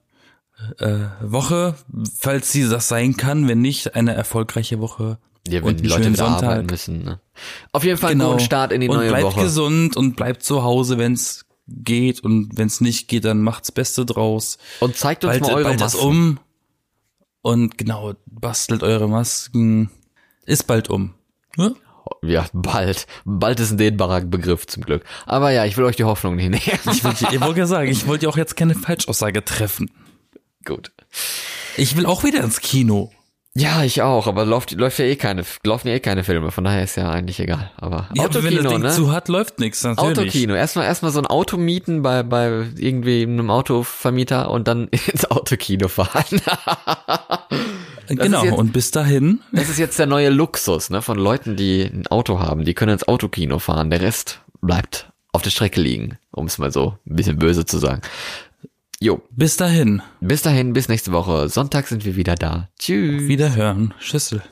äh, 0.78 0.97
Woche, 1.22 1.76
falls 2.18 2.51
sie 2.51 2.68
das 2.68 2.89
sein 2.89 3.16
kann. 3.16 3.47
Wenn 3.47 3.61
nicht, 3.61 3.95
eine 3.95 4.12
erfolgreiche 4.12 4.80
Woche. 4.80 5.18
Ja, 5.47 5.61
wenn 5.61 5.68
und 5.68 5.80
die 5.80 5.87
Leute 5.87 6.07
wieder 6.12 6.16
Sonntag. 6.16 6.43
arbeiten 6.43 6.66
müssen. 6.66 7.05
Ne? 7.05 7.20
Auf 7.70 7.84
jeden 7.84 7.97
Fall 7.97 8.11
einen 8.11 8.26
guten 8.26 8.41
Start 8.41 8.72
in 8.72 8.80
die 8.80 8.89
und 8.89 8.97
neue 8.97 9.11
bleibt 9.11 9.24
Woche. 9.24 9.43
gesund 9.43 9.97
und 9.97 10.16
bleibt 10.16 10.43
zu 10.43 10.64
Hause, 10.64 10.99
wenn 10.99 11.12
es 11.12 11.47
geht. 11.68 12.24
Und 12.24 12.59
wenn 12.59 12.66
es 12.66 12.80
nicht 12.80 13.07
geht, 13.07 13.24
dann 13.24 13.41
macht's 13.41 13.70
Beste 13.70 14.05
draus. 14.05 14.59
Und 14.80 14.97
zeigt 14.97 15.24
uns 15.24 15.34
Bald, 15.34 15.43
mal 15.43 15.55
eure 15.55 15.62
bald 15.62 15.76
ist 15.76 15.80
Masken. 15.82 16.07
um. 16.09 16.39
Und 17.47 17.78
genau, 17.78 18.14
bastelt 18.26 18.82
eure 18.82 19.09
Masken. 19.09 19.88
Ist 20.47 20.66
bald 20.66 20.90
um. 20.90 21.14
Ja? 21.57 21.70
Ja, 22.24 22.47
bald. 22.53 23.07
Bald 23.24 23.61
ist 23.61 23.70
ein 23.70 23.78
dehnbarer 23.78 24.22
Begriff 24.22 24.66
zum 24.66 24.82
Glück. 24.82 25.05
Aber 25.26 25.53
ja, 25.53 25.64
ich 25.64 25.76
will 25.76 25.84
euch 25.84 25.94
die 25.94 26.03
Hoffnung 26.03 26.34
nicht 26.34 26.51
nehmen. 26.51 26.80
Ich 26.92 27.05
wollte 27.05 27.28
ich 27.32 27.40
wollte 27.40 27.61
ja 27.61 27.66
sagen, 27.68 27.88
ich 27.88 28.09
wollte 28.09 28.24
ja 28.24 28.30
auch 28.32 28.36
jetzt 28.36 28.57
keine 28.57 28.74
Falschaussage 28.74 29.44
treffen. 29.44 29.92
Gut. 30.64 30.90
Ich 31.76 31.97
will 31.97 32.05
auch 32.07 32.24
wieder 32.24 32.42
ins 32.42 32.61
Kino. 32.61 33.12
Ja, 33.59 33.83
ich 33.83 34.03
auch, 34.03 34.27
aber 34.27 34.45
läuft, 34.45 34.73
läuft 34.73 34.99
ja 34.99 35.07
eh 35.07 35.17
keine, 35.17 35.43
laufen 35.65 35.89
ja 35.89 35.95
eh 35.95 36.01
keine 36.01 36.25
Filme, 36.25 36.51
von 36.51 36.65
daher 36.65 36.85
ist 36.85 36.97
ja 36.97 37.09
eigentlich 37.09 37.41
egal. 37.41 37.71
Aber 37.79 38.09
Ja, 38.15 38.25
aber 38.25 38.45
wenn 38.45 38.55
das 38.55 38.67
Autokino, 38.67 38.71
Ding 38.71 38.83
ne? 38.83 38.91
zu 38.91 39.13
hat, 39.13 39.29
läuft 39.29 39.61
nichts, 39.61 39.83
natürlich. 39.83 40.19
Autokino. 40.19 40.55
Erstmal, 40.55 40.85
erstmal 40.85 41.11
so 41.11 41.21
ein 41.21 41.27
Auto 41.27 41.57
mieten 41.57 42.03
bei, 42.03 42.23
bei 42.23 42.67
irgendwie 42.77 43.23
einem 43.23 43.49
Autovermieter 43.51 44.51
und 44.51 44.69
dann 44.69 44.89
ins 45.13 45.25
Autokino 45.31 45.89
fahren. 45.89 46.25
Genau, 48.09 48.45
jetzt- 48.45 48.57
und 48.57 48.73
bis 48.73 48.93
dahin, 48.93 49.41
Das 49.51 49.69
ist 49.69 49.79
jetzt 49.79 49.99
der 49.99 50.07
neue 50.07 50.29
Luxus, 50.31 50.91
ne, 50.91 51.03
von 51.03 51.19
Leuten, 51.19 51.57
die 51.57 51.83
ein 51.83 52.07
Auto 52.07 52.39
haben. 52.39 52.65
Die 52.65 52.73
können 52.73 52.93
ins 52.93 53.09
Autokino 53.09 53.59
fahren. 53.59 53.91
Der 53.91 54.01
Rest 54.01 54.43
bleibt 54.61 55.11
auf 55.33 55.43
der 55.43 55.51
Strecke 55.51 55.81
liegen, 55.81 56.17
um 56.31 56.47
es 56.47 56.59
mal 56.59 56.71
so 56.71 56.97
ein 57.05 57.17
bisschen 57.17 57.37
böse 57.39 57.65
zu 57.67 57.79
sagen. 57.79 58.03
Jo, 58.99 59.20
bis 59.30 59.59
dahin, 59.59 60.01
bis 60.20 60.40
dahin, 60.40 60.72
bis 60.72 60.88
nächste 60.88 61.12
Woche. 61.12 61.51
Sonntag 61.51 61.86
sind 61.86 62.07
wir 62.07 62.16
wieder 62.16 62.34
da. 62.34 62.70
Tschüss. 62.78 63.28
wiederhören. 63.28 63.92
Schüssel. 63.99 64.42